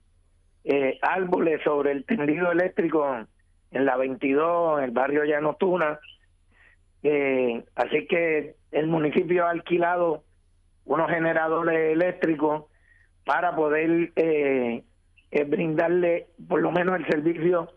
[0.64, 3.26] eh, árboles sobre el tendido eléctrico
[3.70, 5.98] en la 22, en el barrio Llano Tuna.
[7.02, 10.24] Eh, así que el municipio ha alquilado
[10.84, 12.64] unos generadores eléctricos
[13.24, 14.82] para poder eh,
[15.30, 17.70] eh, brindarle por lo menos el servicio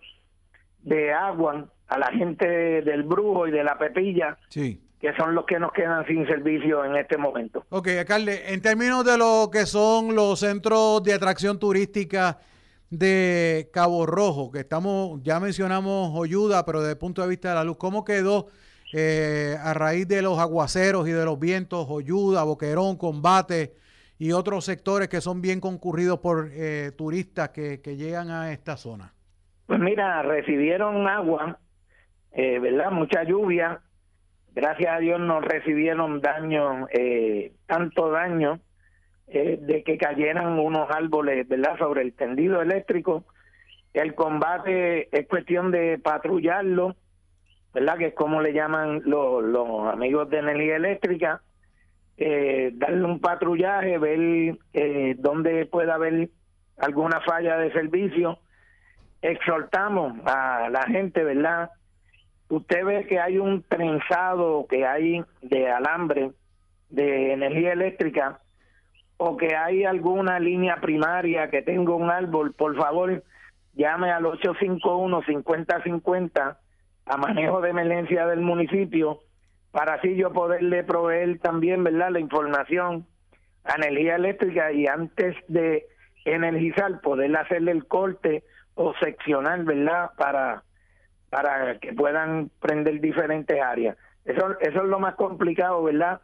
[0.81, 2.47] de agua a la gente
[2.81, 4.81] del Brujo y de la Pepilla, Sí.
[5.01, 7.65] Que son los que nos quedan sin servicio en este momento.
[7.69, 12.37] Ok, alcalde, en términos de lo que son los centros de atracción turística
[12.91, 17.55] de Cabo Rojo, que estamos, ya mencionamos Joyuda, pero desde el punto de vista de
[17.55, 18.47] la luz, ¿cómo quedó
[18.93, 23.73] eh, a raíz de los aguaceros y de los vientos, Joyuda, Boquerón, Combate
[24.19, 28.77] y otros sectores que son bien concurridos por eh, turistas que, que llegan a esta
[28.77, 29.13] zona?
[29.65, 31.57] Pues mira, recibieron agua,
[32.33, 32.91] eh, ¿verdad?
[32.91, 33.81] Mucha lluvia.
[34.53, 38.59] Gracias a Dios no recibieron daño, eh, tanto daño
[39.27, 41.77] eh, de que cayeran unos árboles, ¿verdad?
[41.77, 43.23] Sobre el tendido eléctrico.
[43.93, 46.95] El combate es cuestión de patrullarlo,
[47.73, 47.97] ¿verdad?
[47.97, 51.41] Que es como le llaman los, amigos de energía eléctrica.
[52.17, 56.29] Eh, darle un patrullaje, ver eh, dónde puede haber
[56.77, 58.37] alguna falla de servicio
[59.21, 61.69] exhortamos a la gente, ¿verdad?
[62.51, 66.33] Usted ve que hay un trenzado que hay de alambre
[66.89, 68.41] de energía eléctrica
[69.15, 73.23] o que hay alguna línea primaria que tenga un árbol, por favor,
[73.73, 76.57] llame al 851-5050
[77.05, 79.21] a manejo de emergencia del municipio
[79.71, 83.07] para así yo poderle proveer también, ¿verdad?, la información
[83.63, 85.85] a energía eléctrica y antes de
[86.25, 88.43] energizar poder hacerle el corte
[88.75, 90.65] o seccionar, ¿verdad?, para
[91.31, 93.97] para que puedan prender diferentes áreas.
[94.25, 96.21] Eso eso es lo más complicado, ¿verdad?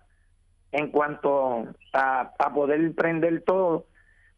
[0.72, 3.86] En cuanto a, poder prender todo.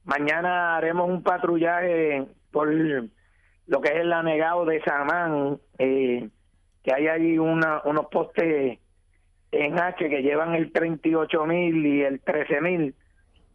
[0.06, 6.30] Mañana haremos un patrullaje por lo que es el anegado de Samán, eh,
[6.84, 8.80] que hay ahí una, unos postes
[9.52, 12.96] en H que llevan el 38 mil y el 13 mil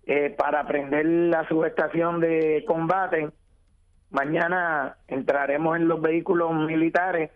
[0.07, 3.31] eh, para prender la subestación de combate.
[4.11, 7.31] Mañana entraremos en los vehículos militares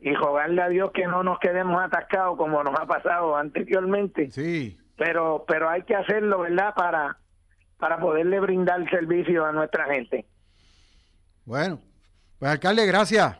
[0.00, 4.30] y rogarle a Dios que no nos quedemos atascados como nos ha pasado anteriormente.
[4.30, 4.78] Sí.
[4.96, 6.74] Pero, pero hay que hacerlo, ¿verdad?
[6.74, 7.18] Para,
[7.78, 10.26] para poderle brindar servicio a nuestra gente.
[11.44, 11.80] Bueno,
[12.38, 13.38] pues alcalde, gracias.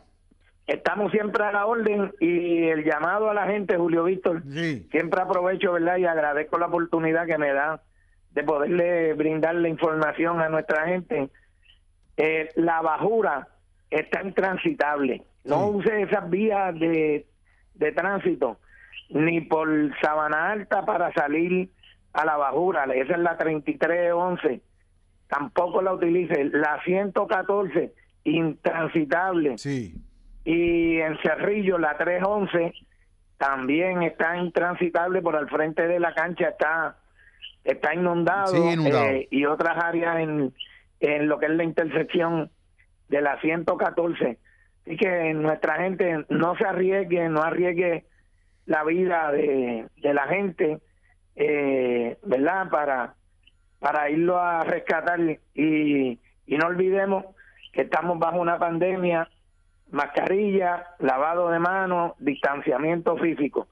[0.67, 4.41] Estamos siempre a la orden y el llamado a la gente, Julio Víctor,
[4.89, 5.97] siempre aprovecho, ¿verdad?
[5.97, 7.83] Y agradezco la oportunidad que me da
[8.31, 11.29] de poderle brindar la información a nuestra gente.
[12.17, 13.47] Eh, la bajura
[13.89, 15.23] está intransitable.
[15.43, 17.25] No use esas vías de,
[17.75, 18.57] de tránsito
[19.09, 19.67] ni por
[20.01, 21.69] Sabana Alta para salir
[22.13, 22.85] a la bajura.
[22.85, 24.61] Esa es la 3311.
[25.27, 26.45] Tampoco la utilice.
[26.45, 27.93] La 114,
[28.23, 29.57] intransitable.
[29.57, 29.95] Sí.
[30.43, 32.73] Y en Cerrillo, la 311,
[33.37, 36.97] también está intransitable por al frente de la cancha, está
[37.63, 39.05] está inundado, Sí, inundado.
[39.05, 40.53] eh, y otras áreas en,
[41.05, 42.49] en lo que es la intersección
[43.09, 44.39] de la 114.
[44.81, 48.05] Así que nuestra gente no se arriesgue, no arriesgue
[48.65, 50.79] la vida de, de la gente,
[51.35, 52.69] eh, ¿verdad?
[52.69, 53.15] Para,
[53.79, 55.19] para irlo a rescatar
[55.53, 57.25] y, y no olvidemos
[57.71, 59.29] que estamos bajo una pandemia,
[59.91, 63.67] mascarilla, lavado de manos, distanciamiento físico.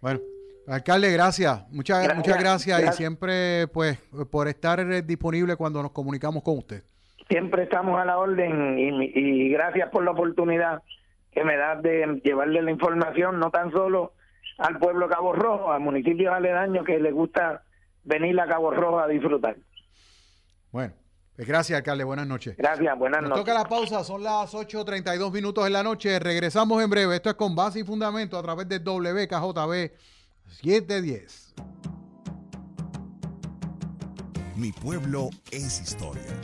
[0.00, 0.20] Bueno,
[0.66, 1.64] alcalde, gracias.
[1.70, 3.98] Muchas, Gracias, muchas gracias, y siempre, pues,
[4.30, 6.82] por estar eh, disponible cuando nos comunicamos con usted.
[7.28, 10.82] Siempre estamos a la orden y, y gracias por la oportunidad
[11.32, 14.12] que me das de llevarle la información, no tan solo
[14.58, 17.62] al pueblo de Cabo Rojo, a municipios aledaños que les gusta
[18.04, 19.56] venir a Cabo Rojo a disfrutar.
[20.70, 20.94] Bueno,
[21.34, 22.04] pues gracias, alcalde.
[22.04, 22.56] Buenas noches.
[22.56, 23.44] Gracias, buenas Nos noches.
[23.44, 26.18] toca la pausa, son las 8.32 minutos en la noche.
[26.18, 27.16] Regresamos en breve.
[27.16, 29.90] Esto es con base y fundamento a través de WKJB
[30.46, 31.54] 710.
[34.56, 36.40] Mi pueblo es historia.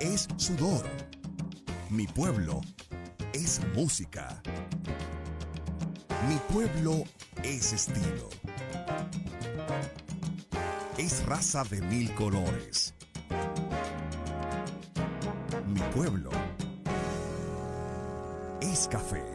[0.00, 0.84] Es sudor.
[1.90, 2.60] Mi pueblo
[3.32, 4.42] es música.
[6.28, 7.04] Mi pueblo
[7.42, 8.28] es estilo.
[10.96, 12.94] Es raza de mil colores.
[15.66, 16.30] Mi pueblo
[18.60, 19.33] es café.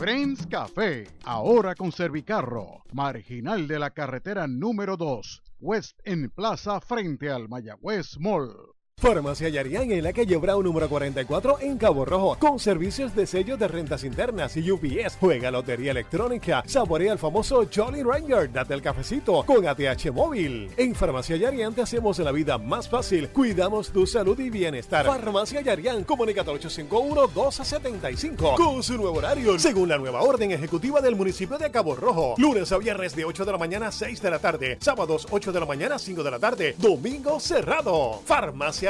[0.00, 7.28] Friends Café, ahora con Servicarro, marginal de la carretera número 2, West en Plaza frente
[7.28, 8.79] al Mayagüez Mall.
[9.00, 13.56] Farmacia Yarián en la calle Brown número 44 en Cabo Rojo, con servicios de sello
[13.56, 15.16] de rentas internas y UPS.
[15.18, 20.70] Juega lotería electrónica, saborea el famoso Jolly Ranger, date el cafecito con ATH móvil.
[20.76, 25.06] En Farmacia Yarián te hacemos la vida más fácil, cuidamos tu salud y bienestar.
[25.06, 31.16] Farmacia Yarián, comunícate al 851-1275 con su nuevo horario, según la nueva orden ejecutiva del
[31.16, 32.34] municipio de Cabo Rojo.
[32.36, 35.52] Lunes a viernes de 8 de la mañana a 6 de la tarde, sábados 8
[35.52, 38.20] de la mañana a 5 de la tarde, domingo cerrado.
[38.26, 38.89] Farmacia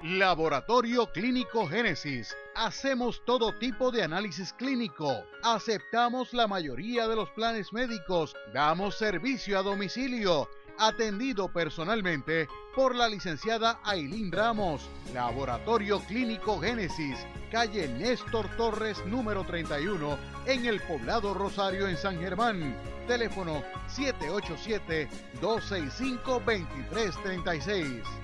[0.00, 2.36] Laboratorio Clínico Génesis.
[2.54, 5.24] Hacemos todo tipo de análisis clínico.
[5.42, 8.36] Aceptamos la mayoría de los planes médicos.
[8.52, 10.48] Damos servicio a domicilio.
[10.78, 14.88] Atendido personalmente por la licenciada Ailín Ramos.
[15.12, 17.18] Laboratorio Clínico Génesis.
[17.50, 20.16] Calle Néstor Torres número 31
[20.46, 22.76] en el poblado Rosario en San Germán.
[23.08, 23.64] Teléfono
[25.40, 28.23] 787-265-2336.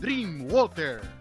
[0.00, 1.17] Dreamwater.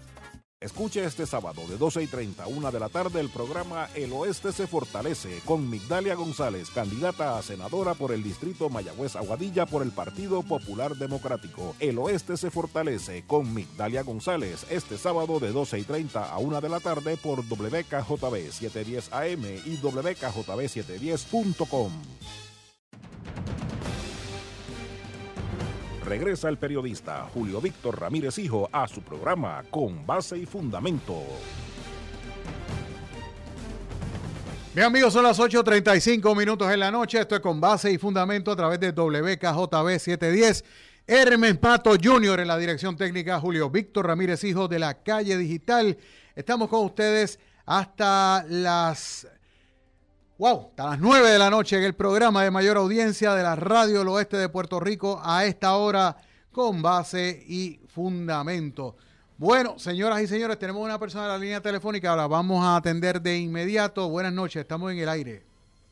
[0.59, 4.51] Escuche este sábado de 12 y 30, una de la tarde, el programa El Oeste
[4.51, 9.91] se fortalece con Migdalia González, candidata a senadora por el distrito Mayagüez Aguadilla por el
[9.91, 11.75] Partido Popular Democrático.
[11.79, 16.59] El Oeste se fortalece con Migdalia González este sábado de 12 y 30 a una
[16.59, 21.91] de la tarde por WKJB 710 AM y WKJB710.com.
[26.07, 31.21] Regresa el periodista Julio Víctor Ramírez Hijo a su programa Con Base y Fundamento.
[34.73, 37.19] Bien amigos, son las 8.35 minutos en la noche.
[37.19, 40.63] Esto es con base y fundamento a través de WKJB 710.
[41.05, 42.39] Hermes Pato Jr.
[42.39, 45.97] en la dirección técnica, Julio Víctor Ramírez Hijo de la calle digital.
[46.35, 49.27] Estamos con ustedes hasta las
[50.39, 53.55] Wow, hasta las 9 de la noche en el programa de mayor audiencia de la
[53.55, 56.15] Radio del Oeste de Puerto Rico a esta hora
[56.51, 58.95] con base y fundamento.
[59.39, 63.19] Bueno, señoras y señores, tenemos una persona en la línea telefónica, ahora vamos a atender
[63.21, 64.09] de inmediato.
[64.09, 65.41] Buenas noches, estamos en el aire.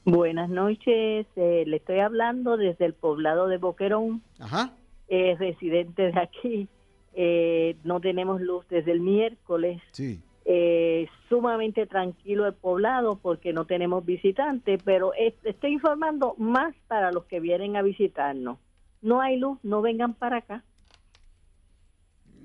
[0.03, 4.73] Buenas noches, eh, le estoy hablando desde el poblado de Boquerón, Ajá.
[5.07, 6.67] eh, residente de aquí.
[7.13, 9.81] Eh, no tenemos luz desde el miércoles.
[9.91, 10.21] Sí.
[10.47, 17.11] Eh, sumamente tranquilo el poblado porque no tenemos visitantes, pero es- estoy informando más para
[17.11, 18.59] los que vienen a visitarnos.
[19.01, 20.63] No hay luz, no vengan para acá.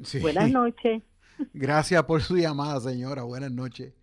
[0.02, 0.18] Sí.
[0.20, 1.02] Buenas noches.
[1.52, 3.22] Gracias por su llamada, señora.
[3.22, 3.92] Buenas noches.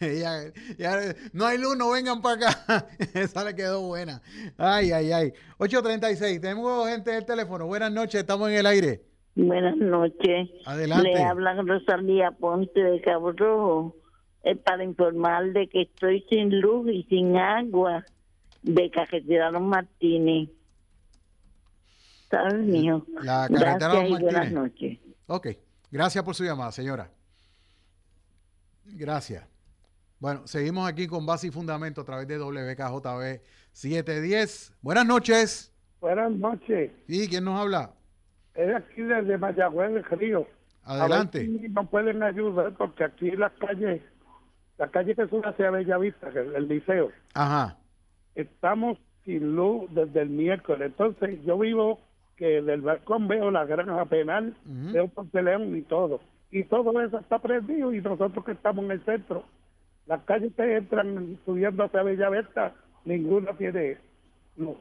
[0.00, 2.86] Ya- ya- no hay luz, no vengan para acá.
[3.14, 4.22] Esa le quedó buena.
[4.56, 5.32] Ay, ay, ay.
[5.58, 7.66] 8.36, tenemos gente del teléfono.
[7.66, 9.02] Buenas noches, estamos en el aire.
[9.38, 10.50] Buenas noches.
[10.66, 11.10] Adelante.
[11.10, 13.94] Le habla Rosalía Ponte de Cabo Rojo
[14.42, 18.04] eh, para informar de que estoy sin luz y sin agua
[18.62, 20.50] de Carretera Los Martínez.
[22.28, 23.06] ¿Sabes, mijo?
[23.22, 24.98] La carretera Gracias Los y buenas noches.
[25.28, 25.46] Ok,
[25.92, 27.08] gracias por su llamada, señora.
[28.86, 29.46] Gracias.
[30.18, 33.40] Bueno, seguimos aquí con base y fundamento a través de WKJB
[33.70, 34.72] 710.
[34.82, 35.72] Buenas noches.
[36.00, 36.90] Buenas noches.
[37.06, 37.94] ¿Y quién nos habla?
[38.58, 40.44] Es aquí desde Mayagüez del Río.
[40.84, 41.46] Adelante.
[41.46, 44.02] Si nos pueden ayudar porque aquí las calles,
[44.78, 47.76] la calle que sube hacia Bellavista, es el liceo, Ajá.
[48.34, 50.88] estamos sin luz desde el miércoles.
[50.88, 52.00] Entonces yo vivo
[52.36, 54.92] que del balcón veo la granja penal, Ujú.
[54.92, 56.20] veo Ponce León y todo.
[56.50, 59.44] Y todo eso está prendido y nosotros que estamos en el centro,
[60.06, 62.74] las calles que entran subiendo hacia Bellavista,
[63.04, 63.98] ninguna tiene
[64.56, 64.78] luz.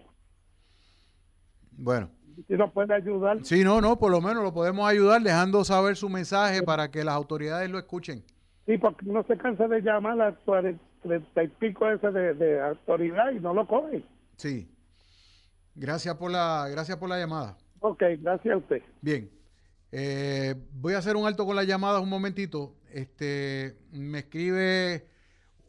[1.78, 2.10] Bueno.
[2.48, 3.44] Si nos puede ayudar.
[3.44, 7.04] Sí, no, no, por lo menos lo podemos ayudar dejando saber su mensaje para que
[7.04, 8.24] las autoridades lo escuchen.
[8.66, 12.62] Sí, porque uno se cansa de llamar a cuarenta treinta y pico ese de, de
[12.62, 14.04] autoridad y no lo cogen.
[14.36, 14.70] Sí.
[15.76, 17.58] Gracias por la, gracias por la llamada.
[17.80, 18.82] Ok, gracias a usted.
[19.02, 19.30] Bien.
[19.92, 22.76] Eh, voy a hacer un alto con las llamadas un momentito.
[22.92, 25.08] Este, me escribe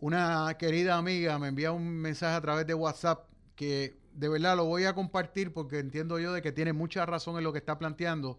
[0.01, 4.65] una querida amiga, me envía un mensaje a través de WhatsApp que de verdad lo
[4.65, 7.79] voy a compartir porque entiendo yo de que tiene mucha razón en lo que está
[7.79, 8.39] planteando.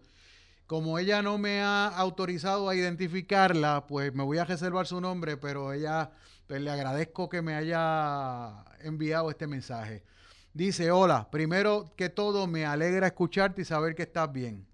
[0.66, 5.38] Como ella no me ha autorizado a identificarla, pues me voy a reservar su nombre,
[5.38, 6.12] pero ella,
[6.46, 10.04] pues le agradezco que me haya enviado este mensaje.
[10.52, 14.66] Dice, hola, primero que todo me alegra escucharte y saber que estás bien.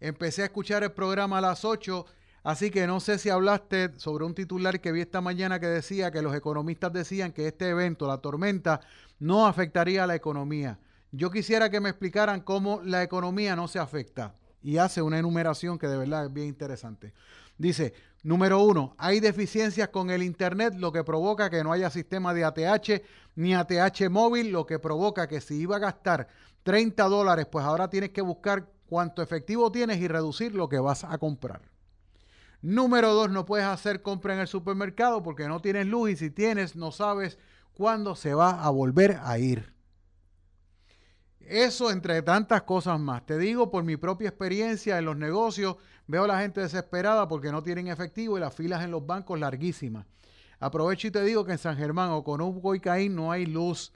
[0.00, 2.06] Empecé a escuchar el programa a las 8,
[2.46, 6.12] así que no sé si hablaste sobre un titular que vi esta mañana que decía
[6.12, 8.80] que los economistas decían que este evento, la tormenta,
[9.18, 10.78] no afectaría a la economía.
[11.10, 14.34] Yo quisiera que me explicaran cómo la economía no se afecta.
[14.62, 17.14] Y hace una enumeración que de verdad es bien interesante.
[17.58, 22.32] Dice, número uno, hay deficiencias con el Internet, lo que provoca que no haya sistema
[22.32, 23.02] de ATH
[23.34, 26.28] ni ATH móvil, lo que provoca que si iba a gastar
[26.62, 31.02] 30 dólares, pues ahora tienes que buscar cuánto efectivo tienes y reducir lo que vas
[31.02, 31.75] a comprar.
[32.66, 36.30] Número dos, no puedes hacer compra en el supermercado porque no tienes luz y si
[36.30, 37.38] tienes no sabes
[37.74, 39.72] cuándo se va a volver a ir.
[41.38, 43.24] Eso entre tantas cosas más.
[43.24, 45.76] Te digo por mi propia experiencia en los negocios,
[46.08, 49.38] veo a la gente desesperada porque no tienen efectivo y las filas en los bancos
[49.38, 50.04] larguísimas.
[50.58, 53.46] Aprovecho y te digo que en San Germán o con Hugo y Caín no hay
[53.46, 53.92] luz.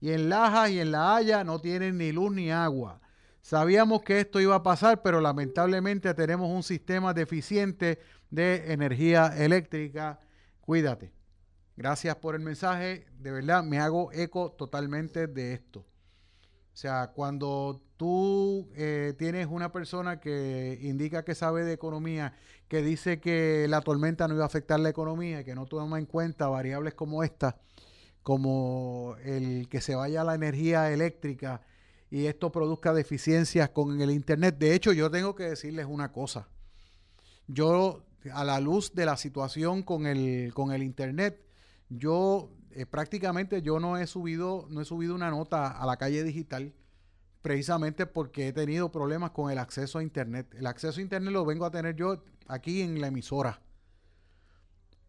[0.00, 3.00] Y en Lajas y en La Haya no tienen ni luz ni agua.
[3.42, 7.98] Sabíamos que esto iba a pasar, pero lamentablemente tenemos un sistema deficiente
[8.30, 10.20] de energía eléctrica.
[10.60, 11.12] Cuídate.
[11.76, 13.06] Gracias por el mensaje.
[13.18, 15.80] De verdad, me hago eco totalmente de esto.
[15.80, 22.34] O sea, cuando tú eh, tienes una persona que indica que sabe de economía,
[22.68, 25.98] que dice que la tormenta no iba a afectar la economía y que no toma
[25.98, 27.60] en cuenta variables como esta,
[28.22, 31.60] como el que se vaya la energía eléctrica
[32.12, 34.58] y esto produzca deficiencias con el Internet.
[34.58, 36.46] De hecho, yo tengo que decirles una cosa.
[37.48, 41.42] Yo, a la luz de la situación con el, con el Internet,
[41.88, 46.22] yo eh, prácticamente yo no he subido, no he subido una nota a la calle
[46.22, 46.74] digital
[47.40, 50.54] precisamente porque he tenido problemas con el acceso a internet.
[50.54, 53.62] El acceso a internet lo vengo a tener yo aquí en la emisora,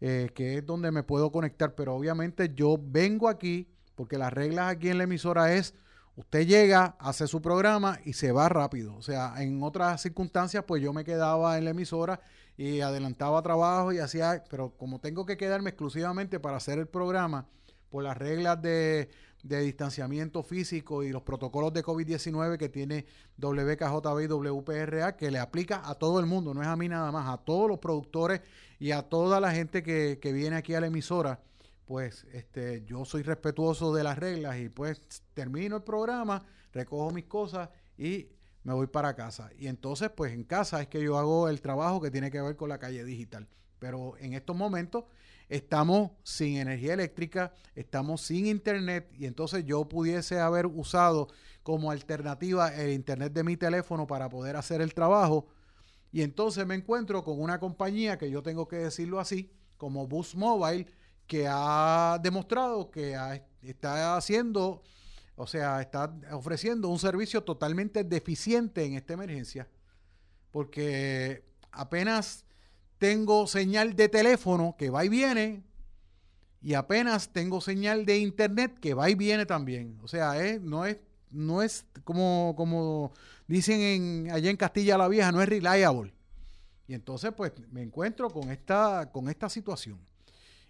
[0.00, 4.72] eh, que es donde me puedo conectar, pero obviamente yo vengo aquí porque las reglas
[4.72, 5.74] aquí en la emisora es
[6.16, 8.96] usted llega, hace su programa y se va rápido.
[8.96, 12.20] O sea, en otras circunstancias, pues yo me quedaba en la emisora
[12.56, 17.46] y adelantaba trabajo y hacía, pero como tengo que quedarme exclusivamente para hacer el programa,
[17.94, 19.08] por las reglas de,
[19.44, 23.06] distanciamiento físico y los protocolos de COVID-19 que tiene
[23.38, 27.12] WKJB y WPRA, que le aplica a todo el mundo, no es a mí nada
[27.12, 28.40] más, a todos los productores
[28.80, 31.40] y a toda la gente que, que viene aquí a la emisora
[31.86, 35.00] pues este, yo soy respetuoso de las reglas y pues
[35.34, 38.28] termino el programa, recojo mis cosas y
[38.62, 39.50] me voy para casa.
[39.58, 42.56] Y entonces pues en casa es que yo hago el trabajo que tiene que ver
[42.56, 43.48] con la calle digital.
[43.78, 45.04] Pero en estos momentos
[45.48, 51.28] estamos sin energía eléctrica, estamos sin internet y entonces yo pudiese haber usado
[51.62, 55.48] como alternativa el internet de mi teléfono para poder hacer el trabajo.
[56.12, 60.34] Y entonces me encuentro con una compañía que yo tengo que decirlo así, como Bus
[60.36, 60.86] Mobile,
[61.26, 63.16] que ha demostrado que
[63.62, 64.82] está haciendo,
[65.36, 69.68] o sea, está ofreciendo un servicio totalmente deficiente en esta emergencia,
[70.50, 72.44] porque apenas
[72.98, 75.62] tengo señal de teléfono que va y viene,
[76.64, 79.98] y apenas tengo señal de internet que va y viene también.
[80.02, 80.96] O sea, eh, no es,
[81.30, 83.12] no es como, como
[83.46, 86.14] dicen en, allá en Castilla la Vieja, no es reliable.
[86.86, 89.98] Y entonces, pues, me encuentro con esta, con esta situación.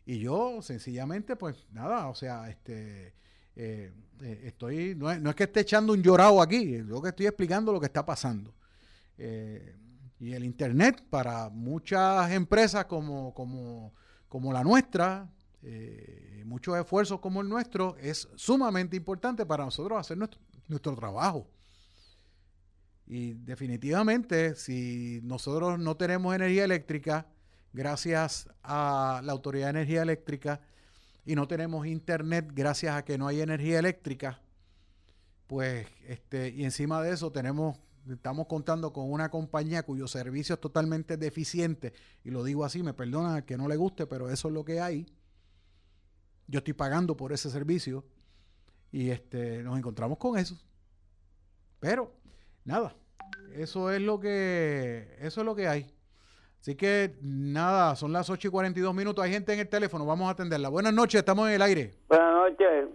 [0.06, 3.14] Y yo, sencillamente, pues, nada, o sea, este,
[3.56, 7.09] eh, eh, estoy, no es, no es, que esté echando un llorado aquí, yo que
[7.09, 8.55] estoy explicando lo que está pasando.
[9.16, 9.76] Eh,
[10.20, 13.93] y el Internet para muchas empresas como, como,
[14.28, 15.31] como la nuestra,
[15.62, 21.48] eh, muchos esfuerzos como el nuestro, es sumamente importante para nosotros hacer nuestro, nuestro trabajo.
[23.06, 27.26] Y definitivamente, si nosotros no tenemos energía eléctrica,
[27.75, 30.61] gracias a la Autoridad de Energía Eléctrica,
[31.27, 34.41] y no tenemos internet gracias a que no hay energía eléctrica,
[35.47, 37.77] pues, este, y encima de eso tenemos,
[38.09, 41.93] estamos contando con una compañía cuyo servicio es totalmente deficiente,
[42.23, 44.81] y lo digo así, me perdona que no le guste, pero eso es lo que
[44.81, 45.07] hay.
[46.47, 48.05] Yo estoy pagando por ese servicio
[48.93, 50.61] y este, nos encontramos con eso.
[51.81, 52.15] Pero,
[52.65, 52.95] nada,
[53.55, 55.94] eso es lo que, eso es lo que hay.
[56.65, 59.23] Así que nada, son las 8 y 42 minutos.
[59.23, 60.70] Hay gente en el teléfono, vamos a atenderla.
[60.70, 61.91] Buenas noches, estamos en el aire.
[62.09, 62.89] Buenas noches.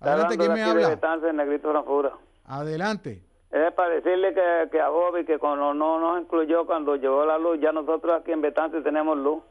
[0.00, 1.32] Adelante, ¿quién me habla?
[1.32, 3.22] Negrito Adelante.
[3.50, 7.38] Es para decirle que, que a Bobby, que cuando no nos incluyó cuando llegó la
[7.38, 9.42] luz, ya nosotros aquí en Betance tenemos luz.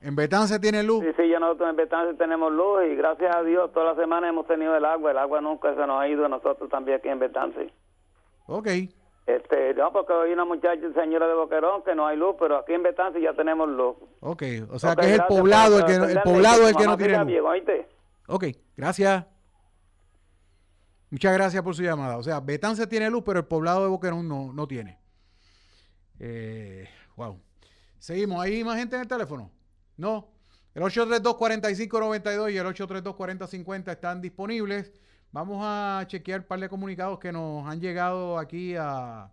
[0.00, 1.02] ¿En Betance tiene luz?
[1.04, 4.28] Sí, sí, ya nosotros en Betance tenemos luz y gracias a Dios toda la semana
[4.28, 5.10] hemos tenido el agua.
[5.10, 7.72] El agua nunca se nos ha ido a nosotros también aquí en Betance.
[8.46, 8.68] Ok.
[9.28, 12.72] Este, no, porque hay una muchacha, señora de Boquerón, que no hay luz, pero aquí
[12.72, 13.94] en Betance ya tenemos luz.
[14.20, 16.96] Ok, o sea okay, que es el poblado el que, el poblado el que no
[16.96, 17.26] tiene luz.
[17.26, 17.86] Bien,
[18.26, 18.44] ok,
[18.74, 19.26] gracias.
[21.10, 22.16] Muchas gracias por su llamada.
[22.16, 24.98] O sea, Betance tiene luz, pero el poblado de Boquerón no, no tiene.
[26.18, 27.38] Eh, wow.
[27.98, 28.42] Seguimos.
[28.42, 29.50] ¿Hay más gente en el teléfono?
[29.98, 30.26] No.
[30.74, 34.90] El 832-4592 y el 832-4050 están disponibles.
[35.30, 39.30] Vamos a chequear un par de comunicados que nos han llegado aquí a,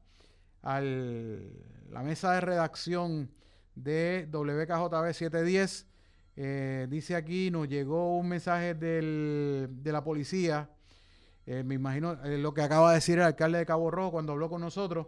[0.62, 3.32] la mesa de redacción
[3.76, 5.88] de WKJB 710.
[6.36, 10.70] Eh, dice aquí, nos llegó un mensaje de la policía.
[11.46, 14.34] Eh, me imagino eh, lo que acaba de decir el alcalde de Cabo Rojo cuando
[14.34, 15.08] habló con nosotros.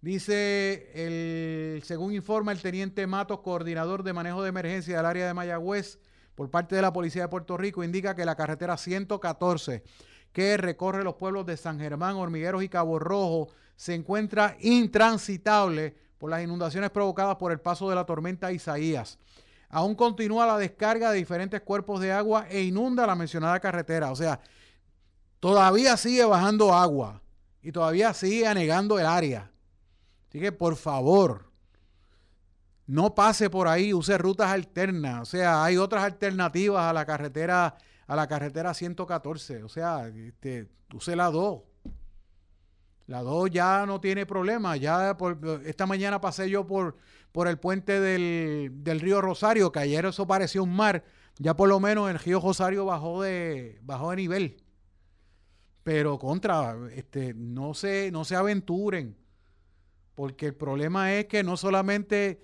[0.00, 5.34] Dice, el, según informa el teniente Matos, coordinador de manejo de emergencia del área de
[5.34, 5.98] Mayagüez,
[6.36, 9.82] por parte de la Policía de Puerto Rico, indica que la carretera 114
[10.32, 16.30] que recorre los pueblos de San Germán, Hormigueros y Cabo Rojo, se encuentra intransitable por
[16.30, 19.18] las inundaciones provocadas por el paso de la tormenta Isaías.
[19.70, 24.10] Aún continúa la descarga de diferentes cuerpos de agua e inunda la mencionada carretera.
[24.10, 24.40] O sea,
[25.38, 27.22] todavía sigue bajando agua
[27.62, 29.50] y todavía sigue anegando el área.
[30.28, 31.50] Así que, por favor,
[32.86, 35.22] no pase por ahí, use rutas alternas.
[35.22, 37.76] O sea, hay otras alternativas a la carretera
[38.10, 39.62] a la carretera 114.
[39.62, 41.62] O sea, este, use la 2.
[43.06, 44.76] La 2 ya no tiene problema.
[44.76, 45.16] Ya
[45.64, 46.96] esta mañana pasé yo por,
[47.30, 51.04] por el puente del, del, río Rosario, que ayer eso parecía un mar.
[51.38, 54.56] Ya por lo menos el río Rosario bajó de, bajó de nivel.
[55.84, 59.16] Pero contra, este, no se, no se aventuren.
[60.16, 62.42] Porque el problema es que no solamente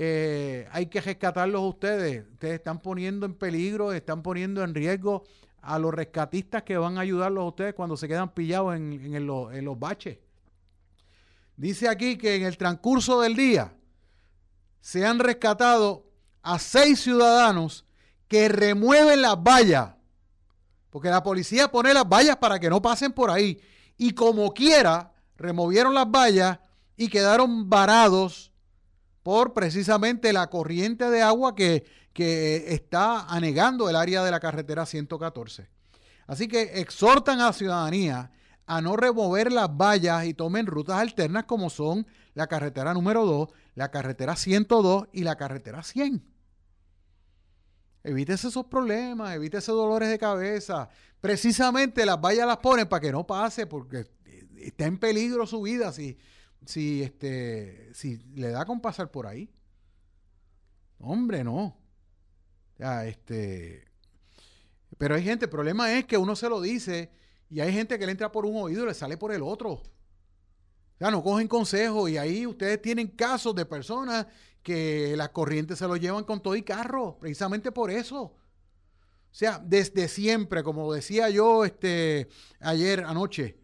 [0.00, 2.24] eh, hay que rescatarlos ustedes.
[2.30, 5.24] Ustedes están poniendo en peligro, están poniendo en riesgo
[5.60, 9.26] a los rescatistas que van a ayudarlos a ustedes cuando se quedan pillados en, en,
[9.26, 10.18] los, en los baches.
[11.56, 13.74] Dice aquí que en el transcurso del día
[14.80, 16.08] se han rescatado
[16.42, 17.84] a seis ciudadanos
[18.28, 19.94] que remueven las vallas.
[20.90, 23.60] Porque la policía pone las vallas para que no pasen por ahí.
[23.96, 26.60] Y como quiera, removieron las vallas
[26.96, 28.47] y quedaron varados
[29.28, 31.84] por precisamente la corriente de agua que,
[32.14, 35.68] que está anegando el área de la carretera 114.
[36.26, 38.30] Así que exhortan a la ciudadanía
[38.64, 43.50] a no remover las vallas y tomen rutas alternas como son la carretera número 2,
[43.74, 46.24] la carretera 102 y la carretera 100.
[48.04, 50.88] Evítese esos problemas, evítese dolores de cabeza.
[51.20, 54.06] Precisamente las vallas las ponen para que no pase porque
[54.56, 56.16] está en peligro su vida si,
[56.64, 59.50] si este si le da con pasar por ahí.
[60.98, 61.76] Hombre, no.
[62.78, 63.84] Ya, este.
[64.96, 67.10] Pero hay gente, el problema es que uno se lo dice
[67.50, 69.82] y hay gente que le entra por un oído y le sale por el otro.
[70.98, 74.26] Sea, no cogen consejo y ahí ustedes tienen casos de personas
[74.62, 78.22] que las corrientes se lo llevan con todo y carro, precisamente por eso.
[78.22, 78.34] O
[79.30, 82.28] sea, desde siempre, como decía yo este,
[82.60, 83.56] ayer anoche,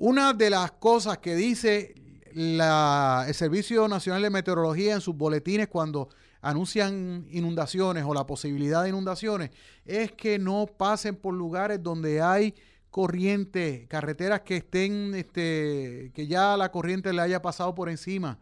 [0.00, 1.94] una de las cosas que dice
[2.32, 6.08] la, el Servicio Nacional de Meteorología en sus boletines cuando
[6.40, 9.50] anuncian inundaciones o la posibilidad de inundaciones
[9.84, 12.54] es que no pasen por lugares donde hay
[12.88, 18.38] corriente, carreteras que estén, este, que ya la corriente le haya pasado por encima.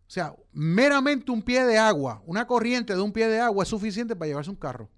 [0.00, 3.68] O sea, meramente un pie de agua, una corriente de un pie de agua es
[3.68, 4.90] suficiente para llevarse un carro.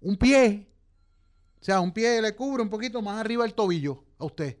[0.00, 0.73] Un pie.
[1.64, 4.58] O sea, un pie le cubre un poquito más arriba el tobillo a usted.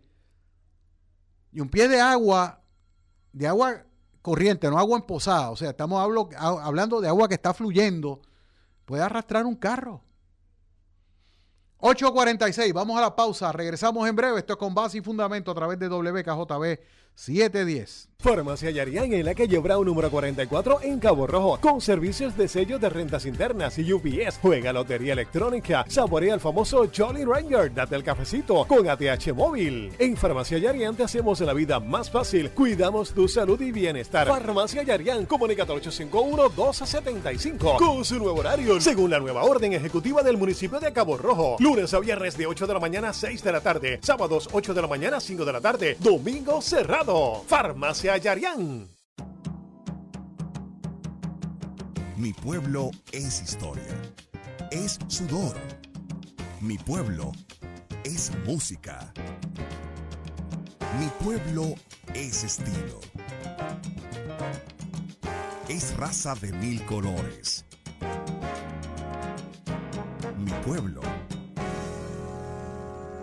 [1.52, 2.62] Y un pie de agua,
[3.30, 3.84] de agua
[4.22, 5.50] corriente, no agua emposada.
[5.50, 6.00] O sea, estamos
[6.38, 8.22] hablando de agua que está fluyendo.
[8.86, 10.02] Puede arrastrar un carro.
[11.80, 15.54] 8.46, vamos a la pausa, regresamos en breve, esto es con base y fundamento a
[15.54, 16.80] través de WKJB
[17.14, 18.14] 710.
[18.24, 22.80] Farmacia Yarián en la calle Brown número 44 en Cabo Rojo, con servicios de sellos
[22.80, 24.38] de rentas internas y UPS.
[24.40, 29.92] Juega lotería electrónica, saborea el famoso Jolly Ranger, date el cafecito con ATH móvil.
[29.98, 34.26] En Farmacia Yarián te hacemos la vida más fácil, cuidamos tu salud y bienestar.
[34.26, 40.80] Farmacia Yarián, comunica 851-1275 con su nuevo horario, según la nueva orden ejecutiva del municipio
[40.80, 41.56] de Cabo Rojo.
[41.58, 44.72] Lunes a viernes de 8 de la mañana a 6 de la tarde, sábados 8
[44.72, 47.03] de la mañana a 5 de la tarde, domingo cerrado.
[47.04, 48.88] Farmacia Yarián.
[52.16, 54.00] Mi pueblo es historia,
[54.70, 55.54] es sudor.
[56.62, 57.32] Mi pueblo
[58.04, 59.12] es música.
[60.98, 61.74] Mi pueblo
[62.14, 63.00] es estilo.
[65.68, 67.66] Es raza de mil colores.
[70.38, 71.02] Mi pueblo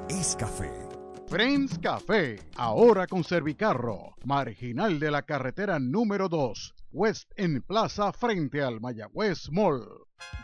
[0.07, 0.90] es café.
[1.31, 8.61] Friends Café, ahora con Servicarro, marginal de la carretera número 2, West en Plaza frente
[8.61, 9.87] al Mayagüez Mall.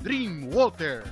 [0.02, 1.04] Dreamwater.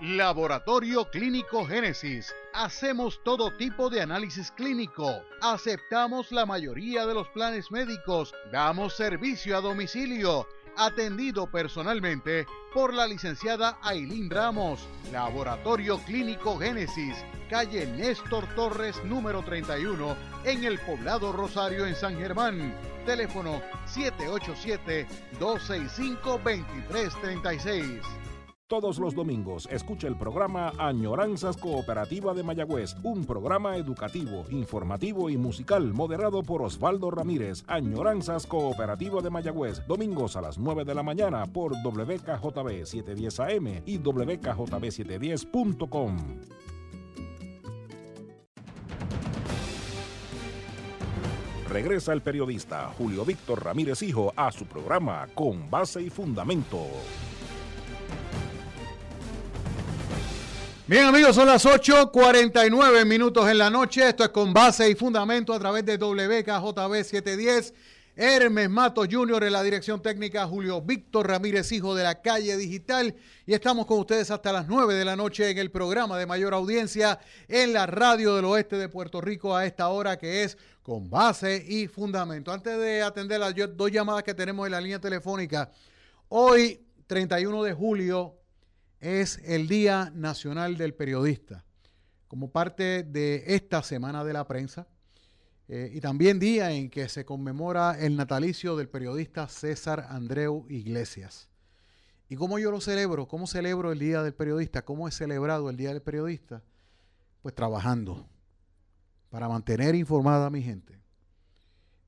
[0.00, 2.34] Laboratorio Clínico Génesis.
[2.52, 5.22] Hacemos todo tipo de análisis clínico.
[5.40, 8.34] Aceptamos la mayoría de los planes médicos.
[8.52, 14.86] Damos servicio a domicilio atendido personalmente por la licenciada Ailín Ramos.
[15.12, 17.16] Laboratorio Clínico Génesis,
[17.48, 22.74] calle Néstor Torres número 31, en el poblado Rosario en San Germán.
[23.06, 23.60] Teléfono
[25.38, 28.23] 787-265-2336.
[28.66, 35.36] Todos los domingos escucha el programa Añoranzas Cooperativa de Mayagüez, un programa educativo, informativo y
[35.36, 37.62] musical moderado por Osvaldo Ramírez.
[37.66, 43.82] Añoranzas Cooperativa de Mayagüez, domingos a las 9 de la mañana por WKJB 710 AM
[43.84, 46.16] y WKJB710.com.
[51.68, 56.80] Regresa el periodista Julio Víctor Ramírez Hijo a su programa Con Base y Fundamento.
[60.86, 64.06] Bien amigos, son las 8.49 minutos en la noche.
[64.06, 67.72] Esto es con base y fundamento a través de WKJB 710.
[68.14, 69.44] Hermes Matos Jr.
[69.44, 73.14] en la dirección técnica, Julio Víctor Ramírez, hijo de la calle digital.
[73.46, 76.52] Y estamos con ustedes hasta las 9 de la noche en el programa de mayor
[76.52, 81.08] audiencia en la radio del oeste de Puerto Rico a esta hora que es con
[81.08, 82.52] base y fundamento.
[82.52, 85.70] Antes de atender las dos llamadas que tenemos en la línea telefónica,
[86.28, 88.43] hoy 31 de julio
[89.04, 91.62] es el Día Nacional del Periodista,
[92.26, 94.86] como parte de esta Semana de la Prensa,
[95.68, 101.50] eh, y también día en que se conmemora el natalicio del periodista César Andreu Iglesias.
[102.30, 103.28] ¿Y cómo yo lo celebro?
[103.28, 104.86] ¿Cómo celebro el Día del Periodista?
[104.86, 106.62] ¿Cómo es celebrado el Día del Periodista?
[107.42, 108.26] Pues trabajando
[109.28, 110.98] para mantener informada a mi gente.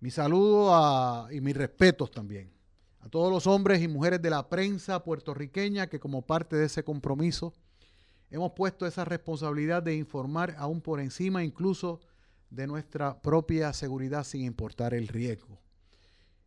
[0.01, 2.56] Mi saludo y mis respetos también
[3.07, 6.83] a todos los hombres y mujeres de la prensa puertorriqueña que como parte de ese
[6.83, 7.55] compromiso
[8.31, 12.01] hemos puesto esa responsabilidad de informar aún por encima incluso
[12.51, 15.61] de nuestra propia seguridad sin importar el riesgo.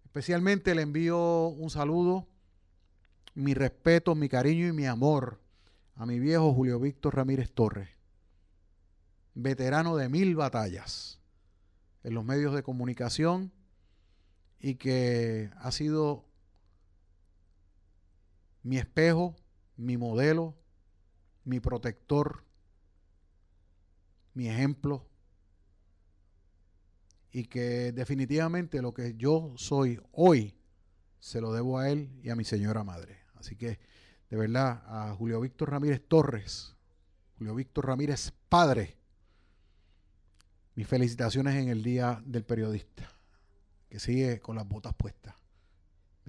[0.04, 2.28] Especialmente le envío un saludo,
[3.36, 5.40] mi respeto, mi cariño y mi amor
[5.96, 7.88] a mi viejo Julio Víctor Ramírez Torres,
[9.34, 11.22] veterano de mil batallas
[12.04, 13.54] en los medios de comunicación
[14.60, 16.29] y que ha sido
[18.64, 19.36] mi espejo,
[19.78, 20.56] mi modelo,
[21.44, 22.44] mi protector,
[24.34, 25.08] mi ejemplo.
[27.32, 30.56] Y que definitivamente lo que yo soy hoy
[31.20, 33.20] se lo debo a él y a mi señora madre.
[33.36, 33.80] Así que,
[34.30, 36.76] de verdad, a Julio Víctor Ramírez Torres,
[37.38, 38.98] Julio Víctor Ramírez, padre.
[40.76, 43.10] Mis felicitaciones en el Día del Periodista,
[43.90, 45.39] que sigue con las botas puestas.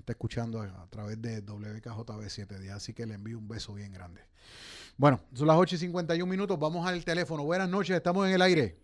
[0.01, 3.75] Está escuchando a, a través de WKJB 7 días, así que le envío un beso
[3.75, 4.23] bien grande.
[4.97, 7.45] Bueno, son las 8 y 51 minutos, vamos al teléfono.
[7.45, 8.77] Buenas noches, estamos en el aire.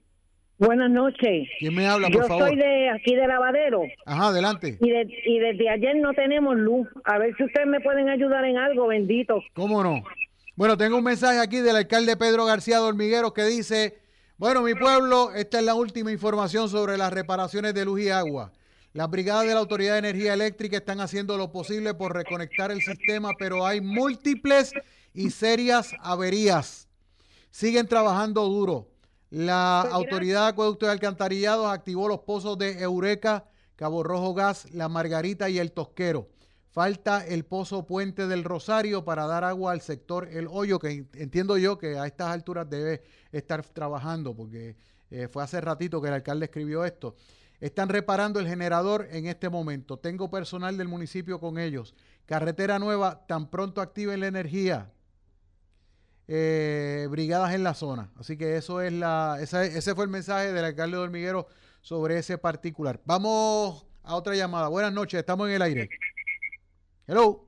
[0.58, 1.48] Buenas noches.
[1.58, 2.48] ¿Quién me habla, por Yo favor?
[2.48, 4.76] soy de aquí de Lavadero Ajá, adelante.
[4.80, 6.86] y, de- y desde ayer no tenemos luz.
[7.04, 9.42] A ver si ustedes me pueden ayudar en algo, bendito.
[9.54, 10.02] ¿Cómo no?
[10.54, 13.98] Bueno, tengo un mensaje aquí del alcalde Pedro García Dormiguero que dice,
[14.36, 18.52] bueno, mi pueblo, esta es la última información sobre las reparaciones de luz y agua.
[18.96, 22.80] Las brigadas de la Autoridad de Energía Eléctrica están haciendo lo posible por reconectar el
[22.80, 24.72] sistema, pero hay múltiples
[25.12, 26.88] y serias averías.
[27.50, 28.88] Siguen trabajando duro.
[29.28, 33.44] La Autoridad de Acueductos y Alcantarillados activó los pozos de Eureka,
[33.76, 36.30] Cabo Rojo Gas, La Margarita y El Tosquero.
[36.70, 41.08] Falta el pozo Puente del Rosario para dar agua al sector El Hoyo, que en-
[41.12, 44.74] entiendo yo que a estas alturas debe estar trabajando, porque
[45.10, 47.14] eh, fue hace ratito que el alcalde escribió esto.
[47.60, 49.98] Están reparando el generador en este momento.
[49.98, 51.94] Tengo personal del municipio con ellos.
[52.26, 54.90] Carretera nueva, tan pronto activen la energía.
[56.28, 58.10] eh, brigadas en la zona.
[58.18, 61.46] Así que eso es la, esa- ese fue el mensaje del alcalde de Hormiguero
[61.82, 63.00] sobre ese particular.
[63.04, 64.66] Vamos a otra llamada.
[64.66, 65.88] Buenas noches, estamos en el aire.
[67.06, 67.46] Hello.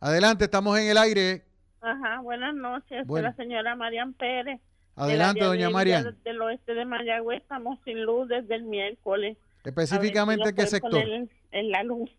[0.00, 1.46] Adelante, estamos en el aire.
[1.80, 3.06] Ajá, buenas noches.
[3.06, 3.28] Bueno.
[3.28, 4.60] La señora Marian Pérez.
[5.04, 6.04] Adelante, doña Marian.
[6.04, 9.36] Del, del oeste de Mayagüez estamos sin luz desde el miércoles.
[9.64, 11.14] Específicamente, A ¿en ver qué si pueden sector?
[11.14, 12.10] En, en la luz.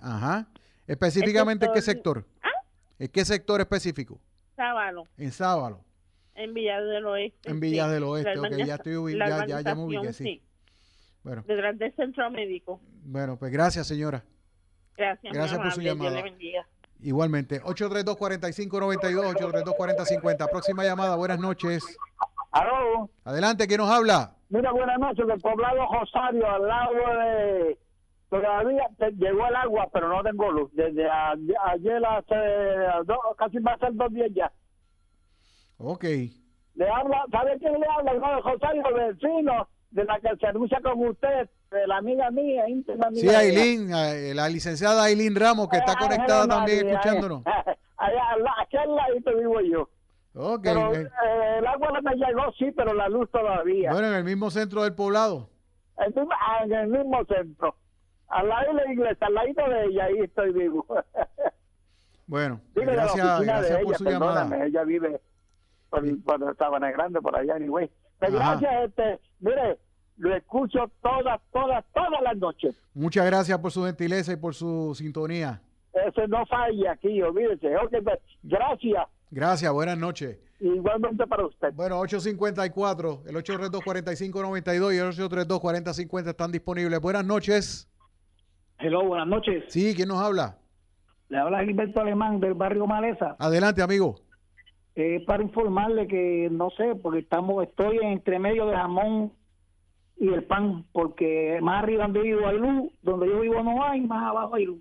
[0.00, 0.48] Ajá.
[0.86, 2.24] Específicamente, ¿en qué sector?
[2.98, 4.18] ¿En qué sector específico?
[4.56, 5.84] Sábado, En Sábalo.
[6.34, 7.50] en Villas del Oeste.
[7.50, 7.92] En Villas sí.
[7.94, 10.42] del Oeste, ok, ya estoy ya- ya- ya me ubiqué, urbanización, sí.
[11.22, 12.80] Bueno, Detrás del centro médico.
[13.04, 14.24] bueno, pues gracias, señora.
[14.96, 16.22] Gracias, Gracias por su llamada.
[17.02, 20.48] Igualmente, 832-4592, 832-4050.
[20.50, 21.84] Próxima llamada, buenas noches.
[22.60, 23.10] Aló.
[23.24, 24.32] Adelante, ¿quién nos habla?
[24.48, 27.78] Mira, buenas noches, del poblado Rosario, al lado de...
[28.30, 30.70] Todavía te- llegó el agua, pero no tengo luz.
[30.72, 31.34] Desde a-
[31.72, 32.34] ayer hace
[33.38, 34.50] casi va a ser dos días ya.
[35.78, 36.04] Ok.
[36.04, 38.12] Le habla, ¿sabe quién le habla?
[38.12, 43.06] Hermano Rosario, vecino, de la que se anuncia con usted, de la amiga mía, íntima
[43.06, 47.42] amiga Sí, eh, la licenciada Aileen Ramos, que está Ah, conectada también Nadia, escuchándonos.
[47.46, 49.88] eh, Allá, al ladito vivo yo.
[50.62, 51.08] Pero eh,
[51.58, 53.90] el agua no me llegó, sí, pero la luz todavía.
[53.90, 55.48] Bueno, en el mismo centro del poblado.
[55.98, 57.74] En, ah, en el mismo centro.
[58.28, 60.86] Al lado de la iglesia, al ladito de ella, ahí estoy vivo.
[62.28, 64.66] Bueno, pues la gracias, gracias de por ella, su llamada.
[64.66, 65.20] ella vive
[65.88, 67.88] por, por Sabana Grande, por allá, anyway.
[68.18, 68.56] Pues Ajá.
[68.56, 69.78] gracias, este, mire,
[70.16, 72.76] lo escucho todas, todas, todas las noches.
[72.94, 75.62] Muchas gracias por su gentileza y por su sintonía.
[75.92, 77.76] Ese no falla aquí, olvídese.
[77.76, 80.38] Ok, pues, gracias, Gracias, buenas noches.
[80.60, 81.72] igualmente para usted.
[81.74, 87.00] Bueno, 854, el 832-4592 y el 832-4050 están disponibles.
[87.00, 87.88] Buenas noches.
[88.78, 89.64] Hello, buenas noches.
[89.68, 90.58] Sí, ¿quién nos habla?
[91.28, 93.36] Le habla Gilberto Alemán del barrio Maleza.
[93.38, 94.20] Adelante, amigo.
[94.94, 99.32] Eh, para informarle que no sé, porque estamos, estoy entre medio del jamón
[100.18, 104.00] y el pan, porque más arriba donde vivo hay luz, donde yo vivo no hay,
[104.00, 104.78] más abajo hay luz.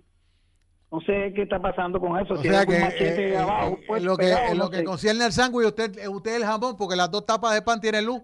[0.92, 2.36] No sé qué está pasando con eso.
[2.36, 4.58] O si sea que machete eh, eh, abajo, eh, pues, en lo que, pegado, en
[4.58, 4.84] no lo que sé.
[4.86, 8.06] concierne al sándwich, usted, eh, usted el jamón, porque las dos tapas de pan tienen
[8.06, 8.22] luz.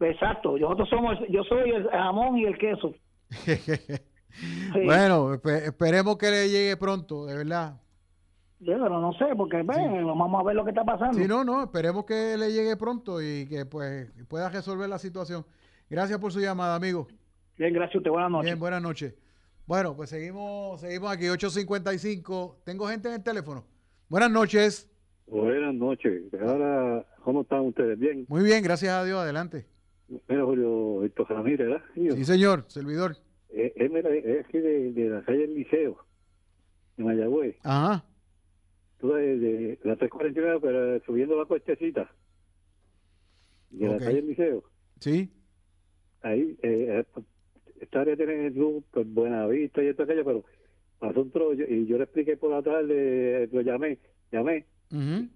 [0.00, 2.94] Exacto, nosotros somos, yo soy el jamón y el queso.
[4.84, 7.80] Bueno, espe- esperemos que le llegue pronto, de verdad.
[8.58, 11.14] Sí, pero no sé, porque ven, vamos a ver lo que está pasando.
[11.18, 15.46] Sí, no, no, esperemos que le llegue pronto y que pues pueda resolver la situación.
[15.88, 17.06] Gracias por su llamada, amigo.
[17.56, 18.44] Bien, gracias a usted, buenas noches.
[18.44, 19.14] Bien, buenas noches.
[19.66, 22.60] Bueno, pues seguimos, seguimos aquí, 855.
[22.64, 23.64] Tengo gente en el teléfono.
[24.08, 24.88] Buenas noches.
[25.26, 26.22] Buenas noches.
[26.40, 27.98] Ahora, ¿cómo están ustedes?
[27.98, 28.24] Bien.
[28.28, 29.66] Muy bien, gracias a Dios, adelante.
[30.28, 31.82] Mira, Julio Víctor Ramírez, ¿verdad?
[31.94, 33.16] Sí, señor, servidor.
[33.48, 35.98] Eh, eh, mira, es aquí de, de la calle del Liceo,
[36.96, 37.56] de Mayagüez.
[37.64, 38.04] Ajá.
[38.98, 42.08] Tú de, de la 349, pero subiendo la cuestecita.
[43.70, 43.92] De Ok.
[43.94, 44.62] la calle del Liceo.
[45.00, 45.32] Sí.
[46.22, 47.20] Ahí, eh, eh,
[47.80, 50.44] esta área tiene luz, pues buena vista y esto aquello, pero
[50.98, 53.98] pasó un trollo y yo le expliqué por la tarde, lo llamé,
[54.32, 54.64] llamé,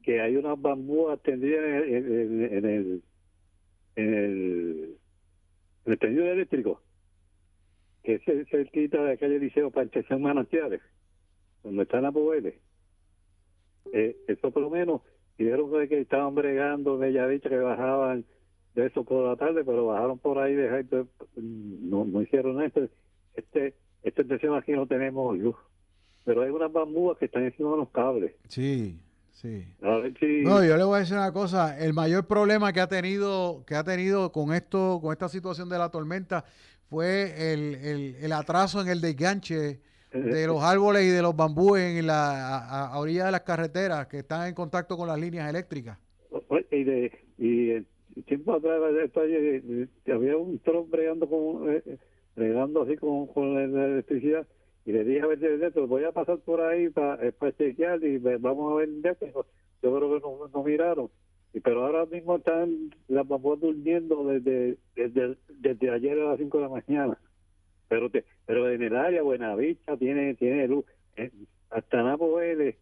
[0.02, 3.02] que hay unas bambúas tendidas en, el- en, el- en el
[3.96, 4.96] en el
[5.86, 6.80] en el tendido eléctrico
[8.04, 10.80] que es cerquita de calle Liceo para Estación Manantiales
[11.64, 12.54] donde están las Pubeles
[13.92, 15.02] eh, eso por lo menos
[15.36, 18.24] dijeron que- que estaban bregando de dicha que bajaban
[18.74, 21.06] de eso por la tarde pero bajaron por ahí de pues,
[21.36, 22.88] no, no hicieron esto
[23.34, 25.56] este esta estación aquí no tenemos luz
[26.24, 28.98] pero hay unas bambúas que están encima de los cables Sí,
[29.32, 29.64] Sí.
[29.80, 30.42] A ver si...
[30.42, 31.78] No, yo le voy a decir una cosa.
[31.78, 35.78] El mayor problema que ha tenido, que ha tenido con esto, con esta situación de
[35.78, 36.44] la tormenta,
[36.90, 39.80] fue el, el, el atraso en el desganche
[40.12, 44.09] de los árboles y de los bambúes en la a, a orilla de las carreteras
[44.09, 45.98] que están en contacto con las líneas eléctricas.
[46.70, 47.84] Y, de, y eh,
[48.27, 48.81] tiempo atrás
[49.16, 49.62] eh,
[50.07, 51.99] eh, había un tron bregando, con, eh,
[52.37, 54.47] bregando así con, con la, electricidad
[54.85, 58.19] y le dije a ver de esto, voy a pasar por ahí para chequear y
[58.19, 59.47] ve- vamos a ver de esto.
[59.82, 61.11] Yo creo que no, no miraron.
[61.53, 66.59] Y, pero ahora mismo están las bambúas durmiendo desde, desde, desde ayer a las 5
[66.59, 67.19] de la mañana.
[67.89, 70.85] Pero te, pero en el área Buenavista tiene tiene luz.
[71.16, 71.31] Eh,
[71.70, 72.77] hasta Napo L,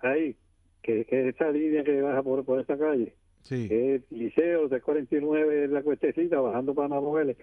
[0.00, 0.36] ahí,
[0.82, 3.14] que, que esa línea que baja por, por esa calle,
[3.46, 3.68] Sí.
[3.70, 7.36] es Liceo, de 49 es la cuestecita, bajando para Napo L, eh,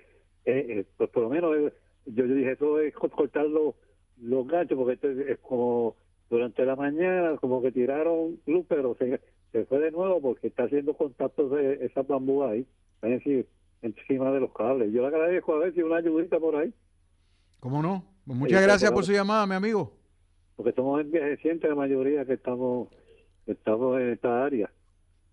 [0.46, 1.74] eh, pues por lo menos eh,
[2.08, 3.76] yo, yo dije, eso es co- cortar los,
[4.22, 5.96] los ganchos, porque esto es, es como
[6.30, 9.22] durante la mañana, como que tiraron luz, pero se,
[9.52, 12.66] se fue de nuevo porque está haciendo contactos de esa bambú ahí,
[13.04, 13.48] es decir,
[13.82, 14.92] encima de los cables.
[14.92, 16.74] Yo le agradezco a ver si una ayudita por ahí,
[17.60, 18.04] ¿Cómo no?
[18.26, 19.94] Pues muchas Sí, gracias por su llamada, mi amigo.
[20.58, 22.90] porque somos envejecientes la mayoría que estamos
[23.46, 24.70] que estamos en esta área.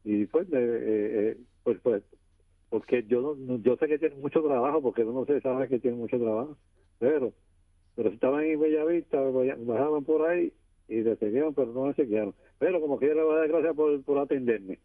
[0.05, 2.03] Y pues, eh, eh, pues, pues
[2.69, 6.01] porque yo no- yo sé que tienen mucho trabajo, porque uno se sabe que tienen
[6.01, 6.57] mucho trabajo,
[6.99, 7.33] pero
[7.97, 10.53] pero si estaban en Bellavista, bajaban por ahí
[10.89, 12.35] y seguían, pero no me chequearon.
[12.59, 14.79] Pero como quiera, le voy a dar gracias por, por atenderme.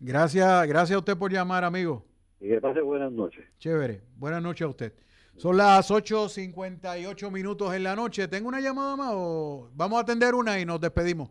[0.00, 2.04] Gracias, gracias a usted por llamar, amigo.
[2.40, 3.44] Y que pase buenas noches.
[3.58, 4.00] Chévere.
[4.16, 4.92] Buenas noches a usted.
[5.36, 8.26] Son las 8.58 minutos en la noche.
[8.28, 11.30] ¿Tengo una llamada más o vamos a atender una y nos despedimos?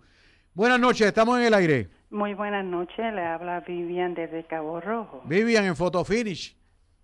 [0.53, 1.89] Buenas noches, estamos en el aire.
[2.11, 5.21] Muy buenas noches, le habla Vivian desde Cabo Rojo.
[5.25, 6.55] Vivian en Photo Finish.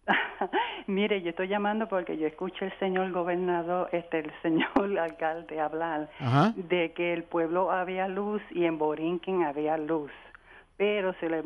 [0.88, 6.10] Mire, yo estoy llamando porque yo escuché el señor gobernador, este, el señor alcalde hablar
[6.20, 6.54] Ajá.
[6.56, 10.12] de que el pueblo había luz y en Borinquen había luz.
[10.78, 11.44] Pero se le,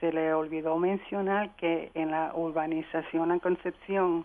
[0.00, 4.24] se le olvidó mencionar que en la urbanización en Concepción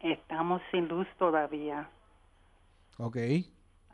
[0.00, 1.88] estamos sin luz todavía.
[2.98, 3.18] Ok.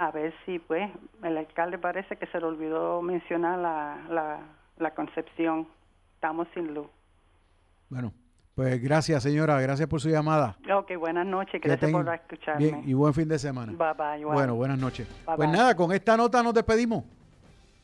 [0.00, 0.90] A ver si, pues,
[1.22, 4.40] el alcalde parece que se le olvidó mencionar la, la,
[4.78, 5.68] la Concepción.
[6.14, 6.86] Estamos sin luz.
[7.90, 8.10] Bueno,
[8.54, 9.60] pues gracias, señora.
[9.60, 10.56] Gracias por su llamada.
[10.74, 11.60] Ok, buenas noches.
[11.60, 12.64] Que Gracias por escucharme.
[12.64, 13.72] Bien, y buen fin de semana.
[13.72, 14.24] Bye bye.
[14.24, 15.06] Bueno, buenas noches.
[15.36, 17.04] Pues nada, con esta nota nos despedimos.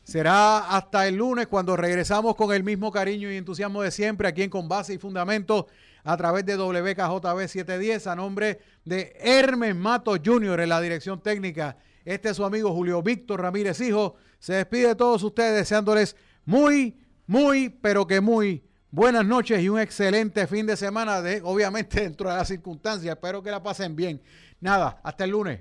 [0.01, 4.41] Será hasta el lunes cuando regresamos con el mismo cariño y entusiasmo de siempre aquí
[4.41, 5.67] en Con Base y Fundamento
[6.03, 10.61] a través de WKJB 710 a nombre de Hermes Mato Jr.
[10.61, 11.77] en la dirección técnica.
[12.07, 14.15] Este es su amigo Julio Víctor Ramírez Hijo.
[14.39, 16.15] Se despide de todos ustedes deseándoles
[16.45, 21.99] muy, muy, pero que muy buenas noches y un excelente fin de semana, de, obviamente
[22.03, 23.13] dentro de las circunstancias.
[23.13, 24.21] Espero que la pasen bien.
[24.61, 25.59] Nada, hasta el lunes.